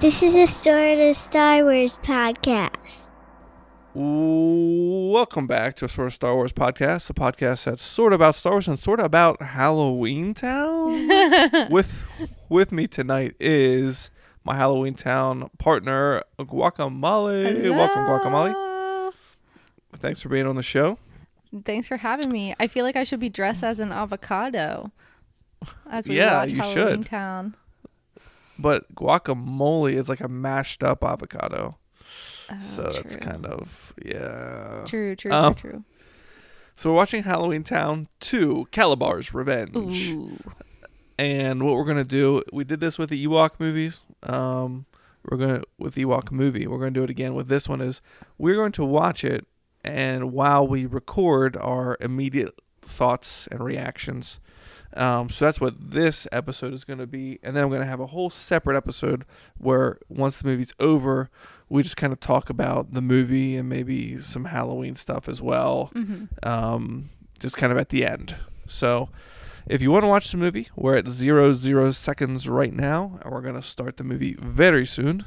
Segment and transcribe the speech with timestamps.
[0.00, 3.10] This is a Story of Star Wars podcast.
[3.94, 8.34] Welcome back to a sort of Star Wars podcast, the podcast that's sort of about
[8.34, 11.08] Star Wars and sort of about Halloween Town.
[11.70, 12.04] with
[12.48, 14.10] with me tonight is
[14.44, 17.70] my Halloween Town partner, Guacamole.
[17.70, 19.12] Welcome, Guacamole.
[19.96, 20.98] Thanks for being on the show.
[21.64, 22.54] Thanks for having me.
[22.60, 24.92] I feel like I should be dressed as an avocado
[25.90, 27.06] as we Yeah, watch you Halloween should.
[27.06, 27.56] Town.
[28.60, 31.78] But guacamole is like a mashed up avocado.
[32.50, 34.82] Oh, so that's kind of yeah.
[34.86, 35.84] true, true, Um, true,
[36.74, 40.10] So we're watching Halloween Town 2, Kalabar's Revenge.
[40.10, 40.36] Ooh.
[41.18, 44.00] And what we're gonna do, we did this with the Ewok movies.
[44.22, 44.86] Um,
[45.28, 46.66] we're gonna with the Ewok movie.
[46.66, 47.80] We're gonna do it again with this one.
[47.80, 48.00] Is
[48.38, 49.46] we're going to watch it,
[49.84, 54.40] and while we record our immediate thoughts and reactions.
[54.96, 58.06] Um, so that's what this episode is gonna be, and then I'm gonna have a
[58.08, 59.24] whole separate episode
[59.56, 61.30] where once the movie's over,
[61.68, 65.90] we just kind of talk about the movie and maybe some Halloween stuff as well
[65.94, 68.36] hmm um, just kind of at the end.
[68.66, 69.08] So,
[69.66, 73.32] if you want to watch the movie, we're at zero zero seconds right now, and
[73.32, 75.24] we're gonna start the movie very soon,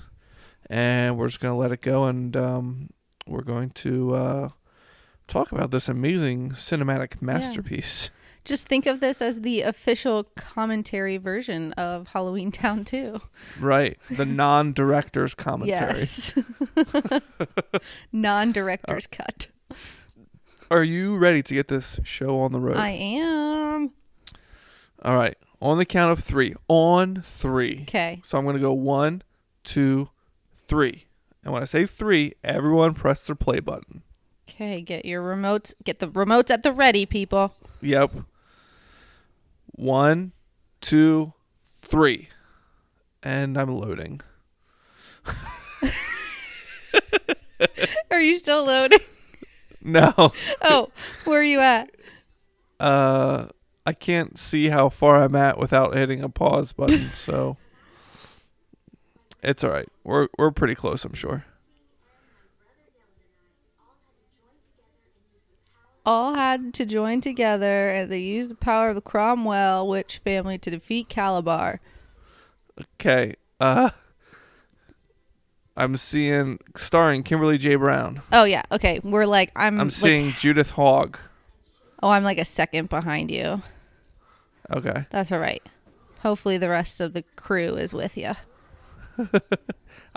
[0.69, 2.89] and we're just gonna let it go, and um,
[3.25, 4.49] we're going to uh,
[5.27, 8.09] talk about this amazing cinematic masterpiece.
[8.45, 13.21] Just think of this as the official commentary version of Halloween Town 2.
[13.59, 15.99] Right, the non-director's commentary.
[15.99, 16.33] Yes.
[18.11, 19.47] Non-director's uh, cut.
[20.69, 22.77] Are you ready to get this show on the road?
[22.77, 23.91] I am.
[25.03, 26.55] All right, on the count of three.
[26.67, 27.83] On three.
[27.83, 28.21] Okay.
[28.23, 29.23] So I'm going to go one,
[29.63, 30.09] two,
[30.67, 31.05] three.
[31.43, 34.03] And when I say three, everyone press their play button.
[34.49, 35.73] Okay, get your remotes.
[35.83, 37.53] Get the remotes at the ready, people.
[37.81, 38.13] Yep.
[39.73, 40.31] One,
[40.81, 41.33] two,
[41.81, 42.29] three.
[43.21, 44.21] And I'm loading.
[48.11, 48.99] Are you still loading?
[49.85, 50.31] No.
[50.61, 50.91] Oh,
[51.25, 51.89] where are you at?
[52.79, 53.47] Uh
[53.85, 57.57] I can't see how far I'm at without hitting a pause button, so
[59.43, 59.89] it's all right.
[60.05, 61.43] We're we're pretty close, I'm sure.
[66.05, 70.57] All had to join together and they used the power of the Cromwell witch family
[70.57, 71.79] to defeat Kalabar.
[72.79, 73.35] Okay.
[73.59, 73.91] Uh
[75.75, 77.75] I'm seeing starring Kimberly J.
[77.75, 78.21] Brown.
[78.31, 78.99] Oh yeah, okay.
[79.03, 81.17] We're like I'm, I'm like, seeing Judith Hoag.
[82.01, 83.61] Oh, I'm like a second behind you.
[84.71, 85.05] Okay.
[85.09, 85.63] That's all right.
[86.19, 88.33] Hopefully the rest of the crew is with you.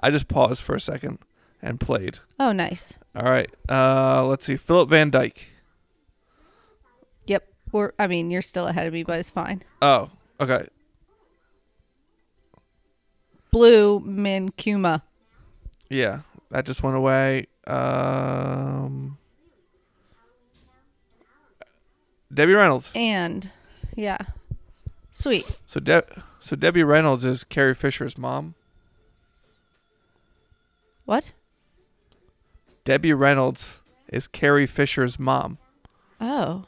[0.02, 1.18] I just paused for a second
[1.62, 2.18] and played.
[2.38, 2.94] Oh, nice.
[3.14, 3.50] All right.
[3.68, 4.56] Uh, let's see.
[4.56, 5.50] Philip Van Dyke.
[7.72, 9.62] We're I mean, you're still ahead of me, but it's fine.
[9.82, 10.10] Oh,
[10.40, 10.68] okay.
[13.50, 15.02] Blue Min Kuma.
[15.88, 17.46] Yeah, that just went away.
[17.66, 19.18] Um,
[22.32, 22.92] Debbie Reynolds.
[22.94, 23.50] And
[23.94, 24.18] yeah.
[25.10, 25.46] Sweet.
[25.66, 28.54] So De- so Debbie Reynolds is Carrie Fisher's mom.
[31.06, 31.32] What?
[32.84, 35.58] Debbie Reynolds is Carrie Fisher's mom.
[36.20, 36.64] Oh.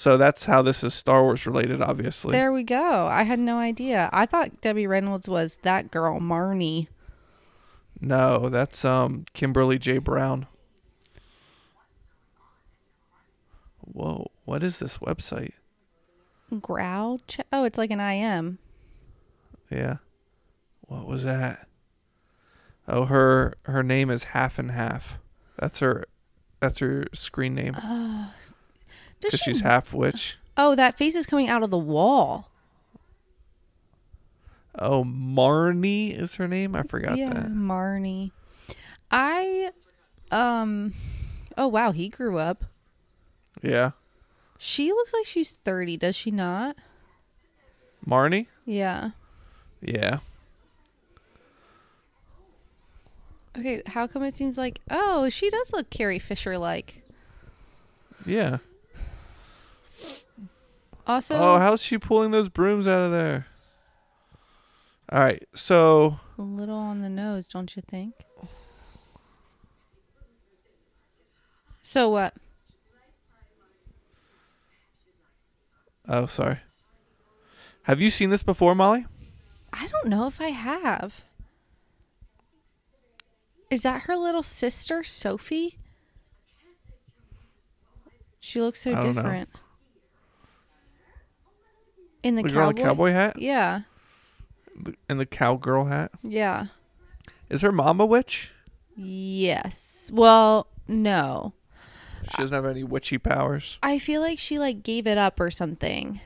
[0.00, 2.32] So that's how this is Star Wars related, obviously.
[2.32, 3.06] There we go.
[3.06, 4.08] I had no idea.
[4.14, 6.88] I thought Debbie Reynolds was that girl, Marnie.
[8.00, 9.98] No, that's um Kimberly J.
[9.98, 10.46] Brown.
[13.80, 15.52] Whoa, what is this website?
[16.62, 17.20] Growl?
[17.28, 18.58] Ch- oh, it's like an IM.
[19.70, 19.96] Yeah.
[20.80, 21.68] What was that?
[22.88, 25.18] Oh, her her name is Half and Half.
[25.58, 26.06] That's her
[26.58, 27.76] that's her screen name
[29.20, 29.52] Does because she?
[29.52, 30.38] she's half witch.
[30.56, 32.50] oh, that face is coming out of the wall.
[34.78, 36.74] Oh, Marnie is her name.
[36.76, 37.52] I forgot yeah, that.
[37.52, 38.30] Marnie.
[39.10, 39.72] I,
[40.30, 40.94] um,
[41.58, 42.64] oh wow, he grew up.
[43.62, 43.90] Yeah,
[44.58, 46.76] She looks like she's thirty, does she not?
[48.06, 48.46] Marnie.
[48.64, 49.10] Yeah.
[49.82, 50.20] Yeah.
[53.58, 57.02] Okay, how come it seems like oh she does look Carrie Fisher like?
[58.24, 58.58] Yeah.
[61.06, 63.46] Also, oh, how's she pulling those brooms out of there?
[65.10, 68.14] All right, so a little on the nose, don't you think?
[71.82, 72.34] So what?
[76.08, 76.58] oh, sorry.
[77.84, 79.06] Have you seen this before, Molly?
[79.72, 81.24] I don't know if I have.
[83.70, 85.78] Is that her little sister, Sophie?
[88.40, 89.44] She looks so don't know.
[92.22, 92.82] In the The girl in cowboy.
[92.82, 93.38] the cowboy hat?
[93.38, 93.80] Yeah.
[95.08, 96.12] and the cowgirl hat.
[96.22, 96.66] Yeah.
[97.48, 98.52] Is her mom a witch?
[98.96, 100.10] Yes.
[100.12, 101.52] Well, no.
[102.30, 103.78] She doesn't have any witchy powers.
[103.82, 106.20] I feel like she like gave it up or something.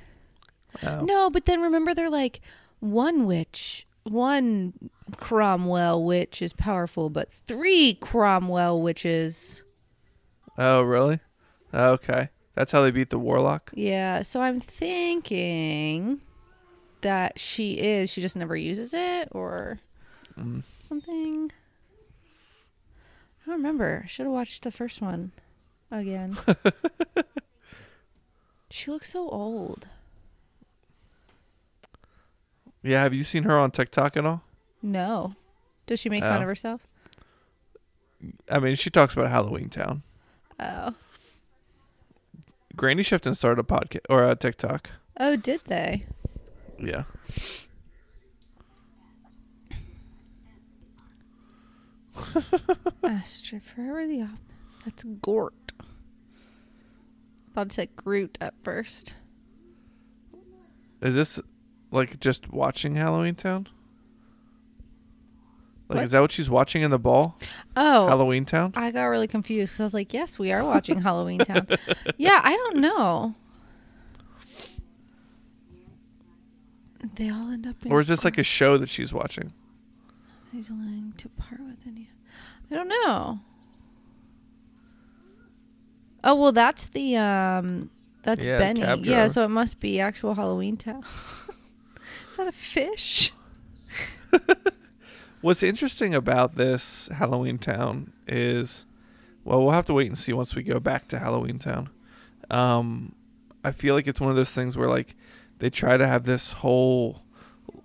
[0.82, 1.00] Oh.
[1.02, 2.40] No, but then remember they're like
[2.80, 4.72] one witch, one
[5.16, 9.62] Cromwell witch is powerful, but three Cromwell witches.
[10.58, 11.20] Oh, really?
[11.72, 12.28] Okay.
[12.54, 13.70] That's how they beat the warlock.
[13.74, 16.20] Yeah, so I'm thinking
[17.00, 18.10] that she is.
[18.10, 19.80] She just never uses it or
[20.38, 20.62] Mm.
[20.78, 21.50] something.
[23.42, 24.02] I don't remember.
[24.04, 25.32] I should have watched the first one
[25.90, 26.36] again.
[28.70, 29.88] she looks so old.
[32.82, 33.02] Yeah.
[33.02, 34.42] Have you seen her on TikTok at all?
[34.82, 35.34] No.
[35.86, 36.42] Does she make fun Oh.
[36.42, 36.86] of herself?
[38.50, 40.02] I mean, she talks about Halloween Town.
[40.58, 40.94] Oh.
[42.76, 44.90] Granny Shifton started a podcast or a TikTok.
[45.18, 46.04] Oh, did they?
[46.78, 47.04] Yeah.
[53.02, 54.38] Astrid forever the op-
[54.84, 55.72] That's Gort.
[57.54, 59.14] Thought it said Groot at first.
[61.00, 61.40] Is this
[61.90, 63.68] like just watching Halloween Town?
[65.88, 66.04] Like, What?
[66.04, 67.38] is that what she's watching in the ball?
[67.76, 68.72] Oh, Halloween Town?
[68.74, 69.74] I got really confused.
[69.74, 71.66] 'cause I was like, yes, we are watching Halloween Town.
[72.16, 73.34] Yeah, I don't know.
[77.16, 79.52] They all end up in Or is this like a show that she's watching?
[80.52, 82.08] He's willing to part with any.
[82.70, 83.40] I don't know.
[86.22, 87.90] Oh well, that's the um,
[88.22, 89.02] that's Yeah, Benny.
[89.02, 91.04] Yeah, so it must be actual Halloween Town.
[92.30, 93.32] is that a fish?
[95.44, 98.86] What's interesting about this Halloween Town is,
[99.44, 101.90] well, we'll have to wait and see once we go back to Halloween Town.
[102.50, 103.14] Um,
[103.62, 105.14] I feel like it's one of those things where like
[105.58, 107.24] they try to have this whole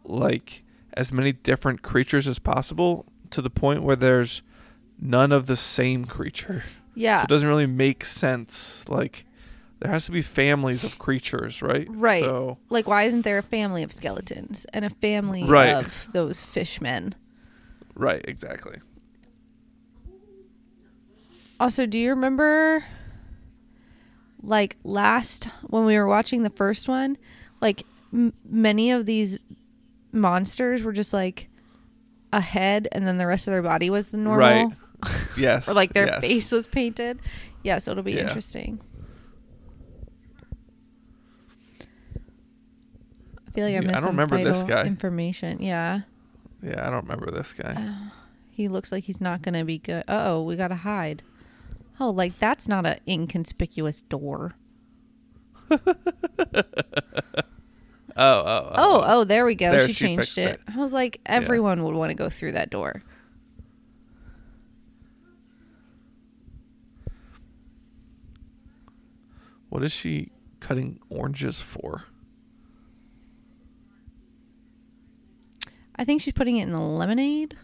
[0.05, 0.63] like
[0.93, 4.41] as many different creatures as possible to the point where there's
[4.97, 6.63] none of the same creature.
[6.95, 8.85] Yeah, So it doesn't really make sense.
[8.87, 9.25] Like
[9.81, 11.87] there has to be families of creatures, right?
[11.89, 12.23] Right.
[12.23, 15.75] So like why isn't there a family of skeletons and a family Right.
[15.75, 17.15] of those fishmen?
[17.99, 18.77] Right, exactly.
[21.59, 22.83] Also, do you remember
[24.41, 27.17] like last when we were watching the first one,
[27.61, 29.37] like m- many of these
[30.13, 31.49] monsters were just like
[32.31, 34.67] a head and then the rest of their body was the normal Right.
[35.37, 35.67] Yes.
[35.67, 36.19] or like their yes.
[36.21, 37.19] face was painted.
[37.63, 38.21] Yeah, so it'll be Yeah.
[38.21, 38.79] interesting.
[43.47, 44.85] I feel like I Yeah, I don't remember this guy.
[44.85, 45.61] information.
[45.61, 46.01] Yeah.
[46.61, 47.73] Yeah, I don't remember this guy.
[47.73, 48.09] Uh,
[48.51, 50.03] he looks like he's not going to be good.
[50.07, 51.23] Oh, we got to hide.
[51.99, 54.55] Oh, like that's not an inconspicuous door.
[58.19, 58.71] Oh, oh, oh.
[58.75, 59.71] Oh, oh, there we go.
[59.71, 60.59] There, she she changed fixed it.
[60.67, 63.01] I was like, everyone would want to go through that door.
[69.69, 72.05] What is she cutting oranges for?
[75.99, 77.57] I think she's putting it in the lemonade.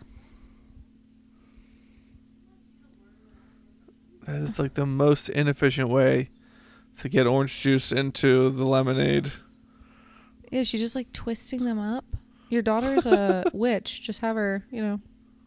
[4.28, 6.28] That is like the most inefficient way
[7.00, 9.32] to get orange juice into the lemonade.
[10.52, 12.04] Yeah, she's just like twisting them up.
[12.50, 14.02] Your daughter's a witch.
[14.02, 15.00] Just have her, you know,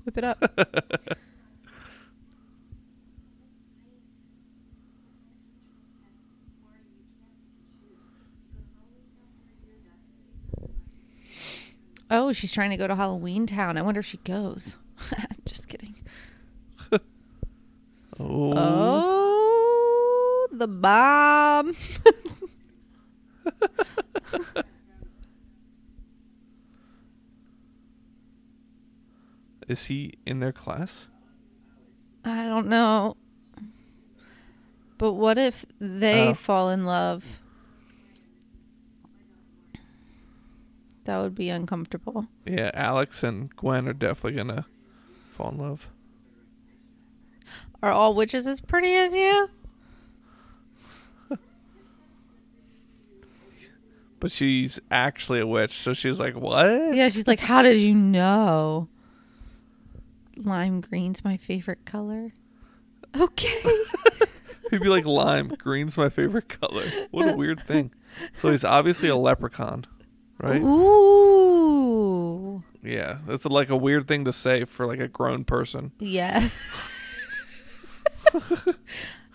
[0.05, 0.43] whip it up.
[12.11, 13.77] Oh, she's trying to go to Halloween Town.
[13.77, 14.77] I wonder if she goes.
[15.45, 15.95] just kidding.
[18.21, 21.77] Oh, Oh, the bomb.
[29.69, 31.09] is he in their class?
[32.25, 33.17] I don't know.
[34.97, 36.35] But what if they Oh.
[36.35, 37.41] fall in love?
[41.09, 42.27] That would be uncomfortable.
[42.45, 44.67] Yeah, Alex and Gwen are definitely gonna
[45.31, 45.89] fall in love.
[47.83, 49.49] Are all witches as pretty as you?
[54.21, 57.95] But she's actually a witch, so she's like, "What?" Yeah, she's like, How did you
[57.95, 58.89] know?
[60.37, 62.35] Lime green's my favorite color.
[63.19, 63.63] Okay.
[64.71, 67.93] He'd be like, "Lime green's my favorite color." What a weird thing.
[68.35, 69.87] So he's obviously a leprechaun,
[70.39, 70.63] right?
[70.63, 72.29] Ooh.
[72.83, 75.93] Yeah, that's like a weird thing to say for like a grown person.
[75.99, 76.49] Yeah.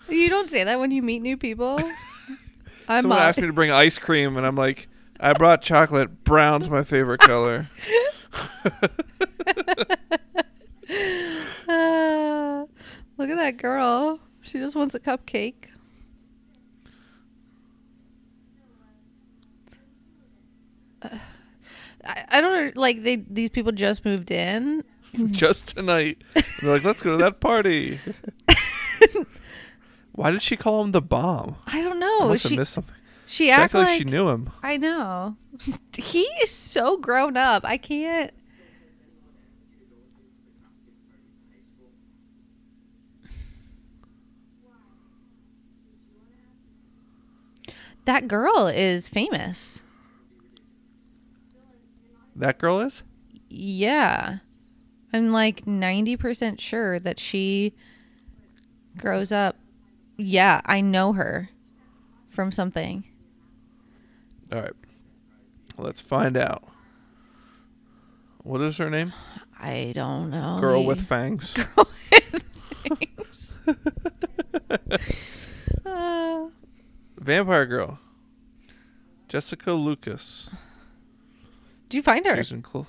[0.08, 1.78] you don't say that when you meet new people.
[2.88, 6.22] I'm Someone asked me to bring ice cream, and I'm like, "I brought chocolate.
[6.24, 7.70] Brown's my favorite color."
[11.66, 12.66] Uh,
[13.16, 14.20] look at that girl.
[14.42, 15.68] She just wants a cupcake.
[21.04, 21.18] Uh,
[22.04, 22.80] I, I don't know.
[22.80, 24.82] Like they, these people just moved in.
[25.30, 26.22] Just tonight.
[26.60, 28.00] They're like, let's go to that party.
[30.12, 31.54] Why did she call him the bomb?
[31.68, 32.28] I don't I know.
[32.28, 32.94] must have She missed something.
[33.24, 34.50] she She acted acted like, like, she knew him.
[34.62, 35.36] I know.
[35.96, 37.64] he is so grown up.
[37.64, 38.32] I can't.
[48.04, 49.80] That girl is famous.
[52.36, 53.02] That girl is?
[53.48, 54.38] Yeah.
[55.12, 57.72] I'm like 90% sure that she
[58.96, 59.56] grows up.
[60.16, 61.50] Yeah, I know her
[62.28, 63.04] from something.
[64.52, 64.72] All right.
[65.78, 66.64] Let's find out.
[68.42, 69.12] What is her name?
[69.60, 70.58] I don't know.
[70.60, 71.54] Girl with fangs.
[71.76, 71.84] Uh,
[77.18, 77.98] Vampire Girl.
[79.28, 80.50] Jessica Lucas.
[81.94, 82.36] Did you find She her?
[82.38, 82.86] was in, Clo-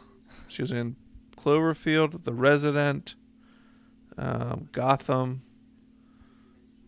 [0.48, 0.96] she was in
[1.38, 3.16] Cloverfield, The Resident,
[4.18, 5.44] um, Gotham,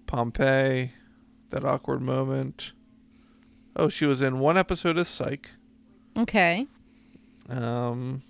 [0.08, 0.94] Pompeii,
[1.50, 2.72] That Awkward Moment.
[3.76, 5.50] Oh, she was in one episode of Psych.
[6.18, 6.66] Okay.
[7.50, 8.24] Um,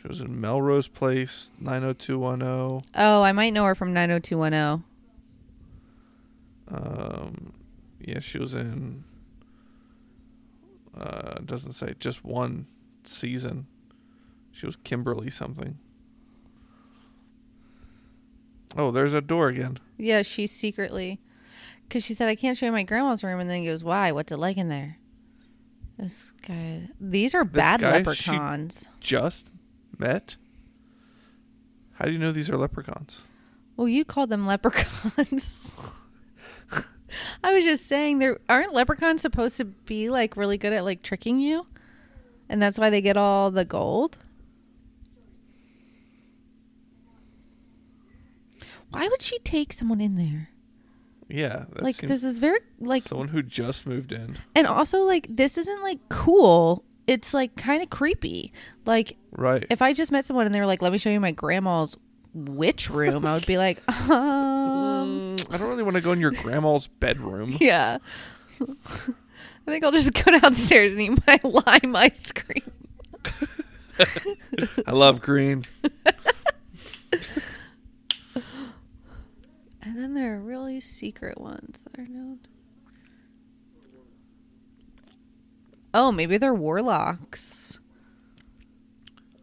[0.00, 2.90] she was in Melrose Place, 90210.
[2.94, 4.84] Oh, I might know her from 90210.
[6.68, 7.52] Um,
[8.00, 9.04] yeah, she was in.
[10.98, 12.66] Uh, doesn't say just one
[13.04, 13.66] season.
[14.52, 15.78] She was Kimberly something.
[18.76, 19.78] Oh, there's a door again.
[19.98, 21.20] Yeah, she's secretly.
[21.88, 23.38] Because she said, I can't show you my grandma's room.
[23.40, 24.12] And then he goes, Why?
[24.12, 24.98] What's it like in there?
[25.98, 26.88] This guy.
[27.00, 28.88] These are bad guy, she- leprechauns.
[29.00, 29.48] Just
[29.98, 30.36] met.
[31.94, 33.22] How do you know these are leprechauns?
[33.76, 35.78] Well, you called them leprechauns.
[37.44, 41.02] I was just saying, there aren't leprechauns supposed to be like really good at like
[41.02, 41.66] tricking you,
[42.48, 44.18] and that's why they get all the gold.
[48.90, 50.50] Why would she take someone in there?
[51.28, 54.36] Yeah, like this is very like, someone who just moved in.
[54.54, 56.84] and also like this isn't like cool.
[57.06, 58.52] It's like kind of creepy.
[58.84, 59.64] Like Right.
[59.70, 61.96] if I just met someone and they were like, "Let me show you my grandma's
[62.34, 64.08] witch room," I would be like, Mm,
[65.52, 67.56] I don't really want to go in your grandma's bedroom.
[67.60, 67.98] Yeah.
[68.60, 72.70] I think I'll just go downstairs and eat my lime ice cream.
[74.86, 75.62] I love green.
[79.82, 82.40] And then there are really secret ones that are known.
[85.92, 87.78] Oh, maybe they're warlocks.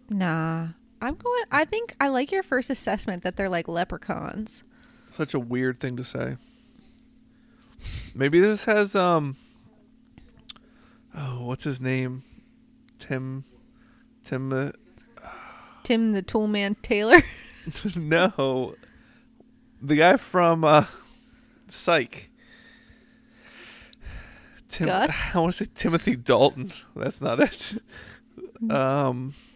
[0.09, 0.69] Nah.
[1.01, 4.63] I'm going I think I like your first assessment that they're like leprechauns.
[5.11, 6.37] Such a weird thing to say.
[8.13, 9.35] Maybe this has um
[11.15, 12.23] Oh, what's his name?
[12.99, 13.43] Tim
[14.23, 14.71] Tim uh,
[15.83, 17.21] Tim the Toolman Taylor.
[17.95, 18.75] No.
[19.81, 20.85] The guy from uh
[21.67, 22.29] Psych.
[24.67, 25.11] Tim Gus?
[25.33, 26.71] I want to say Timothy Dalton.
[26.95, 27.81] That's not it.
[28.69, 29.48] Um Y-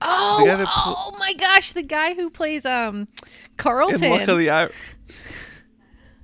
[0.00, 0.66] Oh, pl-
[0.96, 3.08] oh my gosh, the guy who plays um
[3.56, 4.10] Carlton.
[4.10, 4.68] Luck of the I-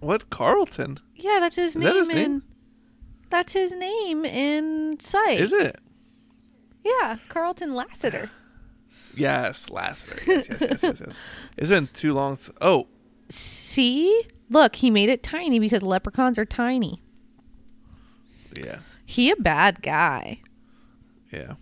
[0.01, 0.99] What Carlton?
[1.17, 1.85] Yeah, that's his Is name.
[1.85, 2.43] that his in, name?
[3.29, 5.41] That's his name in sight.
[5.41, 5.79] Is it?
[6.85, 8.31] Yeah, Carlton Lassiter.
[9.17, 10.21] Yes, Lassiter.
[10.25, 11.17] Yes, yes, yes, yes, yes.
[11.57, 12.33] It's been too long.
[12.35, 12.87] s- oh,
[13.29, 17.03] See, look, he made it tiny because leprechauns are tiny.
[18.57, 20.39] yeah, He a bad guy.
[21.33, 21.55] yeah.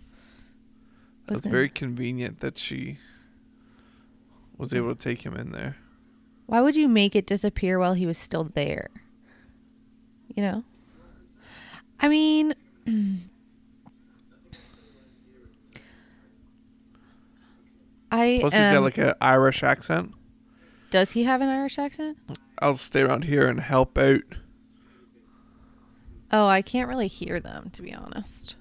[1.29, 2.97] Was It's very convenient that she
[4.57, 5.77] was able to take him in there.
[6.47, 8.89] Why would you make it disappear while he was still there?
[10.35, 10.63] You know.
[11.99, 12.55] I mean,
[18.11, 20.13] I Plus, he's got like an Irish accent.
[20.89, 22.17] does he have an Irish accent?
[22.59, 24.21] I'll stay around here and help out.
[26.31, 28.55] Oh, I can't really hear them to be honest.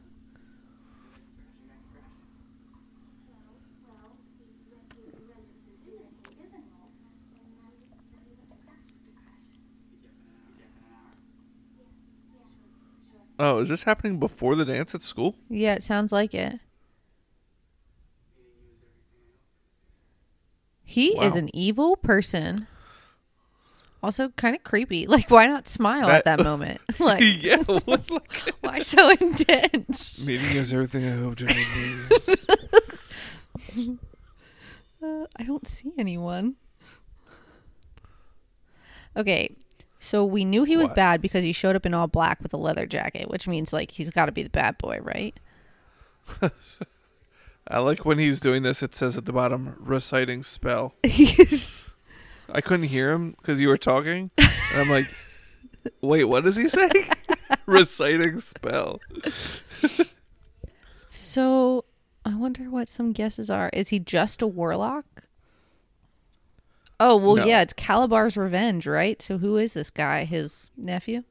[13.38, 15.36] Oh, is this happening before the dance at school?
[15.48, 16.58] Yeah, it sounds like it.
[20.84, 22.66] He is an evil person.
[24.02, 25.06] Also, kind of creepy.
[25.08, 26.80] Like, why not smile at That- that moment?
[26.98, 27.62] like, yeah.
[27.62, 30.26] What, like, why so intense?
[30.26, 31.54] meeting is everything I hoped it
[33.76, 33.98] would be.
[35.02, 36.56] Uh, I don't see anyone.
[39.16, 39.54] Okay,
[40.08, 40.96] so we knew he was What?
[40.96, 43.90] bad because he showed up in all black with a leather jacket, which means like
[43.90, 45.38] he's got to be the bad boy, right?
[47.70, 48.82] I like when he's doing this.
[48.82, 50.94] It says at the bottom, reciting spell.
[51.04, 54.48] I couldn't hear him because you were talking, and
[54.80, 55.06] I'm like,
[56.00, 56.88] wait, what does he say?
[57.66, 59.00] reciting spell.
[61.08, 61.84] so
[62.24, 63.68] I wonder what some guesses are.
[63.74, 65.27] Is he just a warlock?
[67.00, 67.44] Oh well, No.
[67.46, 69.20] yeah, it's Kalabar's revenge, right?
[69.22, 70.24] So who is this guy?
[70.24, 71.22] His nephew?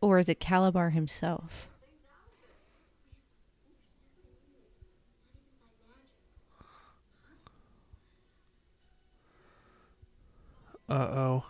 [0.00, 1.68] Or is it Kalabar himself?
[10.88, 11.44] Uh oh.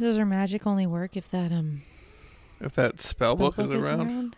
[0.00, 1.82] Does her magic only work if that um
[2.60, 4.36] If that spell, book, is around.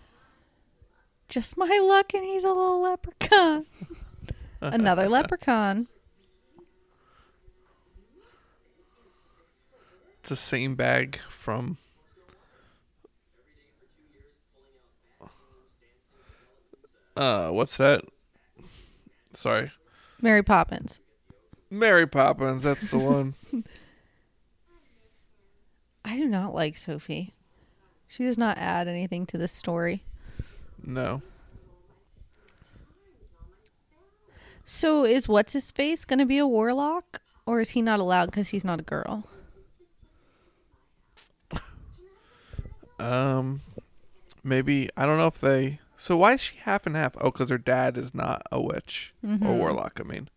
[1.29, 3.67] Just my luck, and he's a little leprechaun.
[4.61, 5.89] Another leprechaun.
[10.21, 11.79] It's the same bag from.
[17.17, 18.05] Uh, what's that?
[19.33, 19.71] Sorry,
[20.21, 21.01] Mary Poppins.
[21.71, 22.63] Mary Poppins.
[22.63, 23.35] That's the one.
[26.05, 27.35] I do not like Sophie.
[28.09, 30.05] She does not add anything to this story.
[30.87, 31.23] No,
[34.67, 38.27] So is what's his face going to be a warlock, or is he not allowed
[38.27, 39.27] because he's not a girl?
[42.99, 43.61] um,
[44.43, 45.81] maybe I don't know if they.
[45.97, 47.15] So why is she half and half?
[47.21, 49.57] Oh, because her dad is not a witch or Mhm.
[49.59, 50.01] warlock.
[50.01, 50.29] I mean,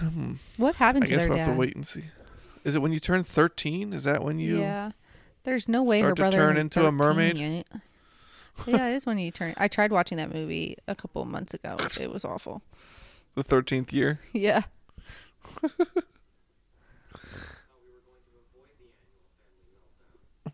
[0.00, 1.46] Hmm, What happened I to guess their we'll dad?
[1.46, 2.04] have to wait and see.
[2.64, 3.92] Is it when you turn thirteen?
[3.92, 4.58] Is that when you?
[4.60, 4.92] yeah,
[5.44, 7.38] there's no way her brother turn into a mermaid?
[7.38, 7.66] Yet.
[8.66, 9.54] Yeah, it is when you turn.
[9.56, 11.76] I tried watching that movie a couple of months ago.
[12.00, 12.62] It was awful.
[13.34, 14.20] The thirteenth year.
[14.32, 14.62] Yeah.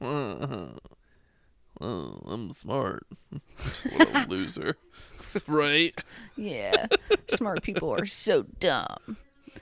[0.01, 0.79] oh,
[1.81, 3.07] I'm smart.
[3.31, 4.77] what a loser.
[5.47, 5.93] right?
[6.37, 6.87] Yeah.
[7.29, 9.17] Smart people are so dumb.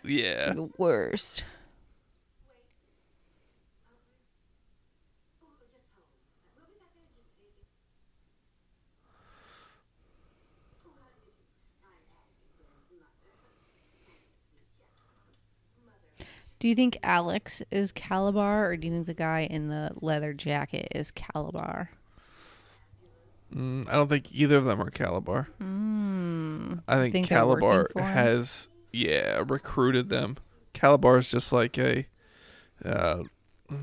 [0.05, 0.53] Yeah.
[0.53, 1.45] The worst.
[16.59, 20.33] Do you think Alex is Kalabar or do you think the guy in the leather
[20.33, 21.89] jacket is Kalabar?
[23.55, 25.47] Mm, I don't think either of them are Kalabar.
[25.61, 26.83] Mm.
[26.87, 30.37] I think, Think Kalabar has, yeah, recruited them.
[30.75, 32.07] Kalabar is just like a
[32.85, 33.23] uh,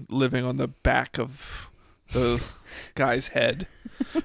[0.10, 1.70] living on the back of
[2.12, 2.44] the
[2.96, 3.68] guy's head.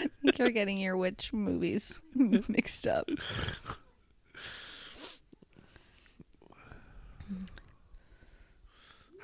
[0.00, 3.08] I think you're getting your witch movies mixed up.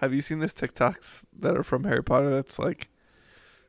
[0.01, 2.31] Have you seen those TikToks that are from Harry Potter?
[2.31, 2.89] That's like,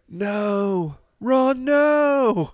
[0.09, 2.53] no, Ron, no.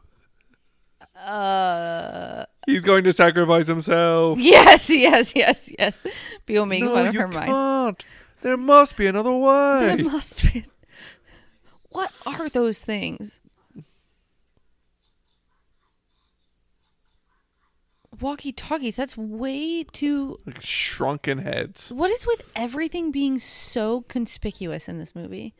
[1.15, 4.39] Uh He's going to sacrifice himself.
[4.41, 6.03] yes, yes, yes, yes.
[6.45, 7.45] People making no, fun of you Hermione.
[7.47, 8.05] can't.
[8.41, 9.95] There must be another way.
[9.95, 10.65] There must be.
[11.89, 13.39] What are those things?
[18.21, 18.95] Walkie talkies.
[18.95, 20.39] That's way too.
[20.45, 21.91] like shrunken heads.
[21.91, 25.53] What is with everything being so conspicuous in this movie?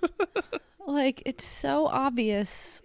[0.86, 2.82] like, it's so obvious.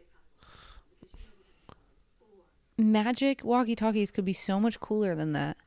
[2.78, 5.58] Magic walkie talkies could be so much cooler than that.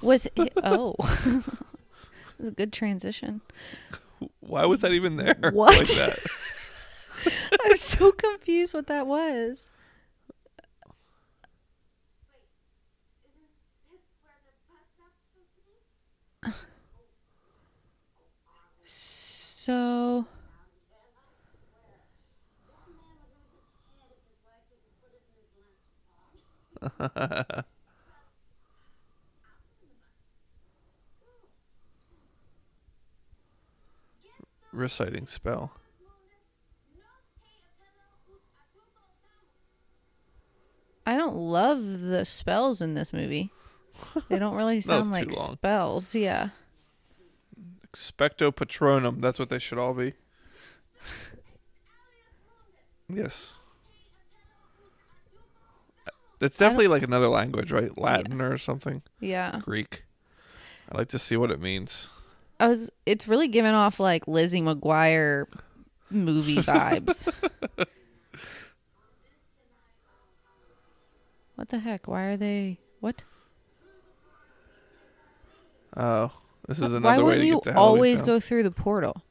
[0.00, 0.52] Was it.
[0.62, 0.94] Oh.
[2.38, 3.42] It was a good transition.
[4.40, 5.36] Why was that even there?
[5.52, 5.76] What?
[5.76, 6.18] Like that?
[7.64, 9.68] I'm so confused what that was.
[19.60, 20.24] So
[34.72, 35.72] Reciting spell.
[41.04, 43.50] I don't love the spells in this movie.
[44.30, 45.56] They don't really sound like long.
[45.56, 46.14] spells.
[46.14, 46.48] Yeah.
[47.92, 49.20] Expecto Patronum.
[49.20, 50.14] That's what they should all be.
[53.08, 53.54] Yes.
[56.38, 57.96] That's definitely like another language, right?
[57.98, 59.02] Latin or something.
[59.20, 59.60] Yeah.
[59.62, 60.04] Greek.
[60.90, 62.08] I'd like to see what it means.
[62.58, 65.46] I was it's really giving off like Lizzie McGuire
[66.10, 67.32] movie vibes.
[71.56, 72.08] what the heck?
[72.08, 73.24] Why are they what?
[75.96, 76.32] Oh,
[76.70, 78.26] this is uh, Why another way wouldn't to you get to Halloween always Town.
[78.26, 79.24] go through the portal?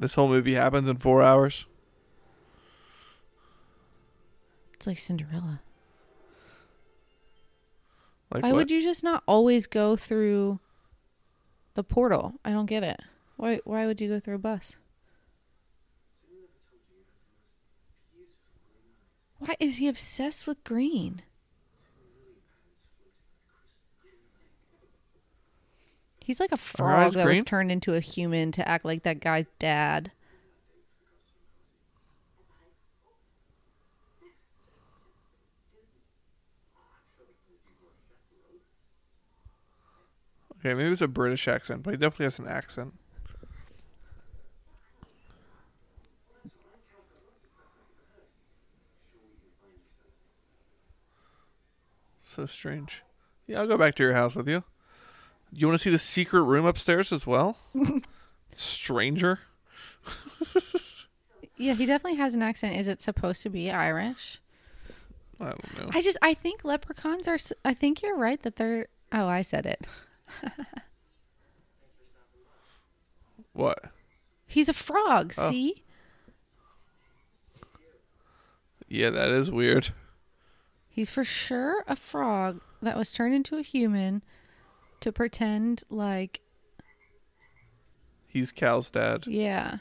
[0.00, 1.66] This whole movie happens in four hours.
[4.74, 5.60] It's like Cinderella.
[8.32, 8.56] Like Why what?
[8.58, 10.58] would you just not always go through
[11.74, 12.34] the portal?
[12.44, 12.98] I don't get it.
[13.36, 14.76] Why why would you go through a bus?
[19.38, 21.22] Why is he obsessed with green?
[26.30, 29.46] He's like a frog that was turned into a human to act like that guy's
[29.58, 30.12] dad.
[40.60, 42.94] Okay, maybe it's a British accent, but he definitely has an accent.
[52.22, 53.02] So strange.
[53.48, 54.62] Yeah, I'll go back to your house with you.
[55.52, 57.58] You want to see the secret room upstairs as well?
[58.54, 59.40] Stranger.
[61.56, 62.76] Yeah, he definitely has an accent.
[62.76, 64.38] Is it supposed to be Irish?
[65.40, 65.90] I don't know.
[65.92, 67.38] I just I think leprechauns are.
[67.64, 68.86] I think you're right that they're.
[69.12, 69.86] Oh, I said it.
[73.52, 73.84] What?
[74.46, 75.34] He's a frog.
[75.36, 75.50] Oh.
[75.50, 75.82] See,
[78.88, 79.90] Yeah, that is weird.
[80.88, 84.22] he's for sure a frog that was turned into a human
[85.00, 86.40] to pretend like
[88.26, 89.26] He's Kal's dad.
[89.26, 89.78] yeah.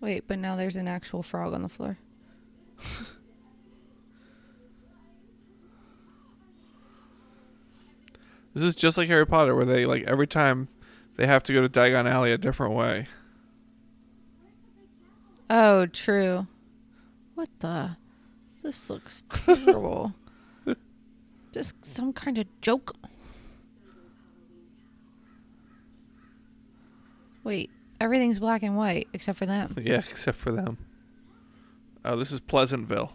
[0.00, 1.96] Wait, but now there's an actual frog on the floor.
[8.54, 10.68] This is just like Harry Potter, where they like every time
[11.16, 13.06] they have to go to Diagon Alley a different way.
[15.48, 16.46] Oh, true.
[17.34, 17.96] What the?
[18.62, 20.14] This looks terrible.
[21.50, 22.94] Just some kind of joke.
[27.44, 29.76] Wait, everything's black and white except for them.
[29.82, 30.78] Yeah, except for them.
[32.04, 33.12] Oh, this is Pleasantville.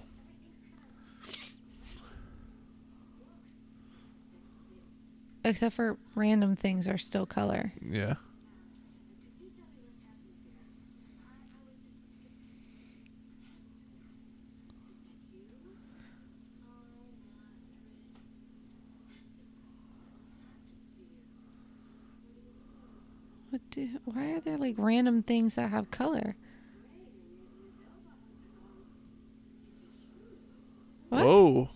[5.43, 7.73] Except for random things are still color.
[7.81, 8.15] Yeah.
[23.49, 23.87] What do?
[24.05, 26.35] Why are there like random things that have color?
[31.09, 31.25] What?
[31.25, 31.69] Whoa.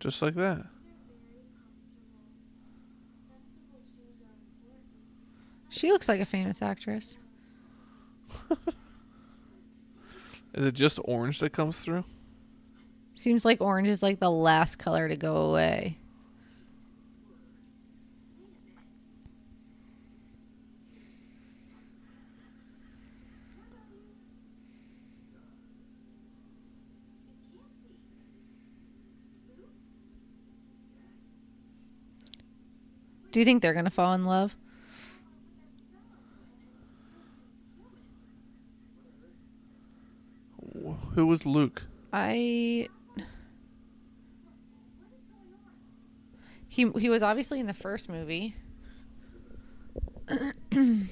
[0.00, 0.66] Just like that.
[5.70, 7.18] She looks like a famous actress.
[10.54, 12.04] Is it just orange that comes through?
[13.16, 15.98] Seems like orange is like the last color to go away.
[33.34, 34.54] Do you think they're going to fall in love?
[41.14, 41.82] Who was Luke?
[42.12, 42.88] I
[46.68, 48.54] He he was obviously in the first movie.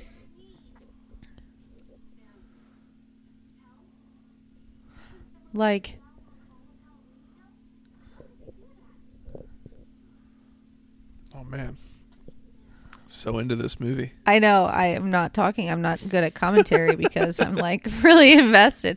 [5.52, 5.98] like
[11.34, 11.76] Oh man.
[13.12, 14.12] So into this movie.
[14.24, 15.70] I know I am not talking.
[15.70, 18.96] I'm not good at commentary because I'm like really invested.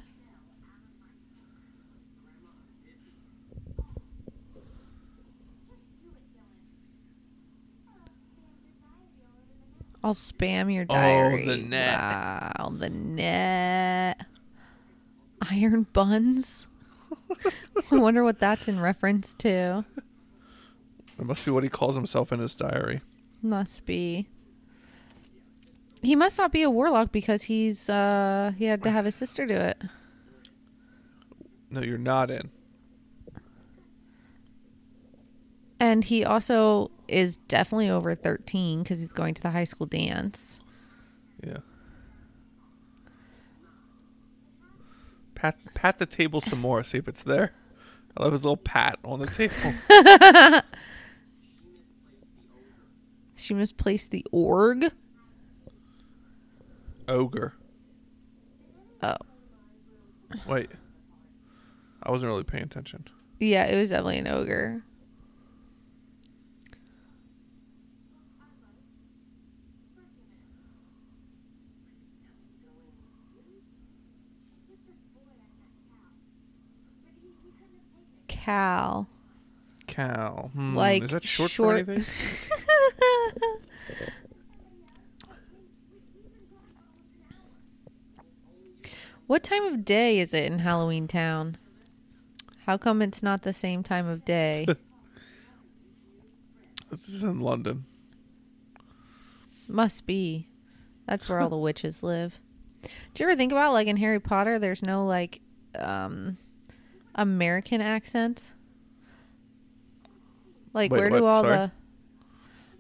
[10.08, 11.46] I'll spam your Oh, diary.
[11.46, 12.00] the net.
[12.00, 14.22] Wow, the net.
[15.52, 16.66] Iron buns.
[17.92, 19.84] I wonder what that's in reference to.
[21.18, 23.02] That must be what he calls himself in his diary.
[23.42, 24.30] Must be.
[26.02, 29.46] He must not be a warlock because he's uh he had to have his sister
[29.46, 29.82] do it.
[31.70, 32.50] No, you're not in.
[35.82, 40.60] And he also is definitely over 13 cuz he's going to the high school dance.
[41.46, 41.58] Yeah.
[45.36, 46.84] Pat pat the table some more.
[46.84, 47.54] See if it's there.
[48.16, 50.64] I love his little pat on the table.
[53.38, 54.92] She misplaced the org.
[57.08, 57.54] Ogre.
[59.02, 59.16] Oh.
[60.48, 60.70] Wait.
[62.04, 63.08] I wasn't really paying attention.
[63.40, 64.84] Yeah, it was definitely an ogre.
[78.48, 79.08] Kal.
[79.88, 80.52] Kal.
[80.54, 82.06] Hmm, Like is that short, short- for anything?
[89.28, 91.58] What time of day is it in Halloween Town?
[92.66, 94.66] How come it's not the same time of day?
[96.90, 97.84] This is in London.
[99.68, 100.48] Must be.
[101.06, 102.40] That's where all the witches live.
[102.82, 102.90] Do
[103.24, 105.42] you ever think about like in Harry Potter there's no like
[105.78, 106.38] um
[107.18, 108.54] American accent?
[110.74, 111.18] Like Wait, where what?
[111.20, 111.58] do all Sorry?
[111.58, 111.72] the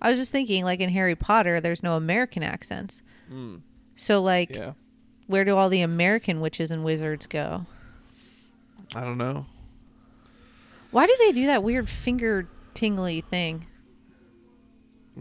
[0.02, 3.02] I was just thinking like in Harry Potter there's no American accents.
[3.32, 3.62] Mm,
[3.96, 4.74] So like yeah.
[5.26, 7.66] where do all the American witches and wizards go?
[8.96, 9.46] I don't know.
[10.92, 13.66] Why do they do that weird finger tingly thing?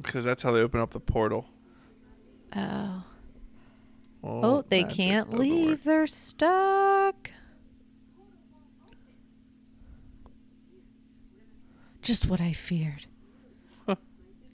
[0.01, 1.47] Because that's how they open up the portal.
[2.55, 3.03] Oh.
[4.23, 5.69] Oh, Oh, they can't leave.
[5.79, 5.83] work.
[5.85, 7.31] They're stuck.
[12.07, 13.07] Just what I feared.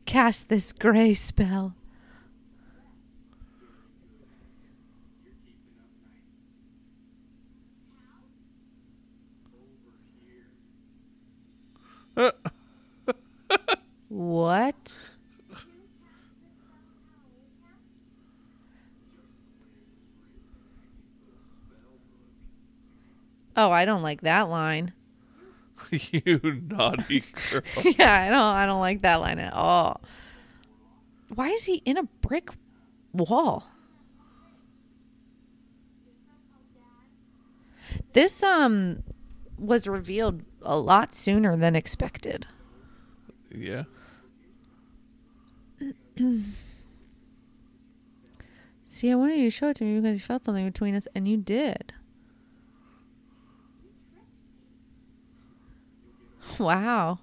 [0.06, 1.74] Cast this gray spell.
[14.08, 15.10] What?
[23.54, 24.94] Oh, I don't like that line.
[26.10, 27.62] you naughty girl.
[27.84, 30.00] yeah, I don't I don't like that line at all.
[31.34, 32.50] Why is he in a brick
[33.12, 33.66] wall?
[38.12, 39.02] This um
[39.58, 42.46] was revealed a lot sooner than expected.
[43.54, 43.84] yeah.
[48.86, 51.08] See, I wanted you to show it to me because you felt something between us
[51.14, 51.94] and you did.
[56.58, 57.18] Wow.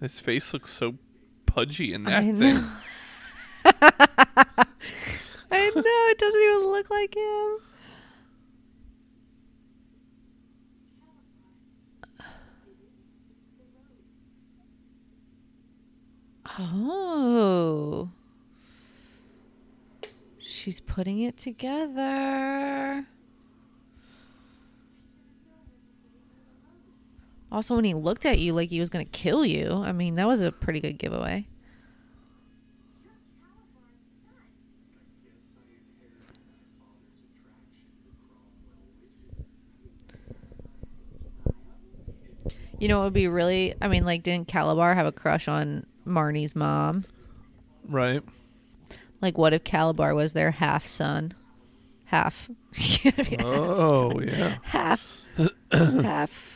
[0.00, 0.96] His face looks so
[1.46, 2.38] pudgy in that I thing.
[2.38, 2.68] know.
[5.50, 7.58] I know it doesn't even look like him.
[16.92, 18.10] Oh.
[20.38, 23.06] She's putting it together.
[27.52, 30.14] Also, when he looked at you like he was going to kill you, I mean,
[30.14, 31.46] that was a pretty good giveaway.
[42.78, 43.74] You know, it would be really.
[43.82, 47.04] I mean, like, didn't Kalabar have a crush on Marnie's mom?
[47.86, 48.22] Right.
[49.20, 51.34] Like, what if Kalabar was their half son?
[52.06, 52.48] Half.
[53.40, 54.56] Oh, yeah.
[54.62, 55.06] half.
[55.70, 56.51] half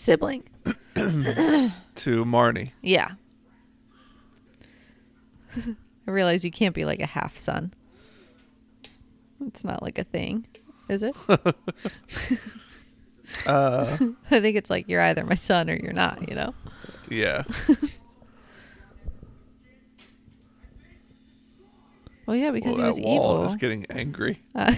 [0.00, 0.44] sibling.
[0.94, 2.72] to Marnie.
[2.80, 3.12] Yeah.
[5.56, 7.72] I realize you can't be like a half son.
[9.46, 10.46] It's not like a thing,
[10.88, 11.14] is it?
[11.28, 11.36] uh,
[14.30, 16.54] I think it's like you're either my son or you're not, you know?
[17.08, 17.42] Yeah.
[22.26, 23.44] well, yeah, because well, he was evil.
[23.44, 24.42] Is getting angry.
[24.54, 24.74] Uh,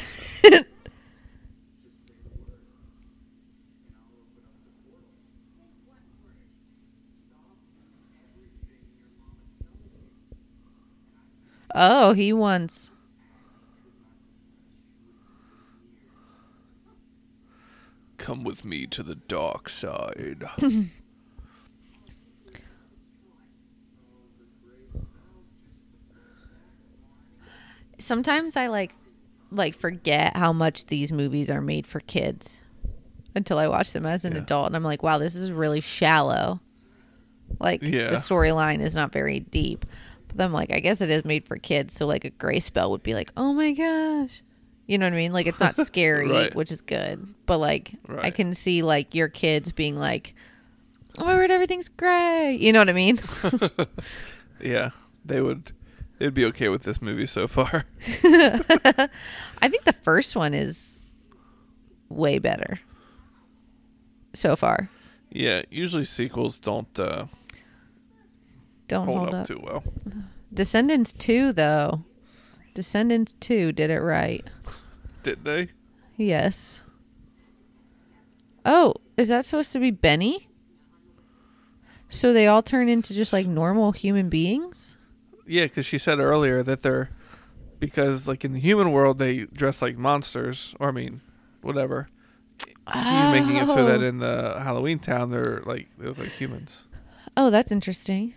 [11.75, 12.91] oh, he wants.
[18.19, 20.45] Come with me to the dark side.
[27.99, 28.95] Sometimes I like,
[29.51, 32.61] like forget how much these movies are made for kids,
[33.35, 34.39] until I watch them as an Yeah.
[34.39, 36.61] adult, and I'm like, wow, this is really shallow.
[37.61, 38.11] Like Yeah.
[38.11, 39.85] the storyline is not very deep.
[40.35, 42.91] But I'm like, I guess it is made for kids, so like a gray spell
[42.91, 44.43] would be like, oh my gosh.
[44.87, 45.33] You know what I mean?
[45.33, 46.55] Like it's not scary, Right.
[46.55, 47.35] which is good.
[47.47, 50.35] But like I can see like your kids being like,
[51.19, 52.57] Oh my word, everything's gray.
[52.59, 53.21] You know what I mean?
[54.61, 54.91] yeah,
[55.25, 55.73] they would.
[56.19, 57.85] They'd be okay with this movie so far.
[58.25, 61.03] I think the first one is
[62.09, 62.81] way better
[64.35, 64.89] so far.
[65.31, 67.27] Yeah, usually sequels don't uh,
[68.95, 69.47] Don't hold, hold, up, up.
[69.47, 69.85] too well.
[70.53, 72.05] Descendants 2 though.
[72.75, 74.45] Descendants 2 did it right.
[75.23, 75.69] Did they?
[76.17, 76.83] Yes.
[78.65, 80.49] Oh, is that supposed to be Benny?
[82.09, 84.99] So they all turn into just like normal human beings?
[85.47, 87.11] Yeah, because she said earlier that they're
[87.81, 91.21] because like in the human world they dress like monsters, or I mean,
[91.63, 92.09] whatever.
[92.93, 94.07] He's making it so that Oh.
[94.07, 96.87] in the Halloween town they're like they look like humans.
[97.37, 98.35] Oh, that's interesting.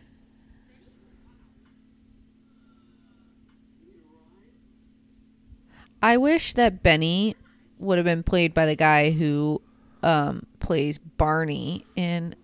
[6.05, 7.35] I wish that Benny
[7.79, 9.59] would have been played by the guy who
[10.03, 12.35] um, plays Barney in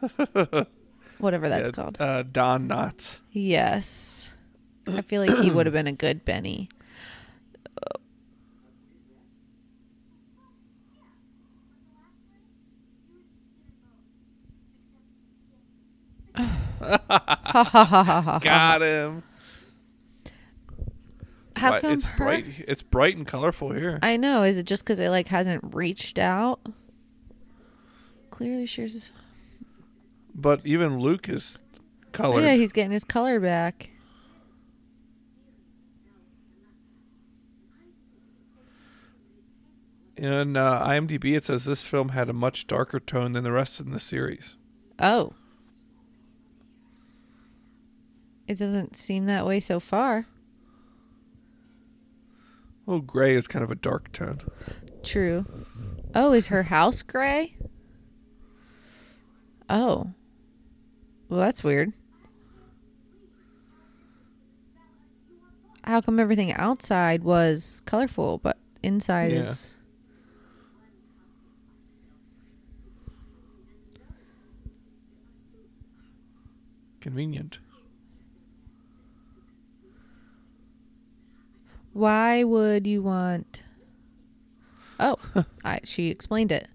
[1.18, 2.00] whatever that's Yeah, called.
[2.00, 3.20] Uh, Don Knotts.
[3.30, 4.32] Yes.
[4.86, 6.70] I feel like he would have been a good Benny.
[18.40, 19.22] Got him.
[21.62, 22.44] How Why- come it's her- bright?
[22.66, 23.98] It's bright and colorful here.
[24.02, 24.42] I know.
[24.42, 26.60] Is it just because it like hasn't reached out?
[28.30, 29.10] Clearly, shares his.
[30.34, 32.42] but even Luke is Oh, colored.
[32.42, 33.90] yeah, he's getting his color back.
[40.16, 43.80] In uh, IMDb, it says this film had a much darker tone than the rest
[43.80, 44.56] in the series.
[44.98, 45.32] Oh.
[48.46, 50.26] It doesn't seem that way so far.
[52.92, 54.38] Oh, gray is kind of a dark tone.
[55.02, 55.46] True.
[56.14, 57.56] Oh, is her house gray?
[59.70, 60.10] Oh.
[61.30, 61.94] Well, that's weird.
[65.84, 69.40] How come everything outside was colorful, but inside Yeah.
[69.44, 69.74] is.
[77.00, 77.58] Convenient.
[81.92, 83.62] Why would you want?
[85.00, 85.16] Oh,
[85.64, 86.68] I, she explained it.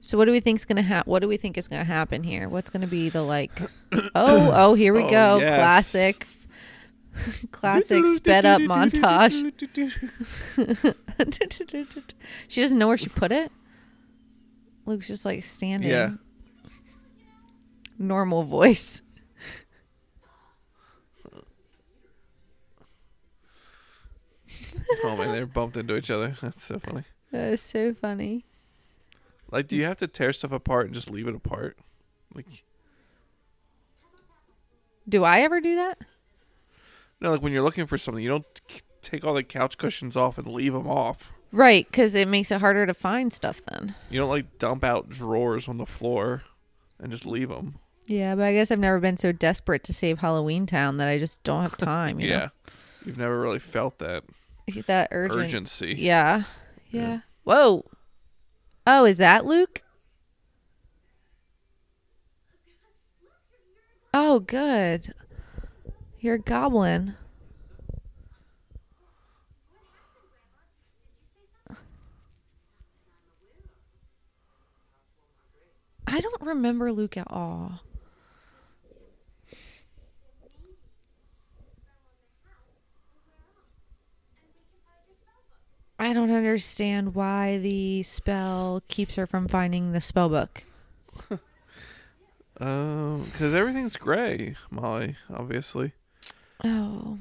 [0.00, 1.10] so, what do we think's gonna happen?
[1.10, 2.48] What do we think is gonna happen here?
[2.48, 3.50] What's gonna be the like?
[4.14, 5.38] Oh, oh, here we Oh, go.
[5.40, 5.56] yes.
[5.58, 6.26] Classic,
[7.50, 9.52] classic sped up montage.
[12.48, 13.50] she doesn't know where she put it.
[14.86, 15.90] Luke's just like standing.
[15.90, 16.10] Yeah.
[17.98, 19.02] Normal voice.
[25.04, 26.36] Oh man, they bumped into each other.
[26.42, 27.04] That's so funny.
[27.32, 28.44] That is so funny.
[29.50, 31.76] Like, do you have to tear stuff apart and just leave it apart?
[32.34, 32.46] Like,
[35.08, 35.98] Do I ever do that?
[37.20, 38.46] no, like when you're looking for something, you don't
[39.02, 41.32] take all the couch cushions off and leave them off.
[41.52, 43.94] Right, because it makes it harder to find stuff then.
[44.08, 46.44] You don't like dump out drawers on the floor
[47.00, 47.78] and just leave them.
[48.06, 51.18] Yeah, but I guess I've never been so desperate to save Halloween Town that I
[51.18, 52.20] just don't have time.
[52.20, 52.48] You Yeah,
[53.04, 54.34] you've never really felt that know?
[54.86, 55.40] That urgent.
[55.40, 55.94] urgency.
[55.98, 56.44] Yeah.
[56.90, 57.20] yeah, Yeah.
[57.44, 57.84] Whoa.
[58.86, 59.82] Oh, is that Luke?
[64.12, 65.14] Oh, good.
[66.18, 67.14] You're a goblin.
[76.06, 77.80] I don't remember Luke at all.
[86.00, 90.64] I don't understand why the spell keeps her from finding the spell book.
[92.60, 95.16] Um, because everything's gray, Molly.
[95.32, 95.92] Obviously,
[96.62, 97.18] Oh,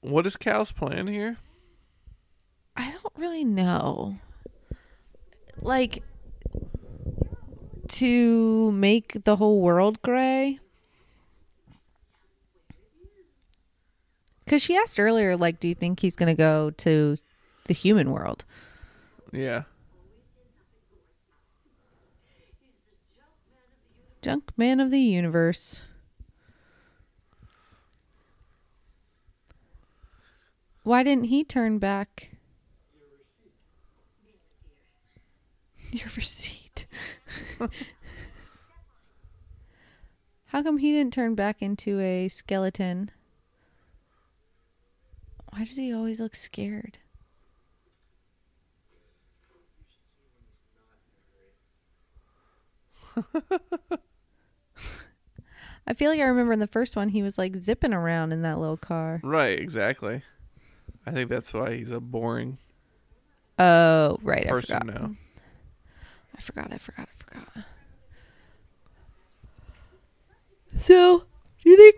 [0.00, 1.36] What is Kal's plan here?
[2.74, 4.16] I don't really know.
[5.60, 6.02] Like
[7.88, 10.58] to make the whole world gray.
[14.46, 17.18] Cuz she asked earlier like do you think he's going to go to
[17.68, 18.44] the human world?
[19.32, 19.62] Yeah.
[24.20, 25.82] Junk man of the universe.
[30.82, 32.30] Why didn't he turn back?
[35.90, 36.86] Your receipt.
[40.46, 43.10] How come he didn't turn back into a skeleton?
[45.50, 46.98] Why does he always look scared?
[55.86, 58.42] I feel like I remember in the first one he was like zipping around in
[58.42, 59.20] that little car.
[59.24, 60.22] Right, exactly.
[61.06, 62.58] I think that's why he's a boring
[63.58, 64.46] Oh, right.
[64.46, 64.86] I forgot.
[64.86, 65.14] now.
[66.36, 66.72] I forgot.
[66.72, 67.08] I forgot.
[67.12, 67.64] I forgot.
[70.78, 71.24] So,
[71.64, 71.96] do you think?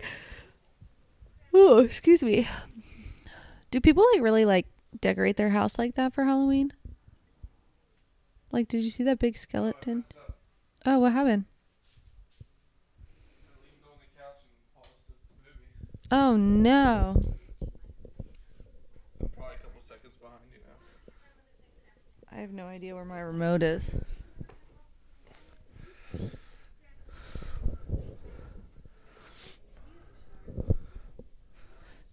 [1.53, 2.47] Oh, excuse me.
[3.69, 4.65] Do people like really like
[5.01, 6.73] decorate their house like that for Halloween?
[8.51, 10.05] Like, did you see that big skeleton?
[10.85, 11.45] Oh, what happened?
[16.13, 17.13] Oh no!
[19.37, 22.35] Probably a couple seconds behind you now.
[22.35, 23.91] I have no idea where my remote is.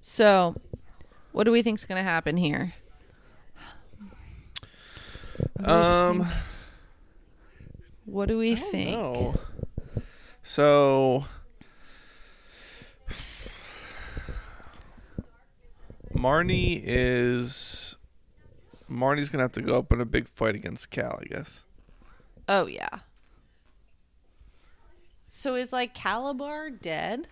[0.03, 0.55] So,
[1.33, 2.75] what do we think's going to happen here?
[5.65, 6.29] Um?
[8.11, 8.91] What do we I don't think?
[8.99, 9.35] know.
[10.43, 11.25] So
[16.15, 17.97] Marnie is
[18.91, 21.65] Marnie's gonna have to go up in a big fight against Kal, I guess.
[22.49, 23.01] Oh yeah.
[25.31, 27.29] So is like Kalabar dead?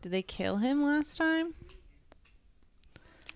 [0.00, 1.54] Did they kill him last time?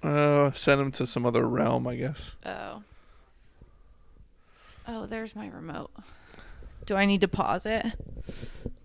[0.02, 2.34] Uh, send him to some other realm, I guess.
[2.44, 2.82] Oh.
[4.86, 5.90] Oh, there's my remote.
[6.84, 7.86] Do I need to pause it?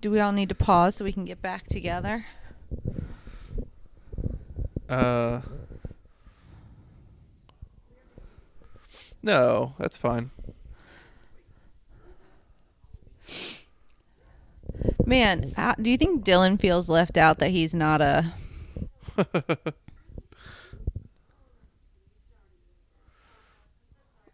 [0.02, 2.26] Do we all need to pause so we can get back together?
[4.88, 5.42] Uh,
[9.24, 10.30] no, that's fine.
[15.06, 18.34] Man, how, do you think Dylan feels left out that he's not a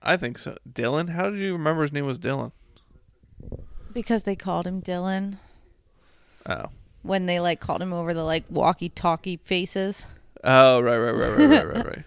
[0.03, 0.57] I think so.
[0.69, 2.51] Dylan, how did you remember his name was Dylan?
[3.93, 5.37] because they called him Dylan
[6.47, 6.65] Oh,
[7.03, 10.05] when they like called him over the like walkie-talkie faces?
[10.43, 12.03] oh, right, right, right, right, right, right, right.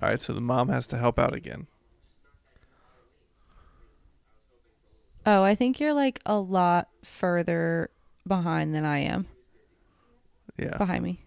[0.00, 1.66] All right, so the mom has to help out again.
[5.26, 7.90] Oh, I think you're like a lot further
[8.26, 9.26] behind than I am.
[10.56, 10.78] Yeah.
[10.78, 11.20] Behind me.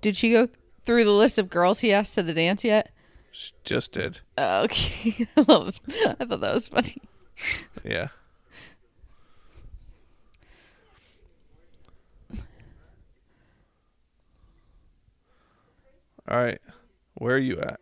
[0.00, 0.48] Did she go
[0.84, 2.90] through the list of girls he asked to the dance yet?
[3.32, 4.20] Sh- Just did.
[4.38, 5.26] Oh, okay.
[5.36, 5.80] I love
[6.18, 6.96] I thought that was funny.
[7.84, 8.08] Yeah.
[16.28, 16.60] All right.
[17.14, 17.80] Where are you at?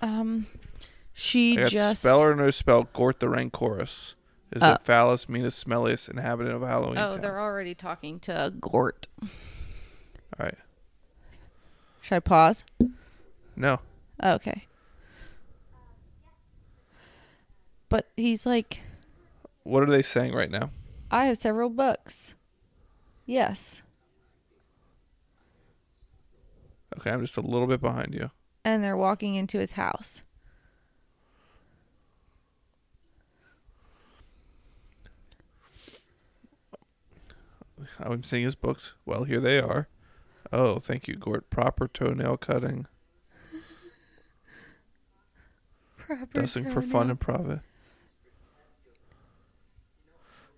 [0.00, 0.46] Um
[1.12, 2.84] she just spell or no spell.
[2.92, 4.14] Gort the Rancorous
[4.50, 7.20] is Uh, the foulest, meanest, smelliest inhabitant of Halloween Oh, Town.
[7.20, 9.08] they're already talking to Gort.
[9.22, 9.28] All
[10.46, 10.56] right.
[12.02, 12.64] Should I pause?
[13.56, 13.78] No.
[14.20, 14.66] Oh, okay.
[17.88, 18.80] But he's like,
[19.62, 20.70] What are they saying right now?
[21.10, 22.34] I have several books.
[23.24, 23.82] Yes.
[26.98, 28.30] Okay, I'm just a little bit behind you.
[28.64, 30.22] And they're walking into his house.
[37.98, 38.94] I'm seeing his books.
[39.06, 39.88] Well, here they are.
[40.52, 41.48] Oh, thank you, Gort.
[41.48, 42.86] Proper toenail cutting.
[46.34, 47.60] Dusting for fun and profit.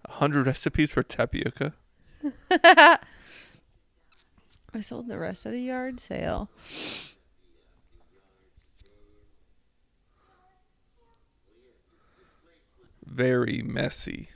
[0.06, 1.74] A hundred recipes for tapioca.
[2.50, 2.98] I
[4.80, 6.50] sold the rest at a yard sale.
[13.06, 14.30] Very messy.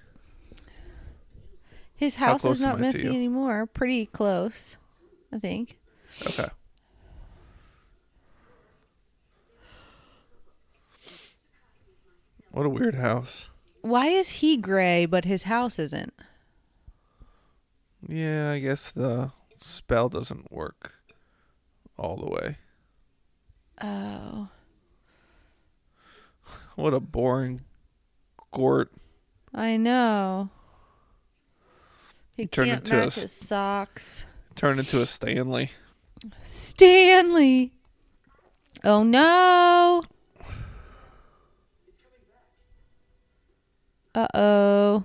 [1.97, 3.67] His house is not messy anymore.
[3.67, 4.77] Pretty close,
[5.33, 5.79] I think.
[6.27, 6.49] Okay.
[12.51, 13.49] What a weird house.
[13.83, 16.13] Why is he gray but his house isn't?
[18.07, 20.95] Yeah, I guess the spell doesn't work
[21.97, 22.57] all the way.
[23.81, 24.49] Oh.
[26.77, 27.63] What a boring
[28.53, 28.93] Gort.
[29.53, 30.49] I know.
[32.37, 34.25] He turned can't into match s- his socks.
[34.59, 35.71] Turned into a Stanley.
[36.43, 37.71] Stanley.
[38.83, 40.03] Oh no.
[44.17, 45.05] Uh oh.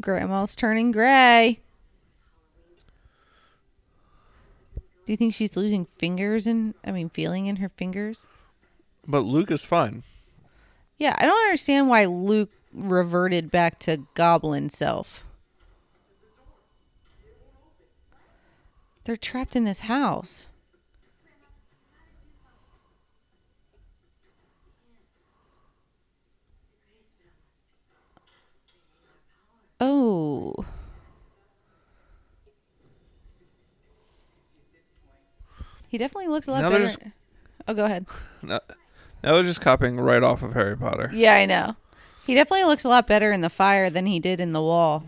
[0.00, 1.58] Grandma's turning gray.
[4.76, 8.22] Do you think she's losing fingers and I mean feeling in her fingers?
[9.04, 10.04] But Luke is fine.
[10.98, 15.24] Yeah, I don't understand why Luke reverted back to goblin self.
[19.04, 20.48] They're trapped in this house.
[29.80, 30.64] Oh.
[35.88, 36.84] He definitely looks a lot Now better.
[36.84, 36.98] just-
[37.68, 38.06] Oh, go ahead.
[38.42, 38.60] Now,
[39.24, 41.10] now they're just copying right off of Harry Potter.
[41.12, 41.74] Yeah, I know.
[42.26, 45.04] He definitely looks a lot better in the fire than he did in the wall.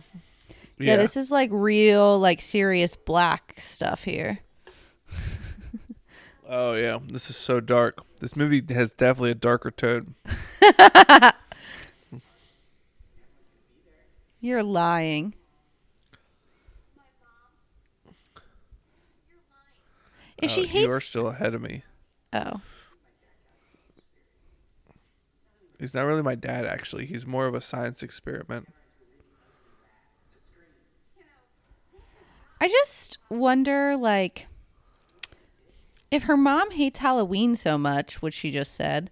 [0.79, 4.39] Yeah, this is like real, like serious black stuff here.
[6.51, 8.03] Oh yeah, this is so dark.
[8.21, 10.15] This movie has definitely a darker tone.
[14.41, 15.35] You're lying.
[20.39, 21.83] If she Uh, you are still ahead of me.
[22.33, 22.61] oh,
[25.79, 27.07] He's not really my dad, actually.
[27.07, 28.69] He's more of a science experiment.
[32.61, 34.49] I just wonder, like,
[36.11, 39.11] if her mom hates Halloween so much, which she just said,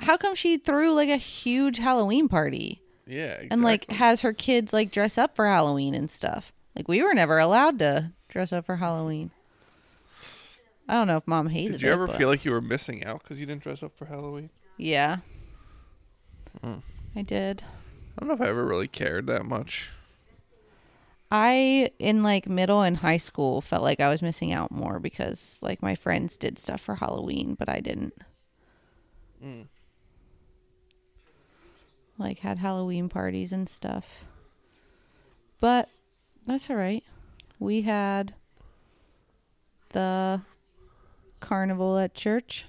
[0.00, 3.48] how come she threw like a huge Halloween party Yeah, exactly.
[3.50, 6.52] and like has her kids like dress up for Halloween and stuff?
[6.76, 9.30] Like, we were never allowed to dress up for Halloween.
[10.88, 12.60] I don't know if mom hated Did you it, ever but- feel like you were
[12.60, 14.50] missing out because you didn't dress up for Halloween?
[14.76, 15.18] Yeah.
[16.62, 16.78] Hmm.
[17.14, 17.62] I did.
[18.16, 19.90] I don't know if I ever really cared that much.
[21.30, 25.58] I in like middle and high school felt like I was missing out more because
[25.60, 28.14] like my friends did stuff for Halloween, but I didn't.
[29.44, 29.66] Mm.
[32.16, 34.24] Like had Halloween parties and stuff.
[35.60, 35.88] But
[36.46, 37.04] that's all right.
[37.58, 38.34] We had
[39.90, 40.42] the
[41.40, 42.66] carnival at church.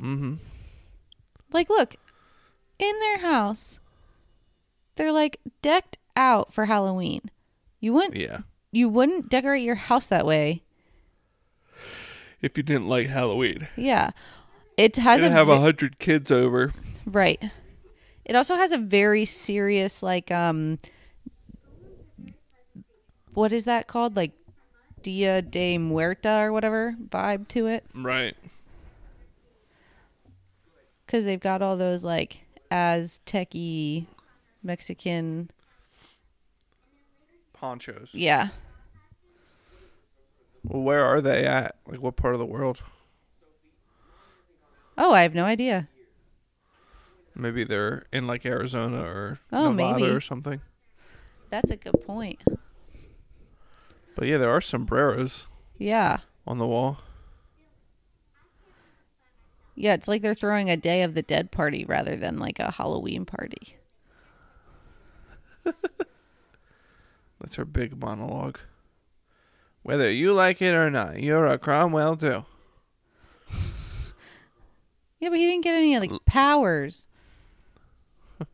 [0.00, 0.34] Mm-hmm.
[1.52, 1.96] Like look,
[2.80, 3.78] in their house,
[4.96, 7.30] they're like decked out for Halloween.
[7.78, 8.40] You wouldn't Yeah.
[8.72, 10.62] you wouldn't decorate your house that way.
[12.40, 14.10] If you didn't like Halloween, Yeah.
[14.76, 16.72] It has a have ve- a hundred kids over.
[17.06, 17.42] right.
[18.24, 20.78] It also has a very serious like um
[23.34, 24.16] what is that called?
[24.16, 24.32] Like
[25.02, 28.36] Dia de Muerta or whatever vibe to it Right.
[31.06, 34.06] cuz they've got all those like Aztec-y
[34.62, 35.50] Mexican
[37.52, 38.14] Ponchos.
[38.14, 38.48] yeah.
[40.62, 41.76] Well, where are they at?
[41.86, 42.82] Like, what part of the world?
[44.98, 45.88] Oh, I have no idea.
[47.34, 50.14] Maybe they're in like Arizona or Oh, Nevada maybe.
[50.14, 50.60] or something.
[51.48, 52.42] That's a good point.
[54.14, 55.46] But yeah, there are sombreros
[55.78, 56.18] Yeah.
[56.46, 56.98] on the wall.
[59.74, 62.70] Yeah, it's like they're throwing a Day of the Dead party rather than like a
[62.72, 63.76] Halloween party.
[67.40, 68.58] That's her big monologue.
[69.82, 72.44] Whether you like it or not, you're a Cromwell too.
[75.22, 77.06] Yeah, but he didn't get any of the powers.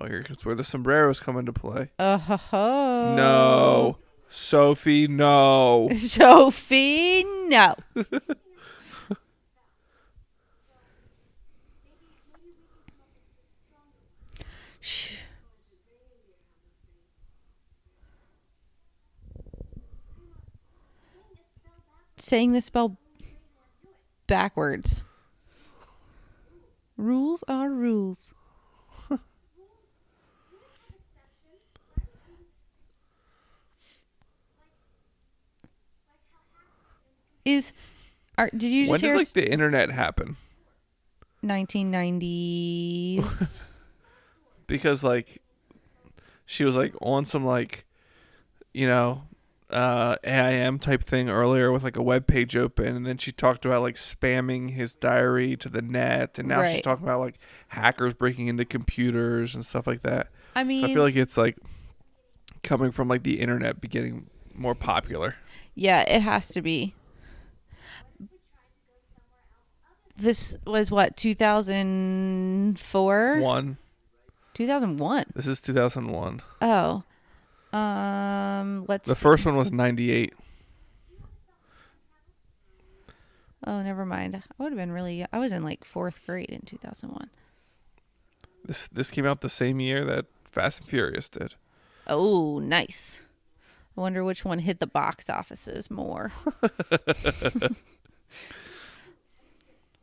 [0.00, 1.90] Oh, here comes where the sombreros come into play.
[1.98, 3.14] Uh ho ho.
[3.16, 3.98] No,
[4.34, 5.90] Sophie, no.
[5.96, 7.74] Sophie, no.
[22.16, 22.96] Saying the spell
[24.26, 25.02] backwards.
[26.96, 28.32] Rules are rules.
[37.44, 37.72] Is
[38.38, 40.36] are, did you just when hear did like the internet happen?
[41.44, 43.62] 1990s?
[44.68, 45.42] Because like
[46.46, 47.84] she was like on some like,
[48.72, 49.24] you know,
[49.68, 53.66] uh, AIM type thing earlier with like a web page open, and then she talked
[53.66, 57.38] about like spamming his diary to the net, and now she's talking about like
[57.68, 60.28] hackers breaking into computers and stuff like that.
[60.56, 61.58] I mean, So I feel like it's like
[62.62, 65.34] coming from like the internet beginning more popular.
[65.74, 66.94] yeah, it has to be.
[70.16, 73.78] This was what 2004, One.
[74.54, 75.26] 2001.
[75.34, 76.40] This is 2001.
[76.60, 77.02] Oh,
[77.72, 79.08] um, let's.
[79.08, 79.22] The see.
[79.22, 80.34] first one was 98.
[83.66, 84.36] Oh, never mind.
[84.36, 85.24] I would have been really.
[85.32, 87.30] I was in like fourth grade in 2001.
[88.64, 91.54] This this came out the same year that Fast and Furious did.
[92.06, 93.22] Oh, nice.
[93.96, 96.32] I wonder which one hit the box offices more.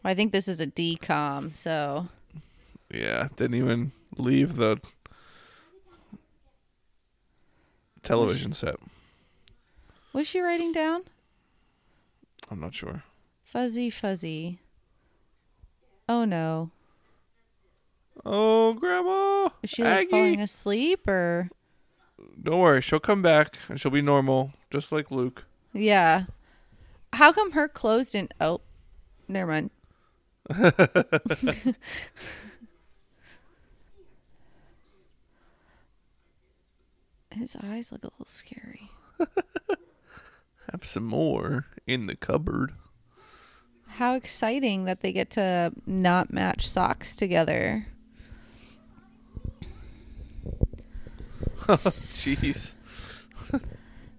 [0.04, 2.08] I think this is a DCOM, so
[2.92, 4.78] Yeah, didn't even leave the
[8.04, 8.76] television set.
[10.14, 11.04] was she writing down?
[12.50, 13.04] I'm not sure.
[13.44, 14.60] Fuzzy, fuzzy.
[16.08, 16.72] Oh no,
[18.26, 19.50] Oh, Grandma!
[19.64, 20.10] is she like Aggie!
[20.12, 21.50] falling asleep or?
[22.42, 25.46] Don't worry, she'll come back and she'll be normal, just like Luke.
[25.74, 26.26] Yeah.
[27.14, 28.34] How come her clothes didn't?
[28.42, 28.62] Oh,
[29.28, 29.70] never mind.
[37.32, 38.90] His eyes look a little scary.
[40.72, 42.74] Have some more in the cupboard.
[43.88, 47.88] How exciting that they get to not match socks together.
[51.68, 52.74] Jeez.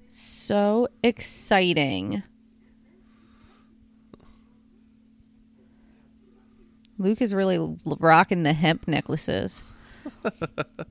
[0.09, 2.23] So exciting.
[7.01, 9.63] Luke is really rocking the hemp necklaces.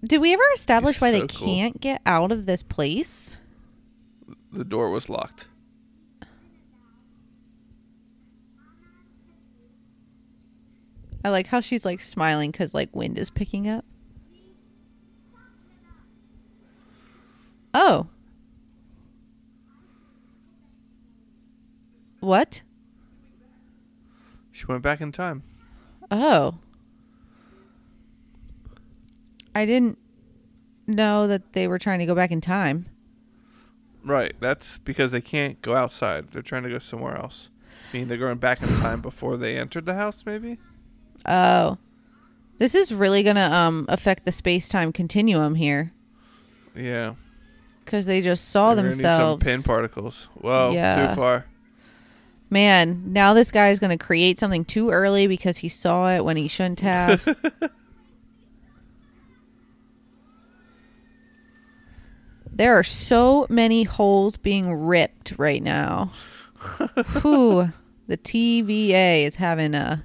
[0.03, 1.47] Did we ever establish He's why they cool.
[1.47, 3.37] can't get out of this place?
[4.51, 5.47] The door was locked.
[11.23, 13.85] I like how she's like smiling because like wind is picking up.
[17.71, 18.07] Oh.
[22.19, 22.63] What?
[24.51, 25.43] She went back in time.
[26.11, 26.55] Oh.
[29.55, 29.97] I didn't
[30.87, 32.85] know that they were trying to go back in time.
[34.03, 34.33] Right.
[34.39, 36.31] That's because they can't go outside.
[36.31, 37.49] They're trying to go somewhere else.
[37.91, 40.57] I mean, they're going back in time before they entered the house, maybe?
[41.25, 41.77] Oh.
[42.59, 45.93] This is really going to um affect the space-time continuum here
[46.75, 47.13] Yeah.
[47.85, 49.45] cuz they just saw They're gonna need themselves.
[49.45, 50.29] some Pym particles.
[50.35, 51.09] Whoa, Yeah.
[51.09, 51.45] too far.
[52.49, 56.25] Man, now this guy is going to create something too early because he saw it
[56.25, 57.23] when he shouldn't have.
[62.51, 66.11] there are so many holes being ripped right now.
[67.21, 67.71] Whew,
[68.07, 70.03] the TVA is having a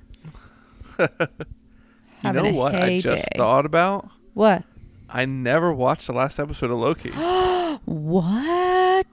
[0.99, 4.09] You know a what I just thought about?
[4.35, 4.65] What?
[5.09, 7.13] I never watched the last episode of Loki.
[7.85, 9.07] What?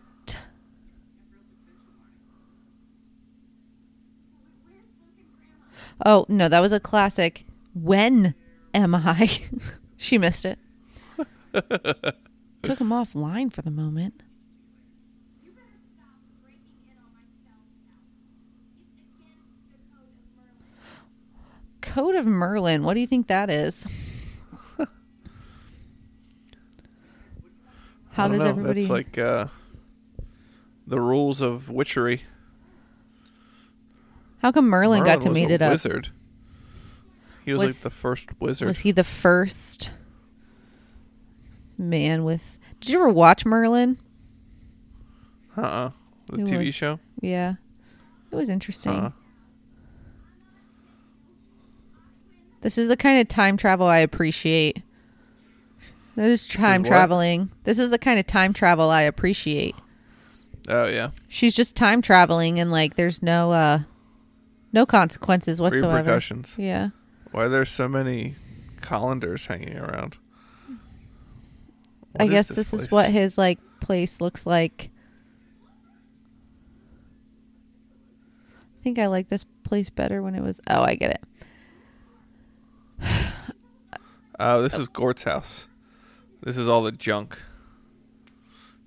[6.05, 7.45] Oh, no, that was a classic.
[7.73, 8.35] When
[8.73, 9.29] am I?
[9.97, 10.57] she missed it.
[11.53, 14.23] Took him offline for the moment.
[21.81, 22.83] Code of Merlin.
[22.83, 23.85] What do you think that is?
[28.11, 28.45] How does know.
[28.45, 29.47] everybody That's like uh,
[30.87, 32.21] the rules of witchery.
[34.41, 35.71] How come Merlin, got to was meet it up?
[35.71, 36.09] Wizard.
[37.45, 38.67] He was, like the first wizard.
[38.67, 39.91] Was he the first
[41.77, 42.57] man with?
[42.79, 43.97] Did you ever watch Merlin?
[45.57, 45.91] uh-uh.
[46.27, 46.75] The He TV was.
[46.75, 46.99] show.
[47.19, 47.55] Yeah,
[48.31, 48.93] it was interesting.
[48.93, 49.11] Uh-uh.
[52.61, 54.83] This is the kind of time travel I appreciate.
[56.15, 56.87] This is time what?
[56.87, 57.51] traveling.
[57.63, 59.75] This is the kind of time travel I appreciate.
[60.67, 61.09] Oh yeah.
[61.27, 63.79] She's just time traveling and like there's no uh
[64.73, 65.97] no consequences whatsoever.
[65.97, 66.55] Repercussions.
[66.57, 66.89] Yeah.
[67.31, 68.35] Why are there so many
[68.81, 70.17] colanders hanging around?
[72.19, 72.73] I guess this, place?
[72.73, 74.89] is what his like place looks like.
[78.79, 81.21] I think I like this place better when it was Oh, I get
[82.99, 83.01] it.
[84.43, 85.67] Oh, this is Gort's house.
[86.41, 87.37] This is all the junk.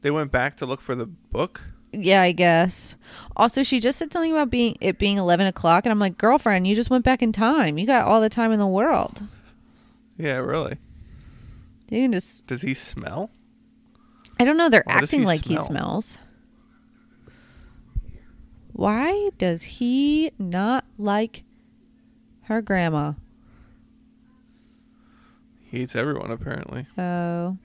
[0.01, 1.61] They went back to look for the book.
[2.01, 2.97] Yeah, I guess.
[3.37, 6.67] Also, she just said something about being it being eleven o'clock, and I'm like, girlfriend,
[6.67, 7.79] you just went back in time.
[7.79, 9.23] You got all the time in the world.
[10.17, 10.79] Yeah, really.
[11.89, 12.47] You can just.
[12.47, 13.31] Does he smell?
[14.39, 14.69] I don't know.
[14.69, 16.19] They're does acting he like he smells.
[18.73, 21.45] Why does he not like
[22.43, 23.13] her grandma?
[25.71, 26.87] He hates everyone apparently.
[26.99, 27.57] Oh.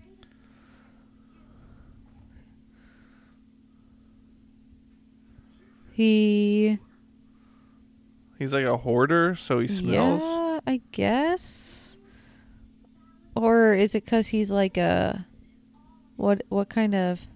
[6.00, 6.80] He
[8.38, 10.22] He's like a hoarder, so he smells.
[10.22, 11.98] Yeah, I guess.
[13.36, 15.28] Or is it cuz he's like a
[16.16, 17.28] what what kind of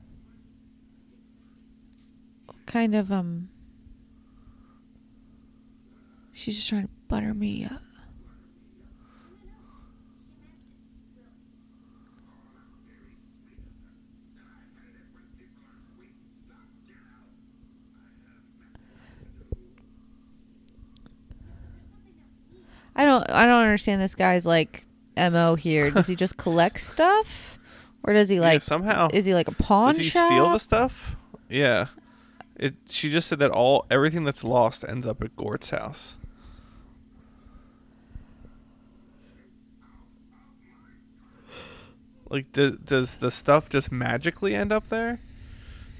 [2.45, 3.49] what kind of um
[6.31, 7.82] She's just trying to butter me up.
[22.95, 24.85] I don't I don't understand this guy's like
[25.17, 25.91] MO here.
[25.91, 27.57] Does he just collect stuff?
[28.03, 30.27] Or does he Yeah, like somehow is he like a pawn does he shop?
[30.27, 31.15] steal the stuff?
[31.49, 31.87] Yeah.
[32.55, 32.75] It.
[32.89, 36.17] She just said that all everything that's lost ends up at Gort's house.
[42.29, 45.19] Like, does does the stuff just magically end up there,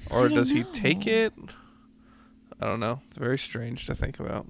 [0.10, 1.34] or does he take it?
[2.60, 3.02] I don't know.
[3.08, 4.48] It's very strange to think about.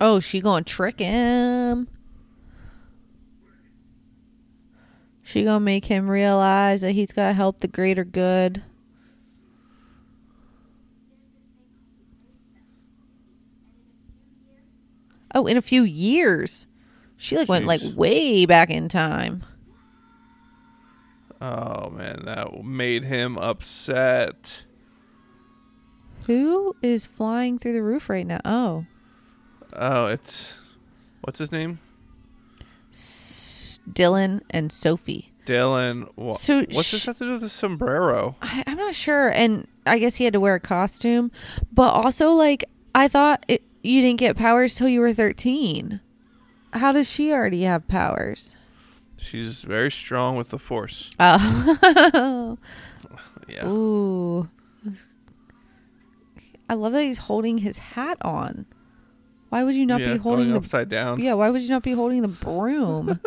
[0.00, 1.88] Oh, she gonna trick him.
[5.22, 8.62] She gonna make him realize that he's gotta help the greater good.
[15.34, 16.66] Oh, in a few years.
[17.16, 19.42] She like went like way back in time.
[21.40, 24.64] Oh man, that made him upset.
[26.26, 28.40] Who is flying through the roof right now?
[28.44, 28.86] Oh.
[29.74, 30.58] Oh, it's
[31.22, 31.78] what's his name?
[32.92, 35.32] S- Dylan and Sophie.
[35.46, 36.08] Dylan.
[36.16, 38.36] Wha- So what's sh- this have to do with the sombrero?
[38.42, 41.30] I, I'm not sure, and I guess he had to wear a costume,
[41.72, 42.64] but also like
[42.94, 46.00] I thought it, you didn't get powers till you were 13.
[46.74, 48.54] How does she already have powers?
[49.16, 51.12] She's very strong with the force.
[51.18, 52.58] Oh,
[53.48, 53.66] Yeah.
[53.66, 54.48] ooh!
[56.68, 58.66] I love that he's holding his hat on.
[59.50, 60.58] Why would you not yeah, be holding going the?
[60.58, 61.20] upside down.
[61.20, 63.18] Yeah, why would you not be holding the broom?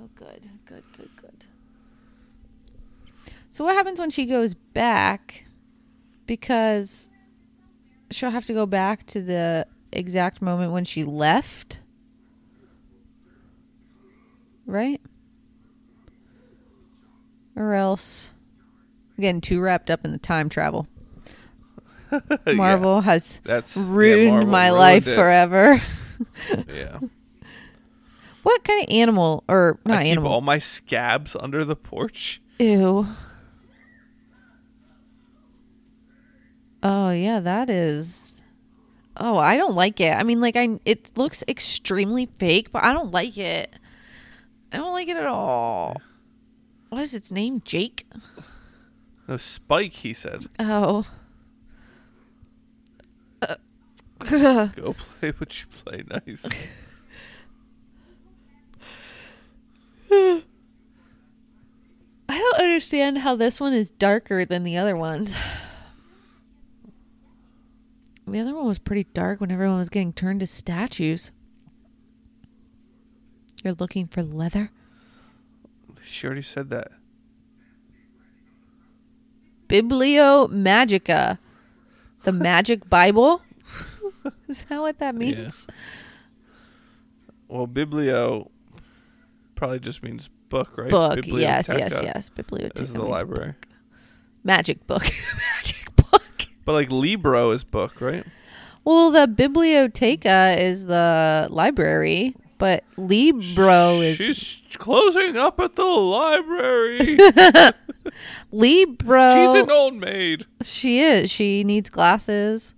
[0.00, 1.44] oh, good, good, good, good.
[3.50, 5.44] So what happens when she goes back?
[6.26, 7.08] Because
[8.10, 11.78] she'll have to go back to the exact moment when she left,
[14.66, 15.00] right?
[17.54, 18.32] Or else,
[19.16, 20.88] I'm getting too wrapped up in the time travel.
[22.46, 25.14] Yeah, Marvel has that's yeah, ruined Marvel my ruined life it.
[25.14, 25.82] forever.
[26.68, 26.98] Yeah.
[28.42, 30.32] What kind of animal or not I keep animal?
[30.32, 32.40] all my scabs under the porch.
[32.58, 33.06] Ew.
[36.82, 38.40] Oh yeah, that is.
[39.16, 40.12] Oh, I don't like it.
[40.14, 43.74] I mean, like I, it looks extremely fake, but I don't like it.
[44.72, 45.96] I don't like it at all.
[46.90, 47.62] What is its name?
[47.64, 48.06] Jake.
[49.26, 50.46] No spike, he said.
[50.58, 51.06] Oh.
[53.42, 53.56] Uh,
[54.30, 56.02] Go play what you play.
[56.08, 56.44] Nice.
[62.28, 65.36] I don't understand how this one is darker than the other ones.
[68.28, 71.30] The other one was pretty dark when everyone was getting turned to statues.
[73.62, 74.72] You're looking for leather?
[76.02, 76.88] she already said that.
[79.68, 81.38] Biblio Magica.
[82.24, 83.42] The magic Bible?
[84.48, 85.66] Is that what that means?
[87.48, 88.50] Well, biblio
[89.54, 90.90] probably just means book, right?
[90.90, 91.26] Book.
[91.26, 92.28] Yes, yes, yes.
[92.28, 92.82] Biblioteca.
[92.82, 93.52] Is the library.
[93.52, 93.68] book.
[94.44, 95.02] Magic book.
[95.56, 96.22] magic book.
[96.64, 98.24] But like libro is book, right?
[98.84, 107.18] Well, the Biblioteca is the library, but Libro is She's closing up at the library.
[108.52, 109.34] Libro.
[109.34, 110.46] She's an old maid.
[110.62, 111.30] She is.
[111.32, 112.74] She needs glasses.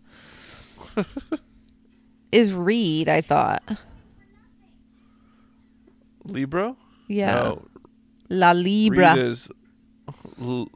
[2.32, 3.62] Is Reed, I thought.
[6.24, 6.76] Libro?
[7.08, 7.32] Yeah.
[7.32, 7.62] No,
[8.28, 9.14] La Libra.
[9.14, 9.48] Read is.
[10.40, 10.70] L-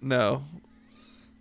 [0.00, 0.44] no.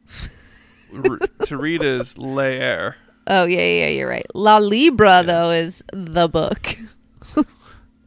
[0.93, 2.95] R- to read is lair.
[3.27, 4.25] oh, yeah, yeah, you're right.
[4.33, 6.77] La Libra, though, is the book.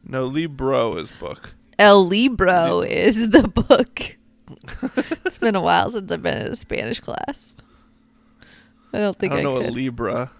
[0.03, 1.53] No, libro is book.
[1.79, 4.17] El Libro is the book.
[5.25, 7.55] it's been a while since I've been in a Spanish class.
[8.93, 9.65] I don't think I, don't know could.
[9.67, 10.31] what libra.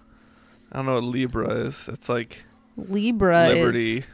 [0.70, 1.88] I don't know what libra is.
[1.88, 2.44] It's like
[2.76, 3.98] Libra liberty.
[3.98, 4.04] is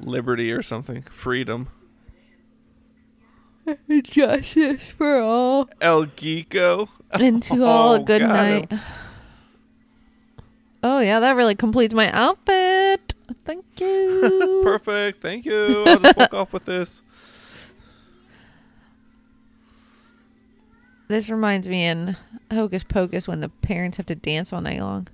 [0.00, 1.02] liberty or something.
[1.02, 1.68] Freedom.
[4.02, 5.68] Justice for all.
[5.80, 6.88] El Geeko.
[7.12, 8.72] And to oh, all, Oh, a good night.
[10.82, 13.14] Oh, yeah, that really completes my outfit.
[13.46, 14.60] Thank you.
[14.64, 15.22] Perfect.
[15.22, 15.84] Thank you.
[15.86, 17.02] I'll just walk off with this.
[21.08, 22.16] This reminds me in
[22.50, 25.08] Hocus Pocus when the parents have to dance all night long.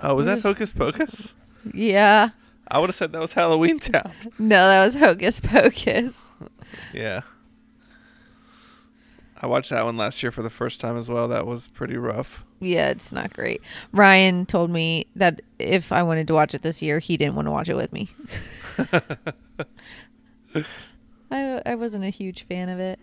[0.00, 1.34] Oh, was that Hocus Pocus?
[1.74, 2.30] Yeah.
[2.68, 4.12] I would have said that was Halloween Town.
[4.38, 6.30] No, that was Hocus Pocus.
[6.92, 7.22] Yeah.
[9.40, 11.28] I watched that one last year for the first time as well.
[11.28, 12.44] That was pretty rough.
[12.60, 13.62] Yeah, it's not great.
[13.92, 17.46] Ryan told me that if I wanted to watch it this year, he didn't want
[17.46, 18.10] to watch it with me.
[21.30, 22.98] I I wasn't a huge fan of it.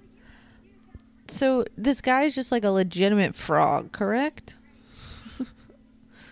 [1.27, 4.57] So this guy's just like a legitimate frog, correct?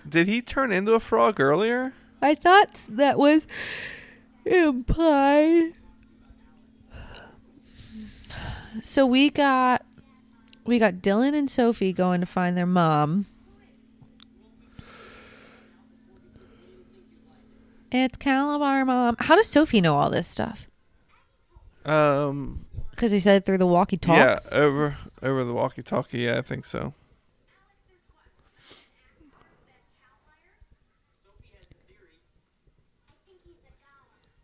[0.07, 1.93] Did he turn into a frog earlier?
[2.21, 3.47] I thought that was
[4.45, 5.73] implied.
[8.81, 9.85] So we got
[10.65, 13.27] we got Dylan and Sophie going to find their mom.
[17.91, 19.15] It's Kalabar mom.
[19.19, 20.67] How does Sophie know all this stuff?
[21.85, 24.17] Um, Because he said through the walkie-talkie.
[24.19, 26.19] yeah, over over the walkie-talkie.
[26.19, 26.93] Yeah, I think so.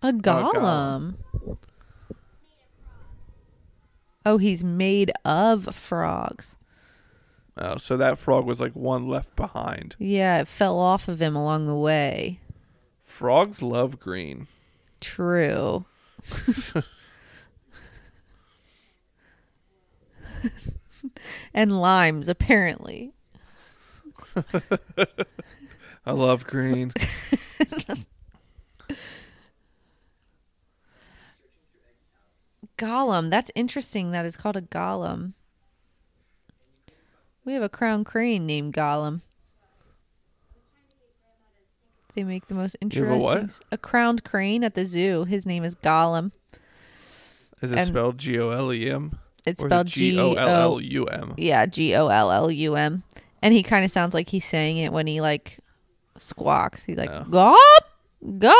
[0.01, 0.53] A golem.
[0.53, 1.57] golem.
[4.25, 6.55] Oh, he's made of frogs.
[7.57, 9.95] Oh, so that frog was like one left behind.
[9.99, 12.39] Yeah, it fell off of him along the way.
[13.05, 14.47] Frogs love green.
[15.01, 15.85] True.
[21.53, 23.13] and limes, apparently.
[26.05, 26.91] I love green.
[32.77, 33.29] Gollum.
[33.29, 35.33] That's interesting that it's called a golem.
[37.45, 39.21] We have a crown crane named Gollum.
[42.15, 43.49] They make the most have a interesting.
[43.71, 45.25] A crowned crane at the zoo.
[45.25, 46.31] His name is Gollum.
[47.61, 49.19] Is it And- spelled G O L E M?
[49.45, 51.33] It's spelled G O L L U M.
[51.37, 53.03] Yeah, G O L L U M.
[53.41, 55.59] And he kind of sounds like he's saying it when he like
[56.17, 56.83] squawks.
[56.83, 57.09] He's like.
[57.31, 57.57] "Gulp,
[58.37, 58.55] gulp."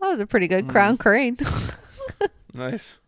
[0.00, 0.70] That was a pretty good Mm.
[0.70, 1.36] crown crane.
[2.54, 2.98] Nice.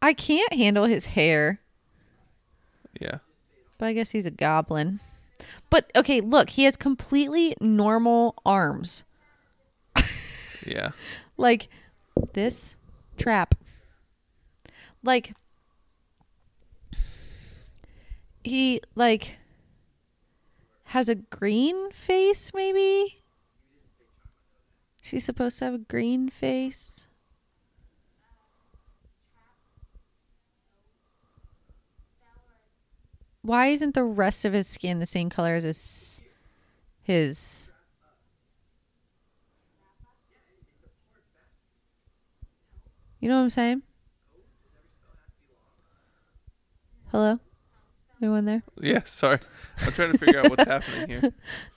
[0.00, 1.60] I can't handle his hair,
[3.00, 3.18] Yeah.
[3.78, 5.00] but I guess he's a goblin.
[5.70, 9.04] But okay, look, he has completely normal arms.
[10.66, 10.90] Yeah.
[11.38, 11.68] Like
[12.34, 12.76] this
[13.16, 13.54] trap.
[15.02, 15.34] Like
[18.44, 19.38] he like
[20.84, 23.22] has a green face maybe?
[25.00, 27.08] She's supposed to have a green face.
[33.42, 36.22] Why isn't the rest of his skin the same color as his
[37.02, 37.68] his
[43.22, 43.82] You know what I'm saying?
[47.12, 47.38] Hello?
[48.20, 48.64] Anyone there?
[48.80, 49.02] Yeah.
[49.04, 49.38] Sorry.
[49.78, 51.32] I'm trying to figure out what's happening here.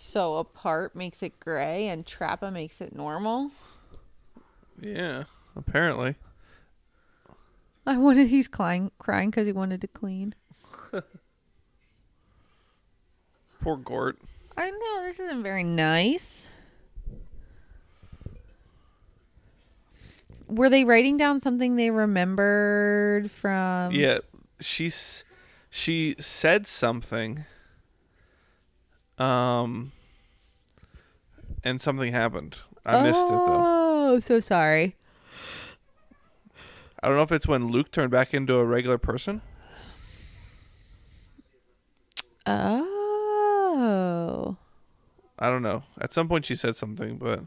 [0.00, 3.50] So apart makes it gray and Trappa makes it normal.
[4.80, 5.24] Yeah.
[5.56, 6.14] Apparently.
[7.84, 10.36] I wanted he's crying crying because he wanted to clean.
[13.60, 14.18] Poor Gort.
[14.56, 16.46] I know this isn't very nice.
[20.46, 23.90] Were they writing down something they remembered from?
[23.90, 24.18] yeah.
[24.60, 25.24] She's
[25.70, 27.44] she said something.
[29.18, 29.92] Um.
[31.64, 32.58] And something happened.
[32.86, 34.10] I missed it though.
[34.10, 34.96] Oh, so sorry.
[37.02, 39.42] I don't know if it's when Luke turned back into a regular person.
[42.46, 44.56] Oh.
[45.38, 45.84] I don't know.
[46.00, 47.44] At some point she said something, but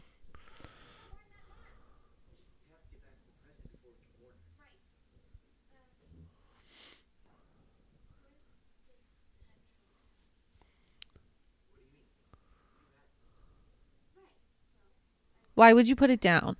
[15.62, 16.56] Why would you put it down?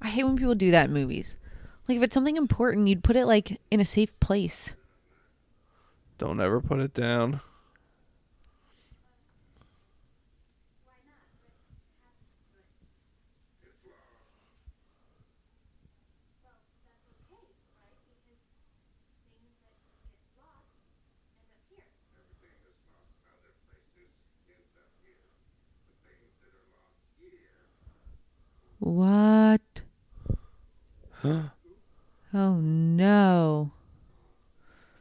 [0.00, 1.36] I hate when people do that in movies.
[1.86, 4.74] Like if it's something important, you'd put it like in a safe place.
[6.18, 7.40] Don't ever put it down.
[28.92, 29.82] What?
[31.22, 31.42] Huh?
[32.34, 33.70] oh no.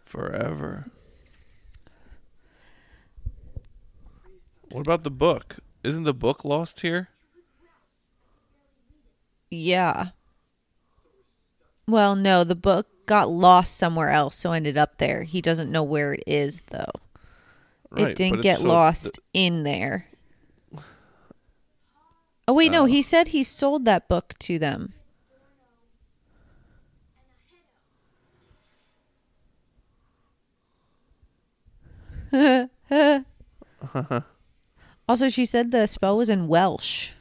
[0.05, 0.89] Forever.
[4.71, 5.57] What about the book?
[5.83, 7.09] Isn't the book lost here?
[9.49, 10.11] Yeah.
[11.85, 15.23] Well, no, the book got lost somewhere else, so ended up there.
[15.23, 16.93] He doesn't know where it is though.
[17.89, 20.07] Right, it didn't get so- lost in there.
[22.51, 22.85] Oh wait, no, Oh.
[22.85, 24.91] he said he sold that book to them.
[35.07, 37.11] also, she said the spell was in Welsh.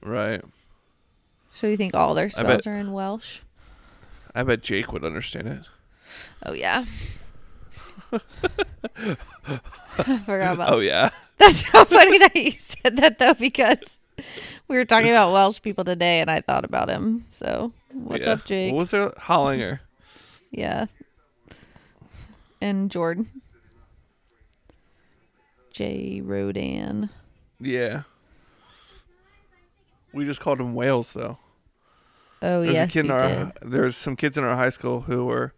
[0.00, 0.42] Right.
[1.52, 3.40] So you think all their I bet- spells are in Welsh?
[4.32, 5.64] I bet Jake would understand it.
[6.46, 6.84] Oh yeah.
[8.12, 8.20] I
[10.24, 11.10] forgot about Oh yeah.
[11.38, 13.98] That's so funny that you said that though, because
[14.68, 17.24] we were talking about Welsh people today, and I thought about him.
[17.30, 18.32] So what's Yeah.
[18.32, 18.72] up, Jake?
[18.72, 19.10] What was there?
[19.10, 19.80] Hollinger.
[20.50, 20.86] yeah,
[22.60, 23.28] and Jordan,
[25.72, 27.10] Jay Rodan.
[27.60, 28.02] Yeah.
[30.12, 31.38] We just called him Wales though.
[32.42, 35.26] Oh There's yes, a kid in our there's some kids in our high school who
[35.26, 35.52] were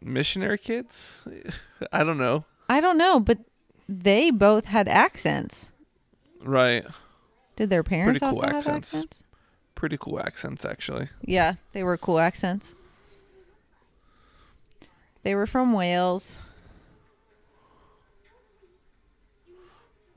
[0.00, 1.22] missionary kids.
[1.92, 2.44] I don't know.
[2.68, 3.38] I don't know, but
[3.88, 5.68] they both had accents.
[6.42, 6.86] Right.
[7.56, 8.94] Did their parents cool also have accents.
[8.94, 9.22] accents?
[9.74, 11.08] Pretty cool accents actually.
[11.22, 12.74] Yeah, they were cool accents.
[15.22, 16.38] They were from Wales.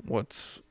[0.05, 0.61] What's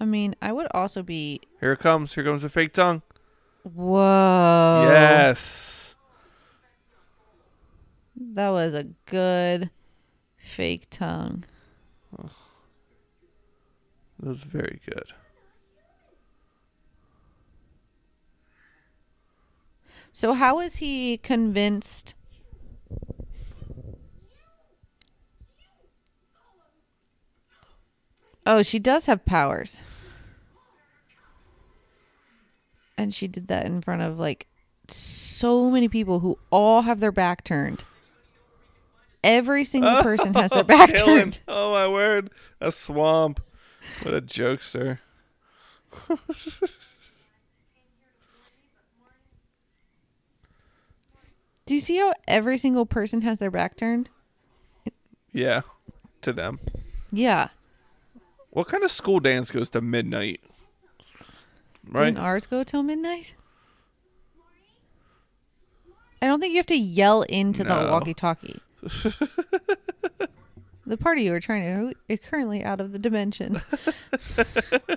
[0.00, 1.42] I mean, I would also be.
[1.60, 2.14] here it comes.
[2.14, 3.02] Here comes the fake tongue.
[3.62, 4.88] Whoa.
[4.90, 5.89] yes.
[8.22, 9.70] That was a good
[10.36, 11.44] fake tongue.
[12.12, 12.28] That
[14.18, 15.14] was very good.
[20.12, 22.14] So how is he convinced?
[28.44, 29.80] Oh, she does have powers.
[32.98, 34.46] And she did that in front of like
[34.88, 37.84] so many people who all have their back turned.
[39.22, 41.40] Every single person has their back turned.
[41.46, 42.30] Oh my word.
[42.60, 43.40] A swamp.
[44.02, 44.98] What a jokester.
[51.66, 54.10] Do you see how every single person has their back turned?
[55.32, 55.60] Yeah.
[56.22, 56.58] To them.
[57.12, 57.48] Yeah.
[58.50, 60.40] What kind of school dance goes to midnight?
[61.88, 62.06] Right?
[62.06, 63.34] Didn't ours go till midnight?
[66.20, 67.92] I don't think you have to yell into the No.
[67.92, 68.60] walkie-talkie.
[70.86, 73.60] the party you were trying to is eh, currently out of the dimension.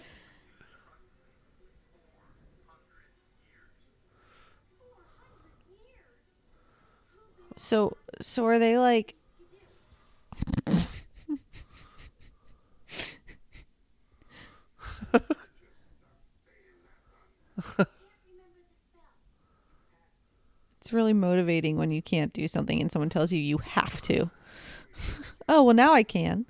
[7.57, 9.15] so, so are they like?
[20.93, 24.29] It's really motivating when you can't do something and someone tells you you have to.
[25.49, 26.45] oh, well, now I can.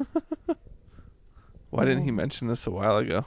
[1.70, 3.24] Why didn't he mention this a while ago?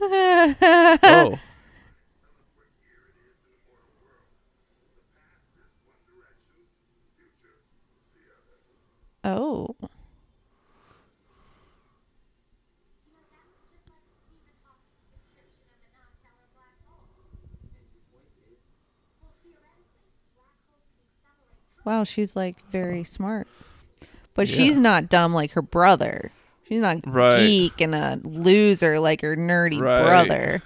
[0.00, 1.40] oh.
[9.24, 9.74] Oh.
[21.84, 23.46] Wow, she's like very smart.
[24.34, 24.56] But Yeah.
[24.56, 26.30] she's not dumb like her brother.
[26.68, 27.38] She's not Right.
[27.38, 30.02] geek and a loser like her nerdy Right.
[30.04, 30.62] brother.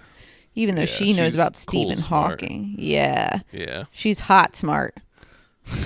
[0.54, 2.40] Even though Yeah, she knows about cool Stephen smart.
[2.42, 2.74] Hawking.
[2.78, 3.40] Yeah.
[3.52, 3.84] Yeah.
[3.90, 4.96] She's hot smart.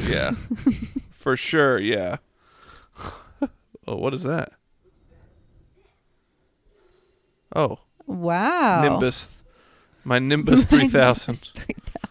[0.07, 0.33] Yeah.
[1.11, 2.17] For sure, yeah.
[3.87, 4.53] oh, what is that?
[7.55, 8.83] Oh, Wow.
[8.83, 9.29] Nimbus.
[10.05, 11.33] My Nimbus 3000.
[11.33, 12.08] Nimbus 3000.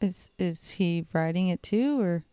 [0.00, 2.24] Is is he riding it too or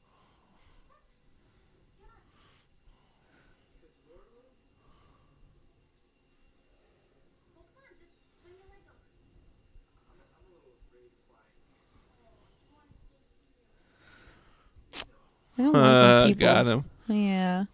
[15.58, 16.86] I don't like when people, got him.
[17.08, 17.66] Yeah.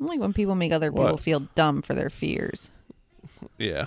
[0.00, 1.04] I like when people make other What?
[1.04, 2.70] people feel dumb for their fears.
[3.58, 3.86] Yeah.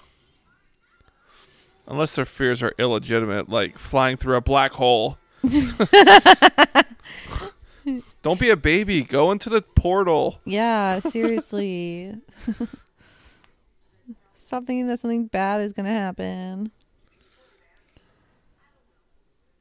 [1.90, 5.18] Unless their fears are illegitimate, like flying through a black hole.
[8.22, 9.02] Don't be a baby.
[9.04, 10.40] Go into the portal.
[10.46, 12.16] Yeah, seriously.
[14.38, 16.72] Stop thinking that something bad is going to happen.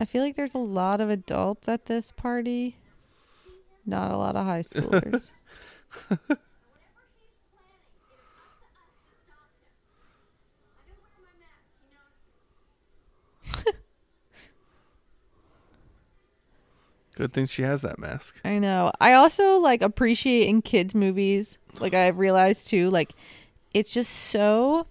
[0.00, 2.76] I feel like there's a lot of adults at this party,
[3.86, 5.30] not a lot of high schoolers.
[17.18, 18.40] Good thing she has that mask.
[18.44, 18.92] I know.
[19.00, 23.10] I also like appreciate in kids movies, like I've realized too, like
[23.74, 24.86] it's just so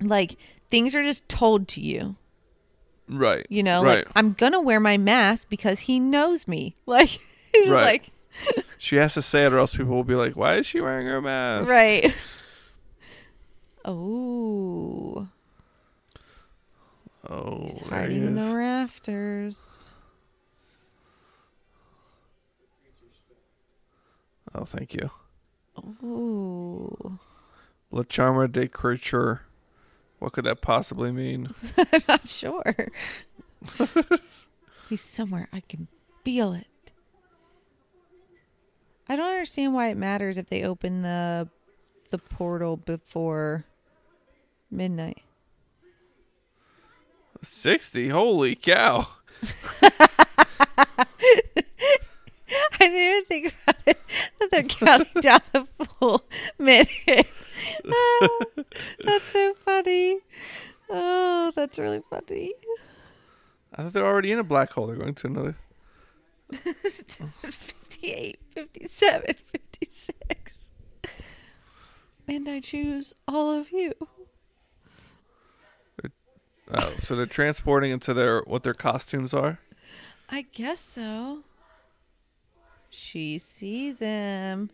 [0.00, 0.36] like
[0.68, 2.14] things are just told to you.
[3.08, 3.44] Right.
[3.50, 3.98] You know, Right.
[3.98, 6.76] like I'm gonna wear my mask because he knows me.
[6.86, 7.84] Like he's just Right.
[7.84, 10.80] like She has to say it, or else people will be like, "Why is she
[10.80, 12.14] wearing her mask?" right.
[13.84, 15.26] Oh,
[17.28, 19.87] Oh, he's there he hiding in the rafters.
[24.54, 25.10] Oh, thank you.
[26.02, 27.18] Ooh,
[27.90, 29.42] La Charma de Creature.
[30.18, 31.54] What could that possibly mean?
[31.92, 32.88] I'm not sure.
[34.88, 35.48] he's somewhere.
[35.52, 35.86] I can
[36.24, 36.66] feel it.
[39.08, 41.48] I don't understand why it matters if they open the
[42.10, 43.64] the portal before
[44.70, 45.22] midnight.
[47.42, 48.08] 60?
[48.08, 49.06] Holy cow.
[52.80, 54.00] I didn't even think about it.
[54.40, 55.66] That they're counting down the
[55.98, 56.24] full
[56.58, 57.26] minute.
[57.86, 58.28] Ah,
[59.04, 60.18] that's so funny.
[60.88, 62.54] Oh, that's really funny.
[63.74, 64.86] I thought they're already in a black hole.
[64.86, 65.56] They're going to another.
[66.52, 70.70] 58, 57, 56.
[72.26, 73.92] And I choose all of you.
[76.70, 79.58] Oh, so they're transporting into their what their costumes are.
[80.28, 81.44] I guess so.
[82.90, 84.70] She sees him.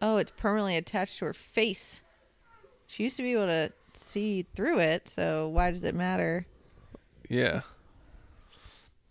[0.00, 2.02] Oh, it's permanently attached to her face.
[2.88, 6.46] She used to be able to see through it, so why does it matter?
[7.28, 7.60] Yeah.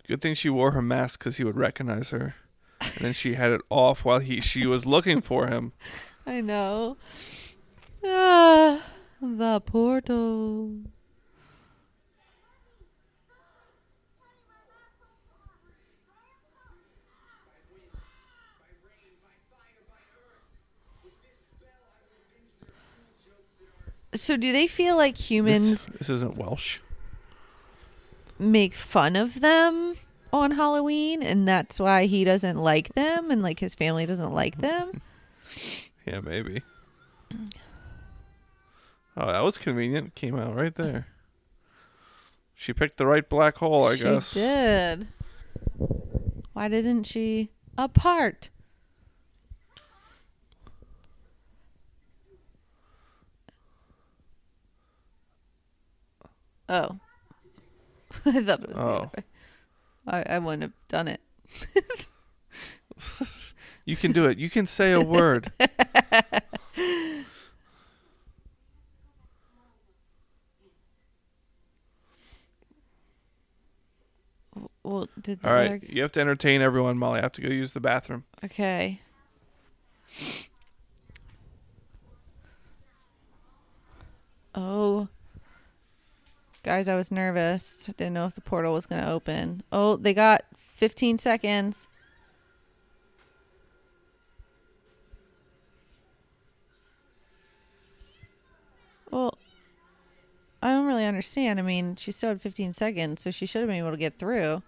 [0.06, 2.36] Good thing she wore her mask because he would recognize her.
[2.82, 5.72] And then she had it off while he she was looking for him.
[6.26, 6.98] I know.
[8.04, 8.84] Ah,
[9.22, 10.72] the portal.
[24.14, 26.80] So, do they feel like humans This, this isn't Welsh.
[28.38, 29.96] make fun of them
[30.34, 34.58] on Halloween, and that's why he doesn't like them, and like his family doesn't like
[34.58, 35.02] them?
[36.08, 36.64] Yeah, maybe.
[39.18, 40.16] Oh, that was convenient.
[40.16, 41.08] Came out right there.
[42.56, 44.34] She picked the right black hole, I she guess.
[44.34, 45.08] did.
[46.54, 48.50] Why didn't she apart?
[56.70, 57.00] Oh.
[58.26, 58.88] I thought it was the Oh.
[58.90, 59.24] other way.
[60.08, 61.22] I, I wouldn't have done it.
[63.84, 64.38] You can do it.
[64.38, 65.52] You can say a word.
[74.92, 75.66] Well, did the All right.
[75.68, 75.80] other...
[75.88, 77.20] You have to entertain everyone, Molly.
[77.20, 78.26] I have to go use the bathroom.
[78.44, 79.00] Okay.
[84.54, 85.08] Oh.
[86.64, 87.86] Guys, I was nervous.
[87.98, 89.64] Didn't know if the portal was going to open.
[89.72, 91.88] Oh, they got 15 seconds.
[99.10, 99.38] Well,
[100.62, 101.60] I don't really understand.
[101.60, 104.20] I mean, she still had 15 seconds, so she should have been able to get
[104.20, 104.64] through.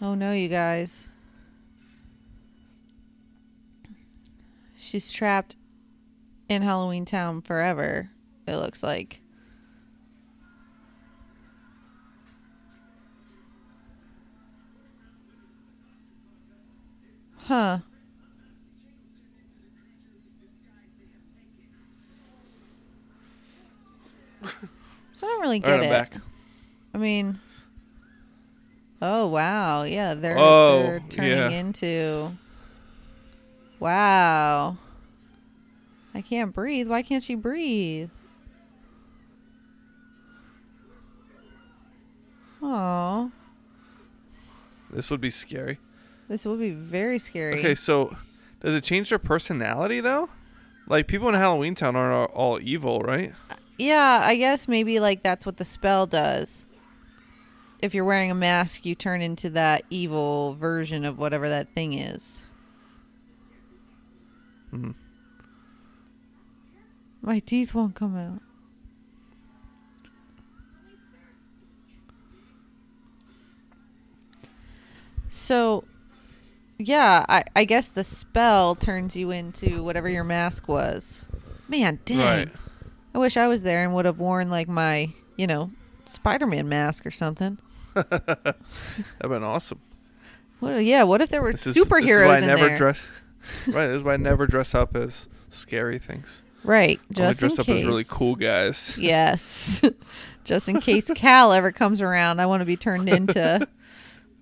[0.00, 1.08] Oh no, you guys.
[4.76, 5.56] She's trapped
[6.48, 8.10] in Halloweentown forever,
[8.46, 9.20] it looks like.
[17.48, 17.78] Huh.
[25.12, 26.20] so I don't really get right, it.
[26.94, 27.40] I mean,
[29.02, 31.48] oh wow, yeah, they're, Oh, they're turning yeah.
[31.50, 32.32] into.
[33.80, 34.76] Wow.
[36.14, 36.88] I can't breathe.
[36.88, 38.10] Why can't she breathe?
[42.60, 43.30] Oh,
[44.90, 45.78] This would be scary.
[46.28, 47.58] this would be very scary.
[47.60, 48.16] Okay, so
[48.60, 50.28] does it change their personality though?
[50.88, 53.32] Like people in Halloweentown aren't all- all evil, right?
[53.50, 56.64] Uh, yeah, I guess maybe like that's what the spell does.
[57.80, 61.92] If you're wearing a mask, you turn into that evil version of whatever that thing
[61.92, 62.42] is.
[64.72, 64.94] Mhm.
[67.22, 68.42] My teeth won't come out.
[75.30, 75.84] So,
[76.78, 81.22] yeah, I, I guess the spell turns you into whatever your mask was.
[81.68, 82.18] Man, dang.
[82.18, 82.48] Right.
[83.14, 85.70] I wish I was there and would have worn like my, you know,
[86.06, 87.58] Spider-Man mask or something.
[88.10, 88.54] That'd
[89.22, 89.80] been awesome.
[90.60, 90.84] What?
[90.84, 91.04] Yeah.
[91.04, 92.76] What if there were This is, superheroes this is why I never there?
[92.76, 93.02] dress.
[93.68, 96.42] right, this is why I never dress up as scary things.
[96.64, 97.00] right.
[97.12, 97.80] Just in dress up case.
[97.80, 98.98] as really cool guys.
[99.00, 99.80] Yes.
[100.44, 103.66] just in case Kal ever comes around, I want to be turned into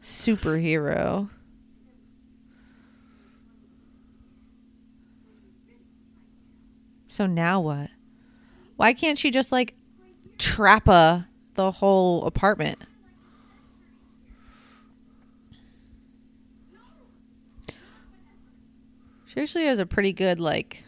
[0.03, 1.28] superhero.
[7.07, 7.91] So now what?
[8.77, 9.74] Why can't she just like
[10.39, 12.78] trap a the whole apartment?
[19.37, 20.83] She actually has a pretty good like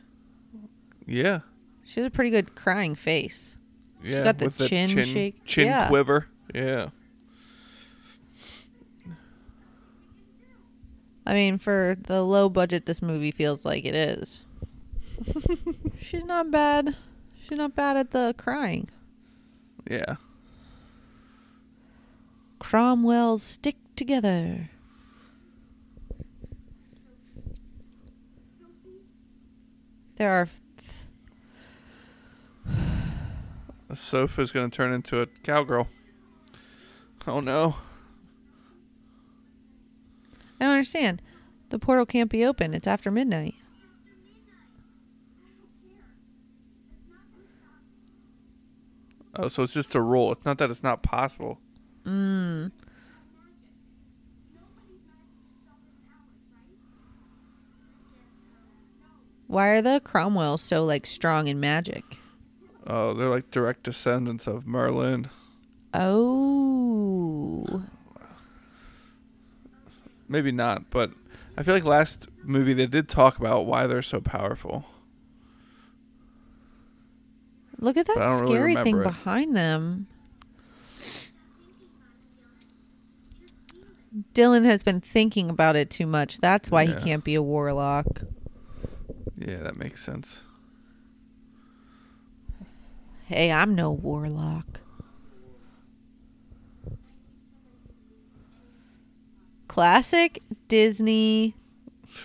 [1.07, 1.41] Yeah.
[1.85, 3.57] she has a pretty good crying face.
[4.03, 4.25] Yeah.
[4.25, 5.45] got the with the chin chin, shake.
[5.45, 5.89] chin Yeah.
[5.89, 6.29] quiver.
[6.55, 6.89] Yeah.
[11.27, 14.41] I mean, for the low budget this movie feels like it is.
[16.01, 16.97] She's not bad.
[17.43, 18.89] She's not bad at the crying.
[19.91, 20.16] Yeah.
[22.61, 24.70] Cromwell's stick together.
[30.19, 30.49] There are
[33.95, 35.86] sofa's gonna turn into a cowgirl.
[37.27, 37.77] Oh no.
[40.61, 41.23] I don't understand.
[41.69, 42.74] The portal can't be open.
[42.74, 43.55] It's after midnight.
[49.36, 50.32] Oh, so it's just a rule.
[50.32, 51.61] It's not that it's not possible.
[52.05, 52.73] Mm.
[59.49, 62.05] Why are the Cromwells so like strong in magic?
[62.87, 65.29] Oh, they're like direct descendants of Merlin.
[65.95, 67.83] Oh.
[70.29, 71.11] Maybe not, but
[71.57, 74.85] I feel like last movie they did talk about why they're so powerful.
[77.79, 79.03] Look at that don't really scary thing it.
[79.03, 80.09] behind them.
[84.35, 86.39] Dylan has been thinking about it too much.
[86.39, 86.99] That's why Yeah.
[86.99, 88.23] he can't be a warlock.
[89.36, 90.44] Yeah, that makes sense.
[93.26, 94.80] Hey, I'm no warlock.
[99.68, 101.55] Classic Disney.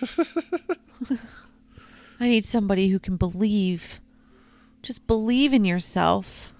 [2.20, 4.00] I need somebody who can believe.
[4.82, 6.52] Just believe in yourself.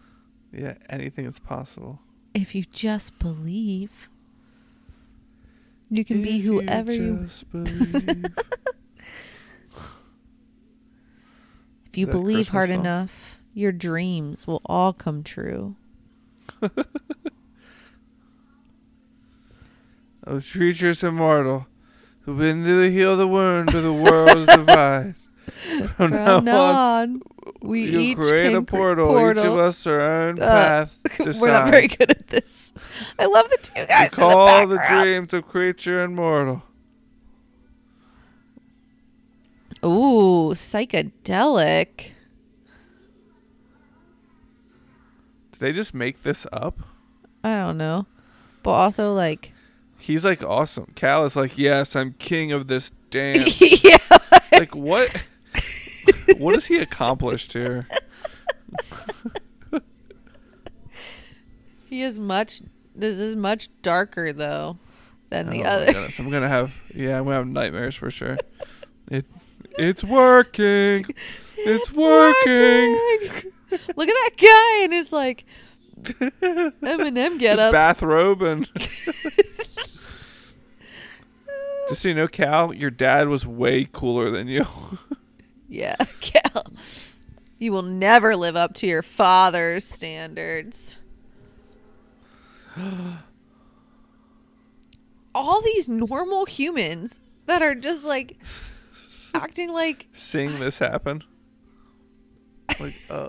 [0.53, 2.01] Yeah, anything is possible.
[2.35, 4.09] If you just believe,
[5.91, 7.19] you can be If you whoever you.
[7.23, 8.27] just believe.
[11.95, 12.81] If you Is that a believe Christmas hard song?
[12.81, 15.77] enough, your dreams will all come true.
[20.25, 21.67] Of creatures immortal,
[22.23, 25.15] who been to heal the wound of the world's divide.
[25.97, 26.73] From now From now on,
[27.11, 27.23] on,
[27.61, 29.31] we you each create a cre- portal.
[29.31, 30.99] Each of us our own Uh, path.
[31.19, 31.47] We're decide.
[31.47, 32.73] not very good at this.
[33.19, 36.63] I love the two We guys in call the the dreams of creature and mortal.
[39.85, 42.13] Ooh, psychedelic.
[45.53, 46.81] Did they just make this up?
[47.43, 48.07] I don't know,
[48.63, 49.53] but also like,
[50.05, 50.93] He's like awesome.
[50.97, 53.59] Kal is like, yes, I'm king of this dance.
[53.83, 53.97] yeah,
[54.53, 55.25] like what?
[56.37, 57.87] what has he accomplished here?
[61.89, 62.61] he is much.
[62.95, 64.79] This is much darker though
[65.31, 66.09] than oh the oh other.
[66.19, 68.37] I'm gonna have yeah, I'm gonna have nightmares for sure.
[69.11, 69.27] It
[69.79, 71.07] It's working.
[71.57, 73.53] It's, working.
[73.97, 75.47] Look at that guy and his like
[76.03, 77.73] Eminem get His up.
[77.73, 78.69] bathrobe and.
[81.89, 84.67] Just so you know, Kal, your dad was way cooler than you.
[85.69, 86.67] Yeah, Kal.
[87.59, 90.99] You will never live up to your father's standards.
[95.35, 98.37] All these normal humans that are just like
[99.35, 101.23] acting like Seeing this happen.
[102.81, 103.29] Like, uh,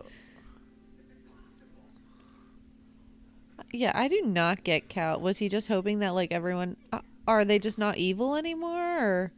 [3.72, 5.19] yeah, I do not get Kal.
[5.19, 9.32] Was he just hoping that like everyone uh, are they just not evil anymore or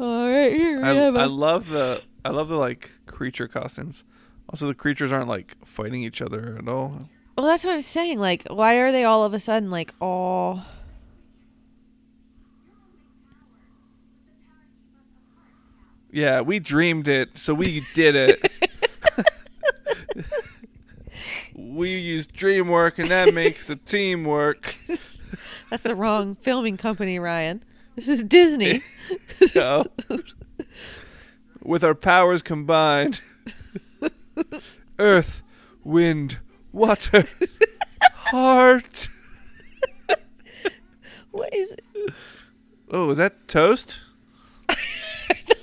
[0.00, 3.48] All right, here we I, have I a- love the I love the like creature
[3.48, 4.04] costumes.
[4.48, 7.08] Also, the creatures aren't like fighting each other at all.
[7.36, 8.18] Well, that's what I'm saying.
[8.18, 10.62] Like, why are they all of a sudden like all?
[16.18, 18.52] Yeah, we dreamed it, so we did it.
[21.54, 24.74] we use DreamWork, and that makes the team work.
[25.70, 27.62] That's the wrong filming company, Ryan.
[27.94, 28.82] This is Disney.
[29.52, 29.86] So,
[31.62, 33.22] with our powers combined,
[34.98, 35.42] earth,
[35.82, 36.38] wind,
[36.72, 37.24] water,
[38.12, 39.08] heart.
[41.30, 41.72] what is?
[41.72, 42.12] it?
[42.90, 44.00] Oh, is that toast?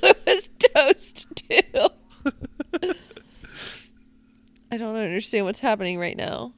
[0.05, 1.89] It was toast too.
[4.71, 6.53] I don't understand what's happening right now.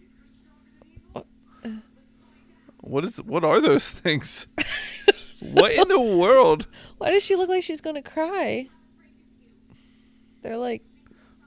[2.82, 3.18] What is?
[3.18, 4.48] What are those things?
[5.42, 6.68] what in the world?
[6.98, 8.70] Why does she look like she's gonna cry?
[10.42, 10.84] They're like,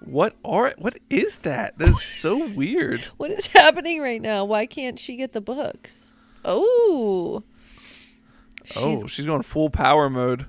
[0.00, 0.74] What are?
[0.76, 1.78] What is that?
[1.78, 3.00] That's so weird.
[3.16, 4.44] what is happening right now?
[4.44, 6.12] Why can't she get the books?
[6.44, 7.42] Oh,
[8.76, 10.46] oh, she's going full power mode.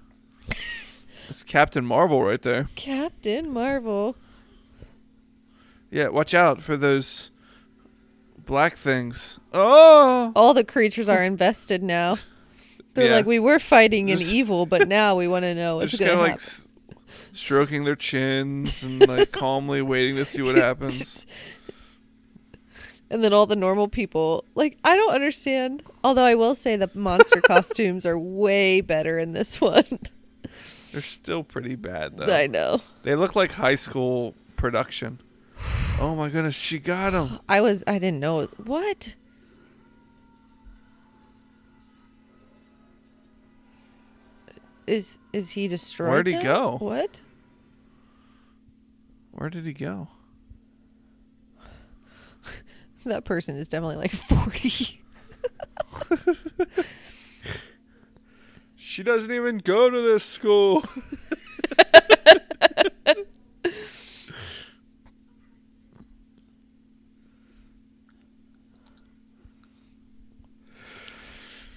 [1.31, 2.67] It's Captain Marvel right there.
[2.75, 4.17] Captain Marvel.
[5.89, 7.31] Yeah, watch out for those
[8.45, 9.39] black things.
[9.53, 12.17] Oh, All the creatures are invested now.
[12.95, 13.15] They're Yeah.
[13.15, 16.17] like, we were fighting an evil, but now we want to know what's going to
[16.17, 16.31] happen.
[16.31, 16.67] like s-
[17.31, 21.25] stroking their chins and like calmly waiting to see what happens.
[23.09, 25.81] and then all the normal people, like, I don't understand.
[26.03, 29.85] Although I will say the monster costumes are way better in this one.
[30.91, 32.25] They're still pretty bad though.
[32.33, 32.81] I know.
[33.03, 35.19] They look like high school production.
[35.99, 37.37] Oh my goodness, she got him.
[37.47, 38.39] I was, I didn't know.
[38.39, 39.15] It was, what?
[44.87, 46.09] Is is he destroyed?
[46.09, 46.41] Where'd he now?
[46.41, 46.77] go?
[46.79, 47.21] What?
[49.31, 50.07] Where did he go?
[53.05, 55.01] That person is definitely like forty.
[58.91, 60.81] She doesn't even go to this school.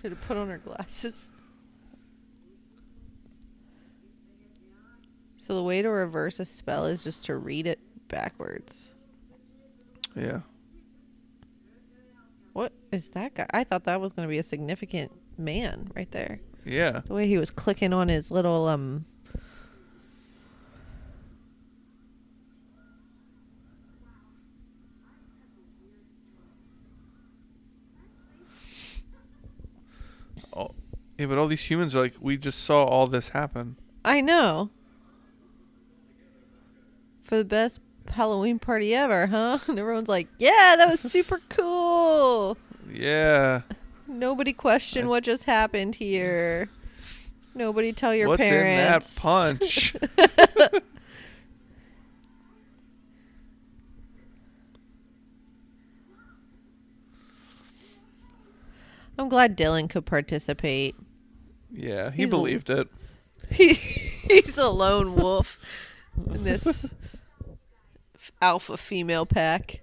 [0.02, 1.30] Should have put on her glasses.
[5.38, 7.78] So the way to reverse a spell is just to read it
[8.08, 8.92] backwards.
[10.16, 10.40] yeah.
[12.54, 13.46] What is that guy?
[13.50, 16.40] I thought that was going to be a significant man right there.
[16.64, 17.00] Yeah.
[17.04, 19.04] The way he was clicking on his little um
[30.56, 30.70] Oh,
[31.18, 33.76] yeah, but all these humans are like, we just saw all this happen.
[34.04, 34.70] I know.
[37.22, 39.58] For the best Halloween party ever, huh?
[39.68, 42.56] And everyone's like, "Yeah, that was super cool."
[42.92, 43.62] Yeah.
[44.06, 46.68] Nobody question what just happened here.
[47.54, 49.16] Nobody tell your What's parents.
[49.16, 49.94] in that punch?
[59.18, 60.96] I'm glad Dylan could participate.
[61.72, 62.88] yeah, he He's a- believed it.
[63.50, 65.60] He, he's the lone wolf
[66.32, 66.86] in this
[68.42, 69.82] alpha female pack.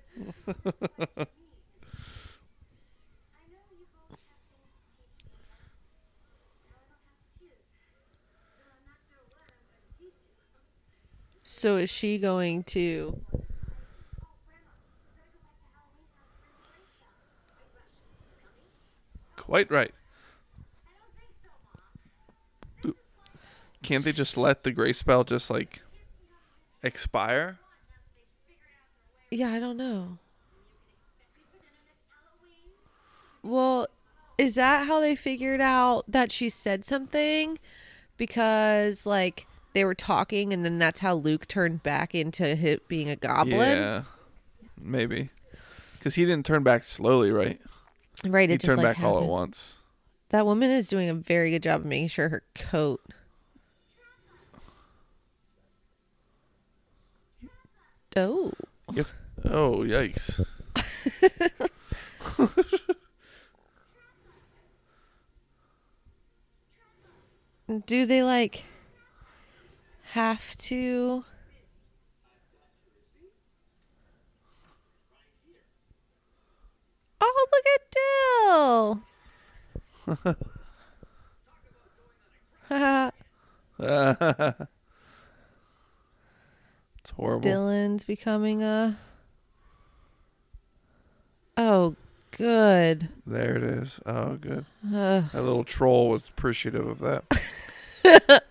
[11.62, 13.22] So is she going to
[19.36, 19.94] Quite right.
[23.84, 25.84] Can't they just let the gray spell just like
[26.82, 27.60] expire?
[29.30, 30.18] Yeah, I don't know.
[33.44, 33.86] Well,
[34.40, 37.60] is that how they figured out that she said something?
[38.18, 43.10] Because like they were talking, and then that's how Luke turned back into it being
[43.10, 43.60] a goblin.
[43.60, 44.04] Yeah,
[44.80, 45.30] maybe
[45.98, 47.62] because he didn't turn back slowly, right?
[48.26, 48.50] Right.
[48.50, 49.78] He It just turned like back all at once.
[50.30, 53.02] That woman is doing a very good job of making sure her coat.
[58.16, 58.52] Oh,
[59.46, 60.46] oh yikes!
[67.86, 68.66] do they like
[70.12, 71.24] have to?
[77.22, 77.82] Oh, look at
[78.50, 80.36] Dill.
[87.00, 87.50] it's horrible.
[87.50, 88.98] Dylan's becoming a.
[91.56, 91.96] Oh,
[92.32, 93.10] good.
[93.26, 94.02] There it is.
[94.06, 94.66] Oh, good.
[94.86, 95.24] Ugh.
[95.32, 98.44] That little troll was appreciative of that.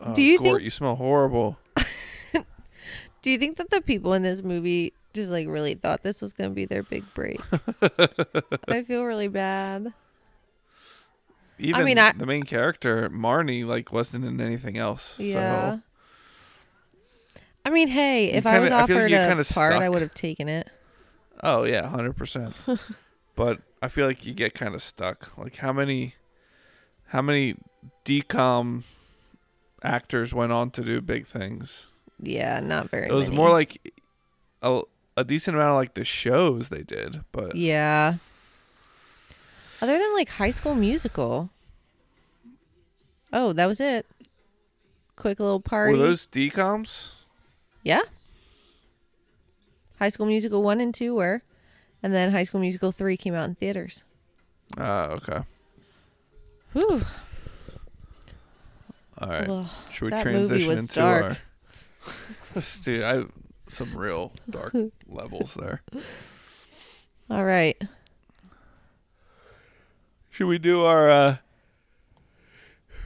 [0.00, 1.58] oh, Do you Gort, think- you smell horrible?
[3.22, 6.32] Do you think that the people in this movie just like really thought this was
[6.32, 7.40] going to be their big break?
[8.68, 9.92] I feel really bad.
[11.58, 15.20] Even I mean, I- the main character, Marnie, like wasn't in anything else.
[15.20, 15.76] Yeah.
[15.76, 15.82] So
[17.66, 19.88] I mean, hey, You if I was kinda- I like offered a kinda part, I
[19.90, 20.68] would have taken it.
[21.42, 22.54] Oh yeah, hundred percent.
[23.36, 25.38] But I feel like you get kind of stuck.
[25.38, 26.14] Like how many,
[27.06, 27.54] how many
[28.04, 28.82] DCOM
[29.82, 31.92] actors went on to do big things?
[32.22, 33.08] Yeah, not very.
[33.08, 33.36] It was many.
[33.36, 33.92] more like
[34.62, 34.82] a,
[35.16, 38.14] a decent amount of like the shows they did, but Yeah.
[39.82, 41.50] Other than like High School Musical.
[43.32, 44.06] Oh, that was it.
[45.16, 45.92] Quick little party.
[45.92, 47.14] were those DCOMs?
[47.82, 48.02] Yeah.
[49.98, 51.42] High School Musical 1 and 2 were.
[52.02, 54.02] And then High School Musical 3 came out in theaters.
[54.78, 55.40] Ah, okay.
[56.72, 57.02] Whew.
[59.20, 59.48] All right.
[59.48, 61.24] Well, Should we that transition into dark.
[62.56, 62.62] our?
[62.84, 63.24] Dude, I
[63.68, 64.74] some real dark
[65.06, 65.82] levels there.
[67.28, 67.80] all right.
[70.30, 71.36] Should we do our uh,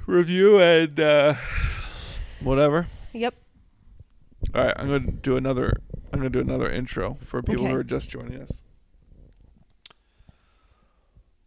[0.07, 1.35] review and uh,
[2.41, 2.87] whatever?
[3.13, 3.35] Yep.
[4.55, 5.73] All right, I'm going to do another.
[6.13, 7.73] I'm going to do another intro for people Okay.
[7.73, 8.61] who are just joining us.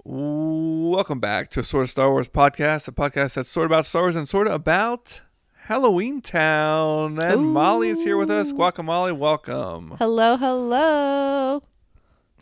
[0.10, 3.86] Welcome back to a Sort of Star Wars podcast, a podcast that's sort of about
[3.86, 5.20] Star Wars and sort of about
[5.68, 7.22] Halloweentown.
[7.22, 8.54] And Molly is here with us.
[8.54, 9.96] Guacamole, welcome.
[10.00, 11.62] Hello, hello.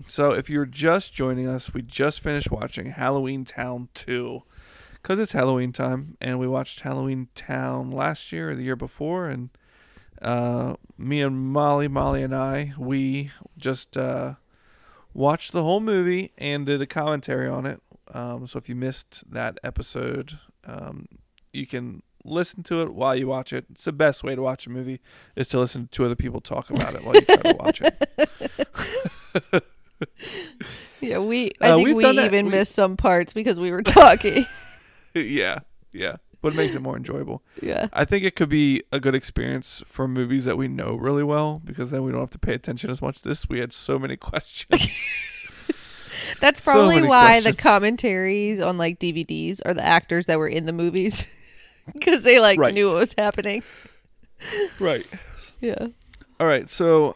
[0.06, 4.44] So, if you're just joining us, we just finished watching Halloweentown 2
[4.94, 9.28] because it's Halloween time, and we watched Halloweentown last year or the year before.
[9.28, 9.50] And
[10.22, 14.36] uh, me and Molly, Molly and I, we just uh,
[15.16, 17.82] watched the whole movie and did a commentary on it.
[18.14, 21.08] Um, so, if you missed that episode, um,
[21.54, 23.66] you can listen to it while you watch it.
[23.72, 25.00] It's the best way to watch a movie
[25.36, 29.64] is to listen to other people talk about it while you try to watch it.
[31.02, 31.52] Yeah, we.
[31.62, 34.46] I Uh, think we even we- missed some parts because we were talking.
[35.14, 35.60] yeah,
[35.94, 36.16] yeah.
[36.46, 37.42] But it makes it more enjoyable.
[37.62, 37.88] yeah.
[37.92, 41.60] I think it could be a good experience for movies that we know really well
[41.66, 43.24] because then we don't have to pay attention as much.
[43.24, 44.88] This we had so many questions.
[46.40, 50.48] That's So probably many why the commentaries on like DVDs are the actors that were
[50.48, 51.28] in the movies
[51.94, 52.76] because they like Right.
[52.76, 53.64] knew what was happening.
[54.80, 55.06] right.
[55.62, 55.88] Yeah.
[56.40, 56.70] All right.
[56.70, 57.16] So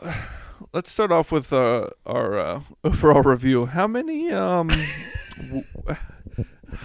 [0.73, 3.67] let's start off with uh, our uh, overall review.
[3.67, 4.69] How many um,
[5.37, 5.63] w-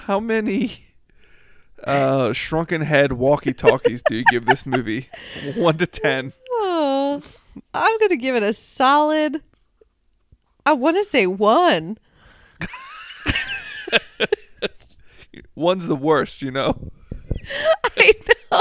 [0.06, 0.84] how many
[1.82, 5.08] uh, shrunken head walkie talkies do you give this movie?
[5.56, 6.32] One to ten.
[6.50, 7.20] Oh,
[7.74, 9.42] I'm gonna give it a solid.
[10.66, 11.98] I want to say one.
[15.56, 16.90] One's the worst, you know.
[17.98, 18.12] I
[18.50, 18.60] know.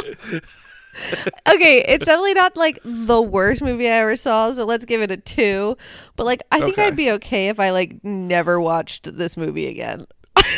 [1.56, 5.12] okay, it's definitely not like the worst movie I ever saw, so let's give it
[5.12, 5.78] a two.
[6.16, 6.88] But like, I think Okay.
[6.88, 10.06] I'd be okay if I like never watched this movie again.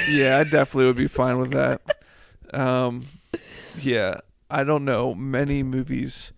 [0.09, 1.81] yeah, I definitely would be fine with that.
[2.55, 3.05] Um,
[3.81, 4.19] yeah,
[4.49, 6.31] I don't know many movies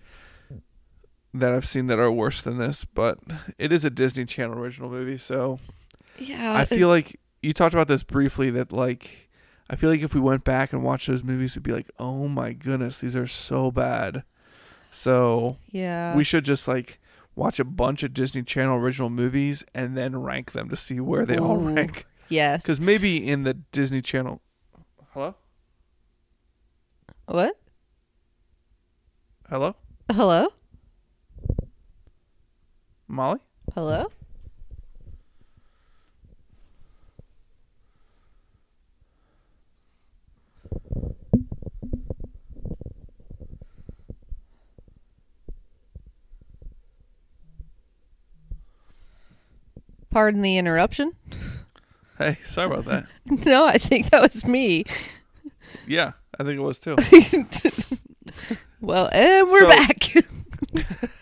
[1.34, 3.20] that I've seen that are worse than this, but
[3.58, 5.60] it is a Disney Channel original movie, so
[6.18, 9.30] Yeah, I feel like you talked about this briefly that like
[9.70, 12.28] I feel like if we went back and watched those movies, we'd be like, "Oh
[12.28, 14.24] my goodness, these are so bad."
[14.90, 16.16] So yeah.
[16.16, 17.00] we should just like
[17.36, 21.26] watch a bunch of Disney Channel original movies and then rank them to see where
[21.26, 22.06] they all rank.
[22.30, 22.64] yes.
[22.64, 24.42] Because maybe in the Disney Channel.
[25.12, 25.36] Hello?
[27.28, 27.60] What?
[29.50, 29.76] Hello?
[30.10, 30.48] Hello?
[33.10, 33.40] Molly?
[33.76, 34.10] Hello?
[50.10, 51.12] Pardon the interruption.
[52.18, 53.06] Hey, sorry about that.
[53.46, 54.86] no, I think that was me.
[55.86, 56.14] Yeah.
[56.40, 56.96] I think it was too.
[58.82, 60.14] well, and we're So- back.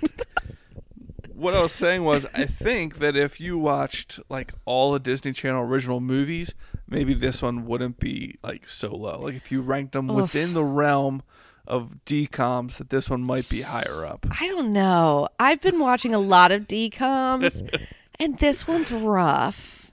[1.33, 5.31] what I was saying was, I think that if you watched like all the Disney
[5.33, 6.53] Channel original movies,
[6.87, 9.19] maybe this one wouldn't be like so low.
[9.19, 10.15] Like if you ranked them Oof.
[10.17, 11.23] within the realm
[11.67, 14.25] of DCOMs, that this one might be higher up.
[14.39, 15.27] I don't know.
[15.39, 17.85] I've been watching a lot of DCOMs,
[18.19, 19.91] and this one's rough.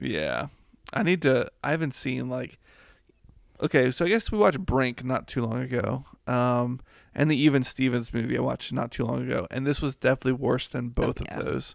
[0.00, 0.46] Yeah,
[0.92, 1.50] I need to.
[1.62, 2.58] I haven't seen like.
[3.60, 6.80] Okay, so I guess we watched Brink not too long ago, um,
[7.14, 10.32] and the Even Stevens movie I watched not too long ago, and this was definitely
[10.34, 11.38] worse than both yeah.
[11.38, 11.74] of those.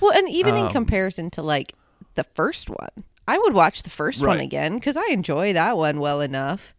[0.00, 1.74] Well, and even in Um, comparison to like
[2.16, 6.00] the first one, I would watch the first one again because I enjoy that one
[6.00, 6.74] well enough.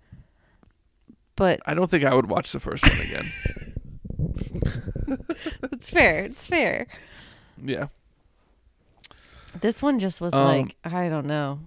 [1.38, 3.26] But I don't think I would watch the first one again.
[5.72, 6.26] it's fair.
[6.26, 6.88] It's fair.
[7.64, 7.88] yeah.
[9.62, 11.62] This one just was Um, like I don't know.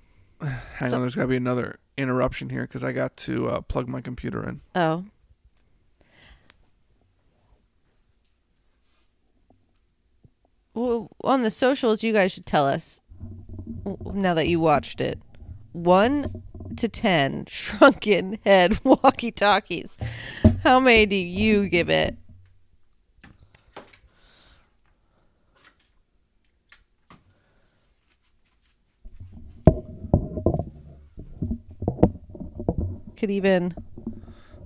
[0.40, 3.60] Hang So- on, there's got to be another interruption here because I got to uh,
[3.62, 4.60] plug my computer in.
[4.74, 5.04] Oh.
[10.74, 13.02] Well, on the socials, you guys should tell us
[14.12, 15.18] now that you watched it.
[15.72, 16.42] One
[16.76, 19.96] to ten shrunken head walkie talkies.
[20.62, 22.16] How many do you give it?
[33.18, 33.74] Could even.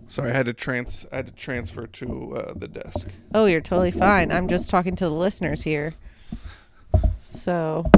[0.09, 1.07] Sorry, I had to trans.
[1.11, 3.09] I had to transfer to uh, the desk.
[3.35, 4.31] Oh, you're totally fine.
[4.31, 5.95] I'm just talking to the listeners here.
[7.31, 7.91] So,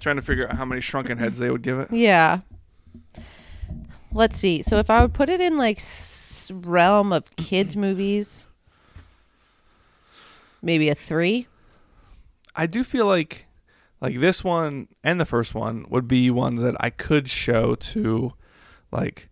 [0.00, 1.92] Trying to figure out how many shrunken heads they would give it.
[1.92, 2.40] yeah.
[4.12, 4.62] Let's see.
[4.62, 8.46] So, if I would put it in like s- realm of kids movies,
[10.62, 11.46] maybe a 3.
[12.56, 13.46] I do feel like
[14.00, 18.32] like this one and the first one would be ones that I could show to
[18.90, 19.28] like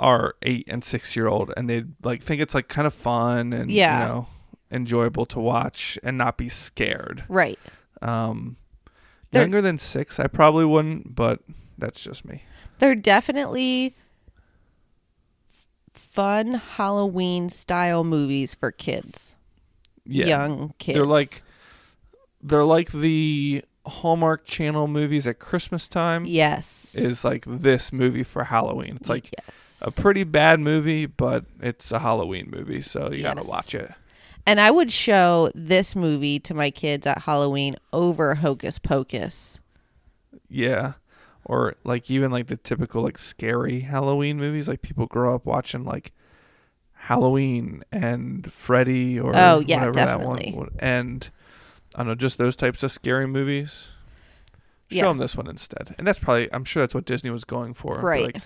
[0.00, 3.52] our 8 and 6 year old and they'd like think it's like kind of fun
[3.52, 4.00] and Yeah.
[4.02, 4.26] you know
[4.72, 7.24] enjoyable to watch and not be scared.
[7.28, 7.58] Right.
[8.02, 8.56] Um
[9.30, 11.40] They're- younger than 6 I probably wouldn't, but
[11.78, 12.42] that's just me.
[12.78, 13.94] They're definitely
[15.94, 19.36] fun Halloween style movies for kids.
[20.06, 20.26] Yeah.
[20.26, 20.96] Young kids.
[20.98, 21.42] They're like
[22.42, 26.24] they're like the Hallmark Channel movies at Christmas time.
[26.24, 26.94] Yes.
[26.94, 28.96] Is like this movie for Halloween.
[29.00, 29.82] It's like yes.
[29.84, 33.92] a pretty bad movie, but it's a Halloween movie, so you gotta watch it.
[34.46, 39.60] And I would show this movie to my kids at Halloween over Hocus Pocus.
[40.48, 40.94] Yeah.
[41.44, 44.68] Or like even like the typical like scary Halloween movies.
[44.68, 46.12] Like people grow up watching like
[46.94, 50.50] Halloween and Freddy or Oh, yeah, whatever definitely.
[50.50, 51.30] that one and
[51.94, 53.88] I don't know, just those types of scary movies.
[54.90, 55.04] Show Yeah.
[55.04, 55.94] them this one instead.
[55.98, 58.00] And that's probably I'm sure that's what Disney was going for.
[58.00, 58.34] Right.
[58.34, 58.42] Like,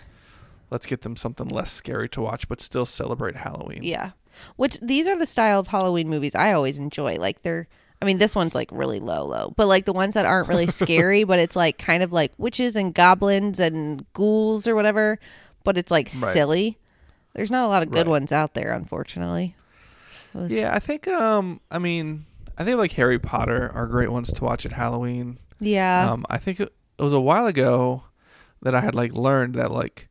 [0.71, 3.83] let's get them something less scary to watch but still celebrate Halloween.
[3.83, 4.11] Yeah.
[4.57, 7.17] Which these are the style of Halloween movies I always enjoy.
[7.17, 7.67] Like they're
[8.03, 10.67] I mean this one's like really low low, but like the ones that aren't really
[10.83, 15.19] scary, but it's like kind of like witches and goblins and ghouls or whatever,
[15.65, 16.33] but it's like Right.
[16.35, 16.79] silly.
[17.35, 18.11] There's not a lot of good Right.
[18.21, 19.57] ones out there unfortunately.
[20.35, 22.27] Was- Yeah, I think um I mean
[22.57, 25.39] I think like Harry Potter are great ones to watch at Halloween.
[25.61, 26.11] Yeah.
[26.11, 28.05] Um, I think it, it was a while ago
[28.63, 30.09] that I had like learned that like,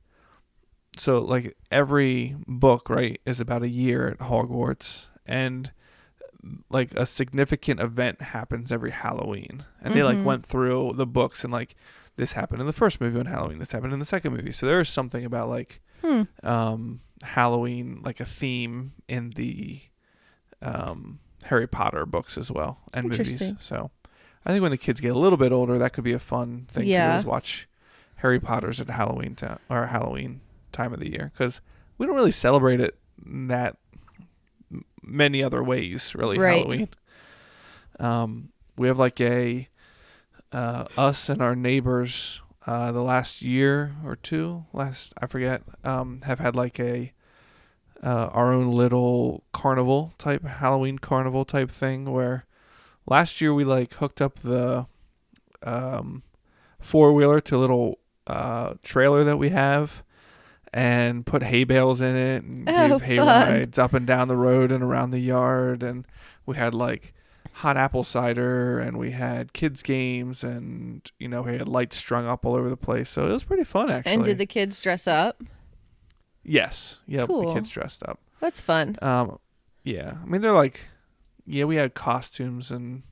[0.97, 5.71] so like every book right is about a year at Hogwarts, and
[6.69, 10.23] like a significant event happens every Halloween, and they like Mhm.
[10.25, 11.75] went through the books and like
[12.17, 14.65] this happened in the first movie on Halloween, this happened in the second movie, so
[14.65, 16.23] there is something about like hmm.
[16.43, 19.79] um Halloween like a theme in the
[20.61, 23.39] um Harry Potter books as well and movies.
[23.59, 23.91] So
[24.45, 26.65] I think when the kids get a little bit older, that could be a fun
[26.69, 27.67] thing to do is watch
[28.17, 30.41] Harry Potter's at Halloween time or Halloween
[30.71, 31.61] time of the year because
[31.97, 33.77] we don't really celebrate it that
[35.01, 36.15] many other ways.
[36.15, 36.57] Really, Right.
[36.57, 36.89] Halloween.
[37.99, 39.67] Um, we have like a
[40.51, 46.21] uh, us and our neighbors uh, the last year or two, last I forget, um,
[46.23, 47.11] have had like a
[48.03, 52.45] uh, our own little carnival type Halloween carnival type thing where
[53.05, 54.87] last year we like hooked up the
[55.63, 56.23] um,
[56.79, 60.03] four wheeler to a little uh, trailer that we have
[60.73, 63.27] and put hay bales in it and Oh, gave hay fun.
[63.53, 66.05] rides up and down the road and around the yard and
[66.45, 67.13] we had like
[67.57, 72.25] hot apple cider and we had kids games and you know we had lights strung
[72.25, 74.81] up all over the place so it was pretty fun actually And did the kids
[74.81, 75.43] dress up?
[76.43, 77.47] Yes yep Cool.
[77.47, 78.97] the kids dressed up That's fun.
[79.01, 79.39] um,
[79.83, 80.15] yeah.
[80.21, 80.81] I mean, they're like,
[81.45, 83.03] yeah, we had costumes and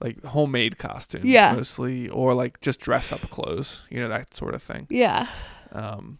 [0.00, 1.52] like homemade costumes Yeah.
[1.54, 4.86] mostly or like just dress up clothes, you know, that sort of thing.
[4.90, 5.26] Yeah.
[5.72, 6.18] Um,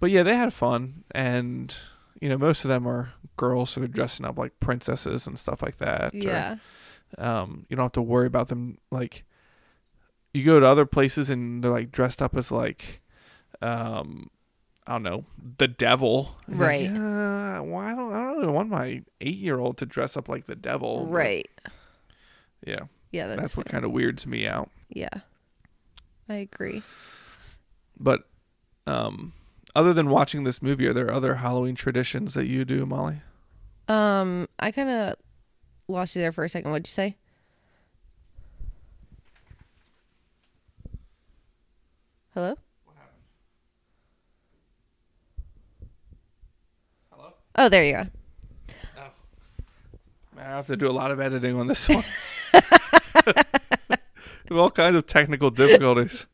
[0.00, 1.74] but yeah, they had fun, and
[2.20, 5.62] you know, most of them are girls, so they're dressing up like princesses and stuff
[5.62, 6.14] like that.
[6.14, 6.56] or, Yeah.
[7.16, 9.24] um, you don't have to worry about them like.
[10.34, 13.00] You go to other places and they're like dressed up as like,
[13.62, 14.28] um,
[14.88, 15.24] I don't know,
[15.58, 16.34] the devil.
[16.46, 16.90] And you're like, Right.
[16.90, 20.54] "Yeah, well, I don't, I don't really want my eight-year-old to dress up like the
[20.56, 21.04] devil.
[21.04, 21.50] but, Right.
[22.66, 22.80] yeah,
[23.12, 24.70] Yeah, that's, that's, what kind of weirds me out.
[24.88, 25.10] Yeah.
[26.30, 26.82] I agree.
[28.00, 28.22] But,
[28.86, 29.34] um,
[29.76, 33.20] other than watching this movie, are there other Halloween traditions that you do, Molly?
[33.88, 35.16] Um, I kind of
[35.86, 36.70] lost you there for a second.
[36.70, 37.16] What'd you say?
[42.34, 42.56] Hello?
[47.58, 48.06] Oh, there you go.
[50.38, 52.04] I have to do a lot of editing on this one.
[54.48, 56.26] With all kinds of technical difficulties.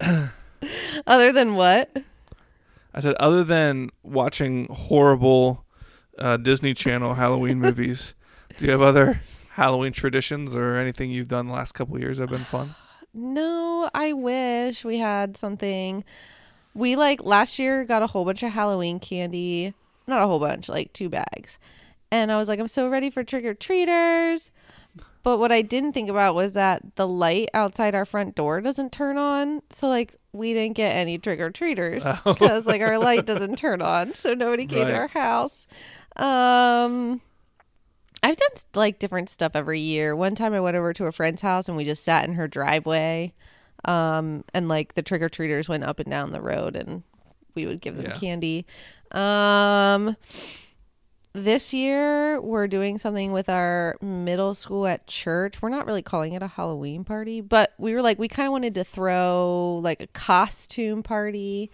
[1.06, 1.94] Other than what?
[2.94, 5.66] I said, other than watching horrible
[6.18, 8.14] uh, Disney Channel Halloween movies,
[8.56, 9.20] do you have other
[9.50, 12.74] Halloween traditions or anything you've done the last couple of years that have been fun?
[13.14, 16.04] No, I wish we had something.
[16.78, 19.74] We like last year got a whole bunch of Halloween candy.
[20.06, 21.58] Not a whole bunch, like two bags.
[22.10, 24.50] And I was like, I'm so ready for trick or treaters.
[25.24, 28.92] But what I didn't think about was that the light outside our front door doesn't
[28.92, 29.60] turn on.
[29.70, 32.32] So like we didn't get any trick or treaters Oh.
[32.32, 34.14] because like our light doesn't turn on.
[34.14, 34.88] So nobody came Right.
[34.90, 35.66] to our house.
[36.16, 37.20] Um
[38.22, 40.16] I've done like different stuff every year.
[40.16, 42.48] One time I went over to a friend's house and we just sat in her
[42.48, 43.32] driveway.
[43.88, 47.02] Um, and like the trick or treaters went up and down the road and
[47.54, 48.12] we would give them Yeah.
[48.14, 48.66] candy.
[49.12, 50.16] Um,
[51.32, 55.62] this year we're doing something with our middle school at church.
[55.62, 58.52] We're not really calling it a Halloween party, but we were like, we kind of
[58.52, 61.70] wanted to throw like a costume party.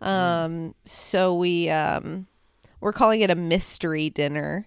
[0.00, 2.26] Um, so we, um,
[2.80, 4.66] we're calling it a mystery dinner.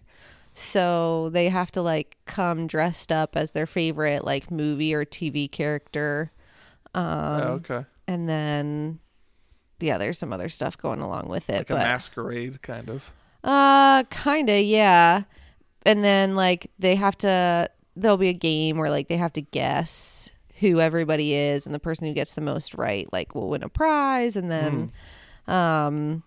[0.53, 5.49] So they have to like come dressed up as their favorite like movie or TV
[5.51, 6.31] character.
[6.95, 7.85] Um, oh, okay.
[8.07, 8.99] and then
[9.79, 13.11] yeah, there's some other stuff going along with it, Like a masquerade, kind of.
[13.43, 15.23] uh kinda, yeah.
[15.85, 19.41] And then like they have to there'll be a game where like they have to
[19.41, 20.29] guess
[20.59, 23.69] who everybody is and the person who gets the most right like will win a
[23.69, 24.91] prize and then
[25.47, 26.21] um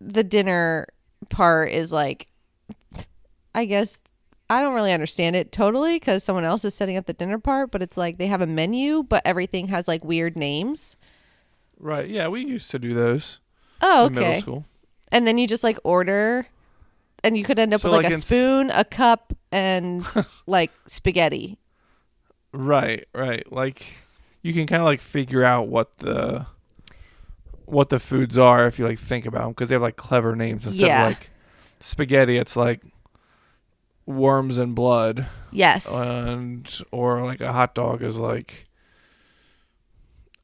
[0.00, 0.86] the dinner
[1.28, 2.28] part is like
[3.54, 4.00] I guess
[4.54, 7.70] I don't really understand it totally because someone else is setting up the dinner part,
[7.70, 10.96] but it's like they have a menu, but everything has like weird names.
[11.78, 12.08] Right.
[12.08, 13.40] Yeah, we used to do those
[13.82, 14.40] Oh, in middle okay.
[14.40, 14.64] school.
[15.10, 16.46] And then you just like order,
[17.22, 20.04] and you could end up So, with like, like, a spoon, a cup, and
[20.46, 21.58] like spaghetti.
[22.52, 23.50] Right, right.
[23.52, 23.84] Like
[24.42, 26.46] you can kind of like figure out what the
[27.66, 30.36] what the foods are if you like think about them because they have like clever
[30.36, 31.06] names instead Yeah.
[31.08, 31.30] of like
[31.80, 32.36] spaghetti.
[32.36, 32.82] It's like
[34.06, 35.90] worms and blood, Yes.
[35.92, 38.66] and or like a hot dog is like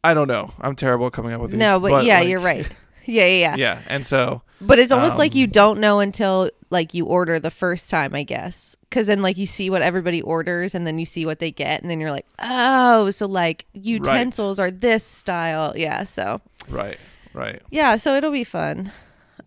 [0.03, 0.53] I don't know.
[0.61, 1.59] I'm terrible at coming up with these.
[1.59, 2.69] no, but, yeah, like, you're right.
[3.07, 3.57] Yeah, yeah, yeah.
[3.57, 7.41] Yeah, and so But it's almost like Um, you don't know until like you order
[7.41, 8.77] the first time, I guess.
[8.83, 11.81] Because then like you see what everybody orders, and then you see what they get,
[11.81, 15.73] and then you're like, oh, so like utensils are this style.
[15.77, 16.05] Yeah.
[16.05, 16.99] So right,
[17.33, 17.63] right.
[17.71, 18.93] yeah, so it'll be fun.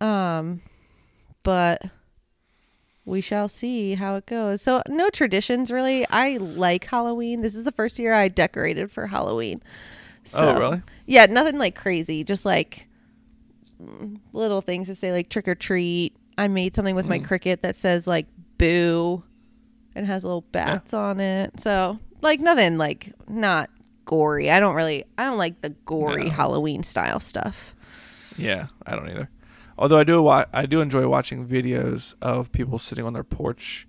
[0.02, 0.62] Um,
[1.44, 1.84] but
[3.06, 4.62] we shall see how it goes.
[4.62, 6.08] So no traditions really.
[6.10, 7.42] I like Halloween.
[7.42, 9.62] This is the first year I decorated for Halloween.
[10.24, 10.82] So, oh, really?
[11.06, 12.24] Yeah, nothing like crazy.
[12.24, 12.88] Just like
[14.32, 16.16] little things to say like trick or treat.
[16.38, 17.28] I made something with my Mm.
[17.28, 18.28] Cricut that says like
[18.58, 19.24] boo
[19.96, 21.60] and has little bats on it.
[21.60, 23.70] So like nothing like not
[24.06, 24.50] gory.
[24.50, 26.32] I don't really I don't like the gory No.
[26.32, 27.76] Halloween style stuff.
[28.38, 29.30] Yeah, I don't either.
[29.78, 33.88] Although I do, wa- I do enjoy watching videos of people sitting on their porch,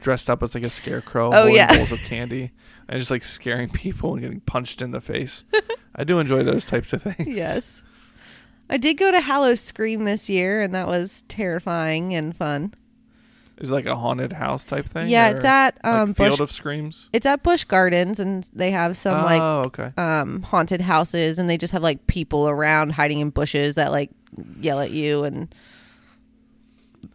[0.00, 1.76] dressed up as like a scarecrow, Oh, holding yeah.
[1.76, 2.52] bowls of candy,
[2.88, 5.44] and just like scaring people and getting punched in the face.
[5.94, 7.36] I do enjoy those types of things.
[7.36, 7.82] Yes.
[8.68, 12.74] I did go to Howl-O-Scream this year and that was terrifying and fun.
[13.58, 15.08] Is it like a haunted house type thing.
[15.08, 17.08] yeah, it's at um like Busch Field of Screams.
[17.12, 19.92] it's at Busch Gardens and they have some like oh, okay.
[19.96, 24.10] um haunted houses and they just have like people around hiding in bushes that like
[24.60, 25.54] yell at you and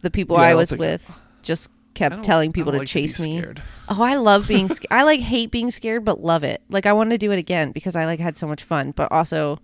[0.00, 3.38] the people Yeah, I was with just kept telling people to like chase me.
[3.38, 3.62] scared.
[3.88, 4.88] Oh, I love being scared.
[4.90, 6.62] I like hate being scared but love it.
[6.68, 9.12] Like I want to do it again because I like had so much fun, but
[9.12, 9.58] also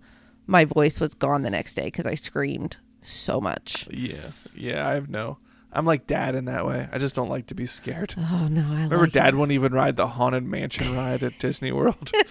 [0.47, 3.87] my voice was gone the next day cuz I screamed so much.
[3.91, 4.87] Yeah, yeah.
[4.87, 5.37] I have no,
[5.71, 6.87] I'm like dad in that way.
[6.91, 8.15] I just don't like to be scared.
[8.17, 9.37] Oh no, I Remember, like dad it.
[9.37, 12.11] wouldn't even ride the haunted mansion ride at Disney World.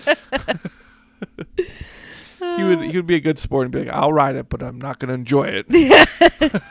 [2.56, 4.62] he would he would be a good sport and be like, "I'll ride it, but
[4.62, 5.66] I'm not going to enjoy it."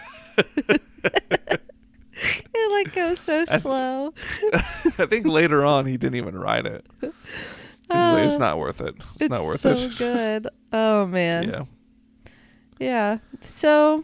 [2.19, 4.14] It like goes so slow.
[4.53, 6.85] I think later on he didn't even ride it.
[7.02, 7.11] He's
[7.89, 8.95] like, it's Uh, not worth it.
[9.14, 9.98] It's, It's not worth so it.
[9.98, 10.48] good.
[10.73, 11.49] Oh man.
[11.49, 11.64] Yeah.
[12.80, 13.18] Yeah.
[13.41, 14.03] So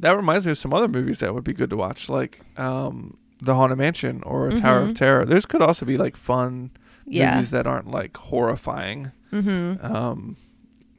[0.00, 3.16] That reminds me of some other movies that would be good to watch, like um,
[3.42, 4.90] The Haunted Mansion or Tower Mhm.
[4.90, 5.24] of Terror.
[5.24, 6.70] There's could also be like fun
[7.04, 7.34] yeah.
[7.34, 9.84] movies that aren't like horrifying Mm-hmm.
[9.84, 10.36] um,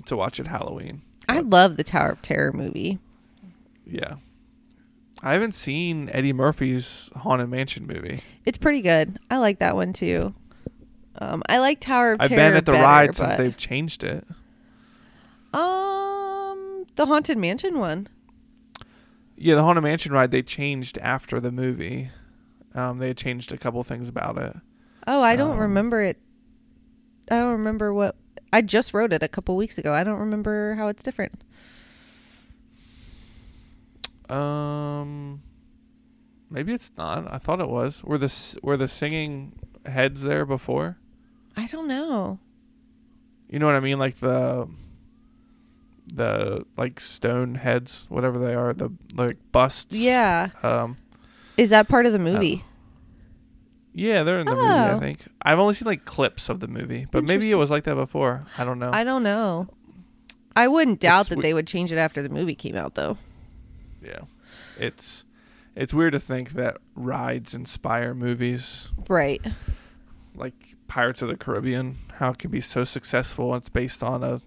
[0.06, 1.02] to watch at Halloween.
[1.28, 3.00] I love the Tower of Terror movie.
[3.86, 4.16] Yeah.
[5.24, 8.20] I haven't seen Eddie Murphy's Haunted Mansion movie.
[8.46, 9.20] It's pretty good.
[9.32, 10.34] I like that one too.
[11.18, 12.50] Um, I like Tower of I've Terror.
[12.52, 14.26] been at the better, ride since they've changed it.
[15.54, 18.08] Um, the Haunted Mansion one.
[19.42, 22.10] Yeah, the Haunted Mansion ride they changed after the movie.
[22.76, 24.56] Um, they had changed a couple things about it.
[25.08, 26.18] Oh, I don't Um, remember it.
[27.32, 28.16] I don't remember what.
[28.52, 29.94] I just wrote it a couple weeks ago.
[29.94, 31.42] I don't remember how it's different.
[34.30, 35.42] Um,
[36.50, 37.32] maybe it's not.
[37.32, 38.04] I thought it was.
[38.04, 39.54] Were the were the singing
[39.86, 40.98] heads there before?
[41.56, 42.40] I don't know.
[43.50, 43.98] You know what I mean?
[44.00, 44.68] Like the
[46.14, 49.96] the like stone heads, whatever they are, the like busts.
[49.96, 50.98] Yeah, Um.
[51.58, 52.64] is that part of the movie?
[53.94, 54.68] Yeah, they're in the movie.
[54.68, 55.00] I Oh.
[55.00, 57.96] think I've only seen like clips of the movie, but maybe it was like that
[57.96, 58.46] before.
[58.58, 58.92] I don't know.
[58.94, 59.68] I don't know.
[60.56, 62.96] I wouldn't doubt It's that we- they would change it after the movie came out,
[62.96, 63.18] though.
[64.04, 64.22] yeah,
[64.80, 65.26] it's
[65.76, 69.42] it's weird to think that rides inspire movies Right.
[70.36, 71.96] like Pirates of the Caribbean.
[72.16, 73.54] How it can be so successful?
[73.54, 74.42] and It's based on a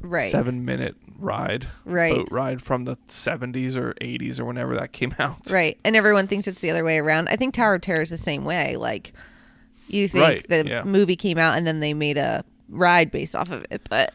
[0.00, 0.30] Right.
[0.30, 2.14] seven minute ride, Right.
[2.16, 5.50] boat ride from the seventies or eighties or whenever that came out.
[5.50, 5.78] Right.
[5.84, 7.28] And everyone thinks it's the other way around.
[7.28, 8.76] I think Tower of Terror is the same way.
[8.76, 9.12] Like,
[9.88, 10.82] you think Right, the yeah.
[10.84, 14.12] movie came out and then they made a ride based off of it, but.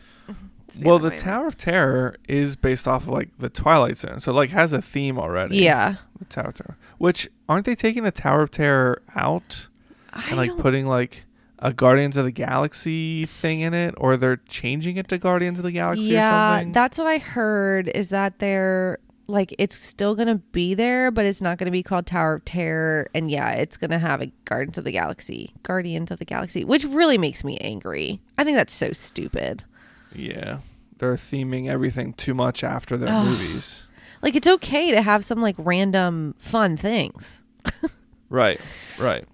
[0.68, 1.24] it's well, other the way around.
[1.24, 4.82] Tower of Terror is based off of like the Twilight Zone, so like has a
[4.82, 5.58] theme already.
[5.58, 5.96] Yeah.
[6.20, 6.78] the Tower of Terror.
[6.98, 9.68] Which aren't they taking the Tower of Terror out
[10.14, 11.24] I and like don't- putting like
[11.62, 15.64] a Guardians of the Galaxy thing in it, or they're changing it to Guardians of
[15.64, 18.98] the Galaxy or yeah, that's what I heard is that they're
[19.28, 23.08] like it's still gonna be there, but it's not gonna be called Tower of Terror.
[23.14, 26.84] And yeah, it's gonna have a Guardians of the Galaxy, Guardians of the Galaxy, which
[26.84, 28.22] really makes me angry.
[28.38, 29.64] I think that's so stupid.
[30.14, 30.60] yeah,
[30.98, 33.26] they're theming everything too much after their Ugh.
[33.28, 33.86] movies.
[34.22, 37.42] Like it's okay to have some like random fun things,
[38.30, 38.60] Right,
[39.00, 39.26] right.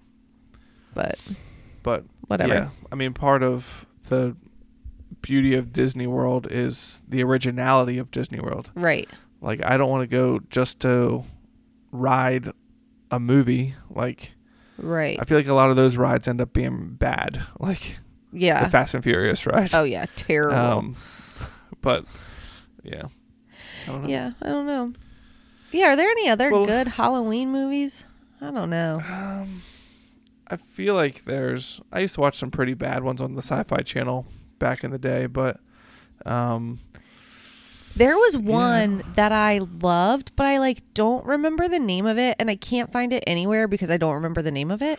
[0.94, 1.18] but
[1.88, 2.52] But whatever.
[2.54, 4.36] yeah, I mean, part of the
[5.22, 8.70] beauty of Disney World is the originality of Disney World.
[8.74, 9.08] Right.
[9.40, 11.24] Like, I don't want to go just to
[11.92, 12.50] ride
[13.10, 13.74] a movie.
[13.88, 14.32] Like,
[14.76, 15.18] Right.
[15.20, 17.96] I feel like a lot of those rides end up being bad, like
[18.32, 18.64] yeah.
[18.64, 19.74] the Fast and Furious ride.
[19.74, 20.56] oh yeah, terrible.
[20.58, 20.96] Um,
[21.80, 22.04] but
[22.84, 23.04] yeah,
[23.84, 24.08] I don't know.
[24.08, 24.92] yeah, I don't know.
[25.72, 28.04] Yeah, are there any other Well- good Halloween movies?
[28.40, 29.00] I don't know.
[29.10, 29.62] Um,
[30.50, 31.80] I feel like there's.
[31.92, 34.26] I used to watch some pretty bad ones on the Sci-Fi Channel
[34.58, 35.60] back in the day, but
[36.24, 36.80] um,
[37.96, 42.36] There was one that I loved, but I like don't remember the name of it
[42.38, 44.98] and I can't find it anywhere because I don't remember the name of it.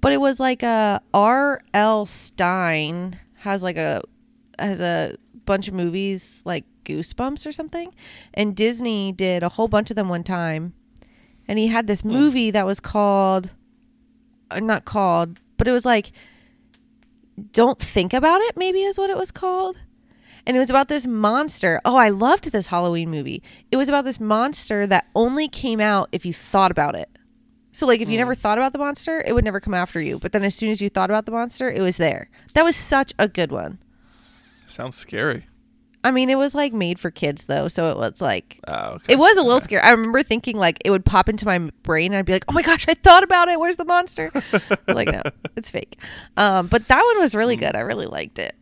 [0.00, 2.06] But it was like a R.L.
[2.06, 4.02] Stine has like a
[4.58, 7.92] has a bunch of movies like Goosebumps or something.
[8.34, 10.74] And Disney did a whole bunch of them one time.
[11.48, 13.50] And he had this movie that was called
[14.54, 16.12] not called, but it was like
[17.52, 19.76] Don't Think About It, maybe is what it was called
[20.46, 21.80] and it was about this monster.
[21.84, 23.42] Oh, I loved this Halloween movie.
[23.72, 27.10] It was about this monster that only came out if you thought about it.
[27.72, 28.38] So, like, if you never mm.
[28.38, 30.18] thought about the monster, it would never come after you.
[30.18, 32.30] But then, as soon as you thought about the monster, it was there.
[32.54, 33.80] That was such a good one.
[34.66, 35.46] sounds scary.
[36.06, 37.68] I mean, it was like made for kids, though.
[37.68, 39.14] So it was like, Oh, okay.
[39.14, 39.82] it was a little scary.
[39.82, 42.52] I remember thinking like it would pop into my brain, and I'd be like, "Oh
[42.52, 43.58] my gosh, I thought about it.
[43.58, 44.30] Where's the monster?"
[44.86, 45.22] like, no,
[45.56, 45.98] it's fake.
[46.36, 47.74] Um, but that one was really good.
[47.74, 48.54] I really liked it.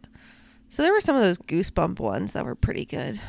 [0.71, 3.21] So there were some of those goosebump ones that were pretty good.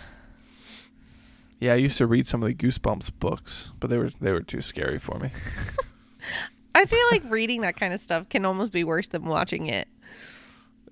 [1.60, 4.42] Yeah, I used to read some of the Goosebumps books, but they were they were
[4.42, 5.30] too scary for me.
[6.76, 9.88] I feel like reading that kind of stuff can almost be worse than watching it.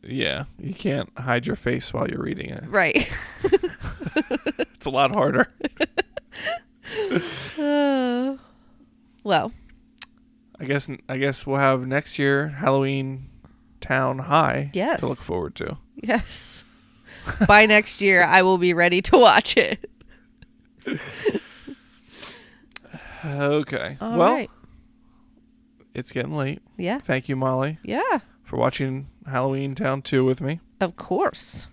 [0.05, 2.63] Yeah, you can't hide your face while you're reading it.
[2.67, 3.09] Right.
[4.75, 5.47] It's a lot harder.
[7.57, 8.35] Uh,
[9.23, 9.51] well,
[10.59, 13.29] I guess I guess we'll have next year Halloween
[13.79, 14.99] Town High Yes.
[14.99, 15.77] to look forward to.
[15.95, 16.65] yes.
[17.47, 19.89] By next year, I will be ready to watch it.
[23.25, 23.97] Okay.
[24.01, 24.49] All well, right.
[25.93, 26.61] it's getting late.
[26.77, 26.99] Yeah.
[26.99, 28.19] Thank you, Molly, Yeah.
[28.53, 30.59] For watching Halloweentown 2 with me.
[30.79, 31.65] Of course.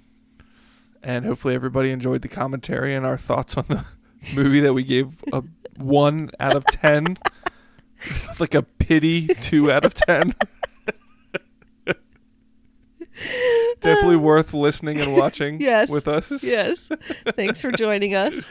[1.03, 3.85] And hopefully everybody enjoyed the commentary and our thoughts on the
[4.35, 5.43] movie that we gave a
[5.77, 7.19] 1 out of 10.
[8.41, 10.35] like a pity 2 out of 10.
[13.83, 15.91] Definitely worth listening and watching Yes.
[15.91, 16.43] with us.
[16.43, 16.89] Yes.
[17.37, 18.51] Thanks for joining us.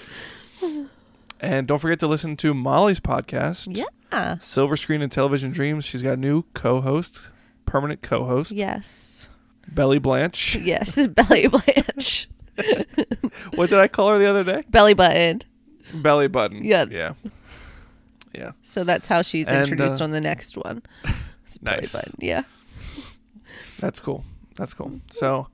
[1.40, 3.76] And don't forget to listen to Molly's podcast.
[4.12, 4.38] Yeah.
[4.38, 5.84] Silver Screen and Television Dreams.
[5.84, 7.30] She's got a new co-host,
[7.70, 9.30] permanent co-host, Yes.
[9.68, 10.56] Belly Blanche.
[10.62, 11.08] Yes.
[11.08, 12.28] Belly Blanche.
[13.56, 14.64] what did I call her the other day?
[14.70, 15.42] Belly button.
[15.94, 16.64] Belly Button.
[16.64, 16.86] Yeah.
[16.90, 17.14] Yeah.
[18.34, 18.52] Yeah.
[18.64, 20.84] So that's how she's And, introduced uh, on the next one.
[21.46, 22.14] It's Belly button.
[22.20, 22.44] Yeah.
[23.80, 24.24] That's cool.
[24.56, 25.00] That's cool.
[25.10, 25.48] So,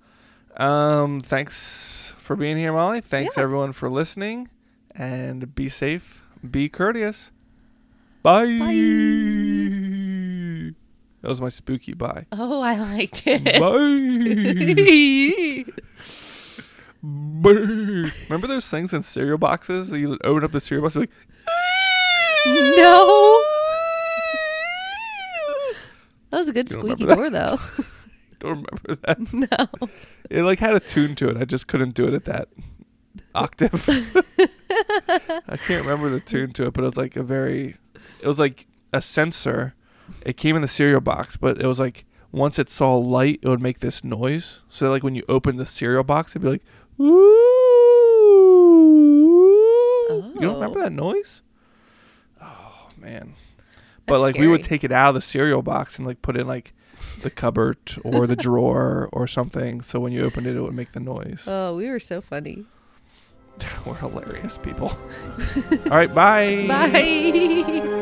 [0.57, 2.99] um, thanks for being here, Molly.
[2.99, 3.43] Thanks Yeah.
[3.43, 4.49] everyone for listening,
[4.93, 6.21] and be safe,
[6.51, 7.31] be courteous.
[8.23, 8.43] Bye.
[11.25, 12.27] That was my spooky bye.
[12.31, 13.43] Oh, I liked it.
[13.59, 15.65] Bye.
[17.01, 18.11] Bye.
[18.29, 19.91] Remember those things in cereal boxes?
[19.91, 21.09] You open up the cereal box, you're like,
[22.77, 23.43] no.
[26.29, 27.57] That was a good squeaky door, though.
[28.39, 29.33] don't remember that.
[29.33, 29.67] no.
[30.29, 31.37] It like had a tune to it.
[31.37, 32.49] I just couldn't do it at that
[33.33, 33.89] octave.
[33.89, 37.77] I can't remember the tune to it, but it was like a very,
[38.21, 39.73] it was like a sensor.
[40.25, 43.47] It came in the cereal box, but it was like once it saw light, it
[43.49, 44.61] would make this noise.
[44.69, 46.63] So like when you open the cereal box, it'd be like,
[46.99, 47.31] ooh.
[50.35, 50.83] You don't remember Oh.
[50.83, 51.41] that noise?
[52.41, 53.33] Oh man.
[54.05, 56.35] But That's like we would take it out of the cereal box and like put
[56.35, 56.73] it in like
[57.21, 59.81] the cupboard or the drawer or something.
[59.81, 61.45] So when you opened it, it would make the noise.
[61.47, 62.65] Oh, we were so funny.
[63.85, 64.89] We're hilarious people.
[65.85, 66.65] All right, bye.
[66.67, 68.01] Bye.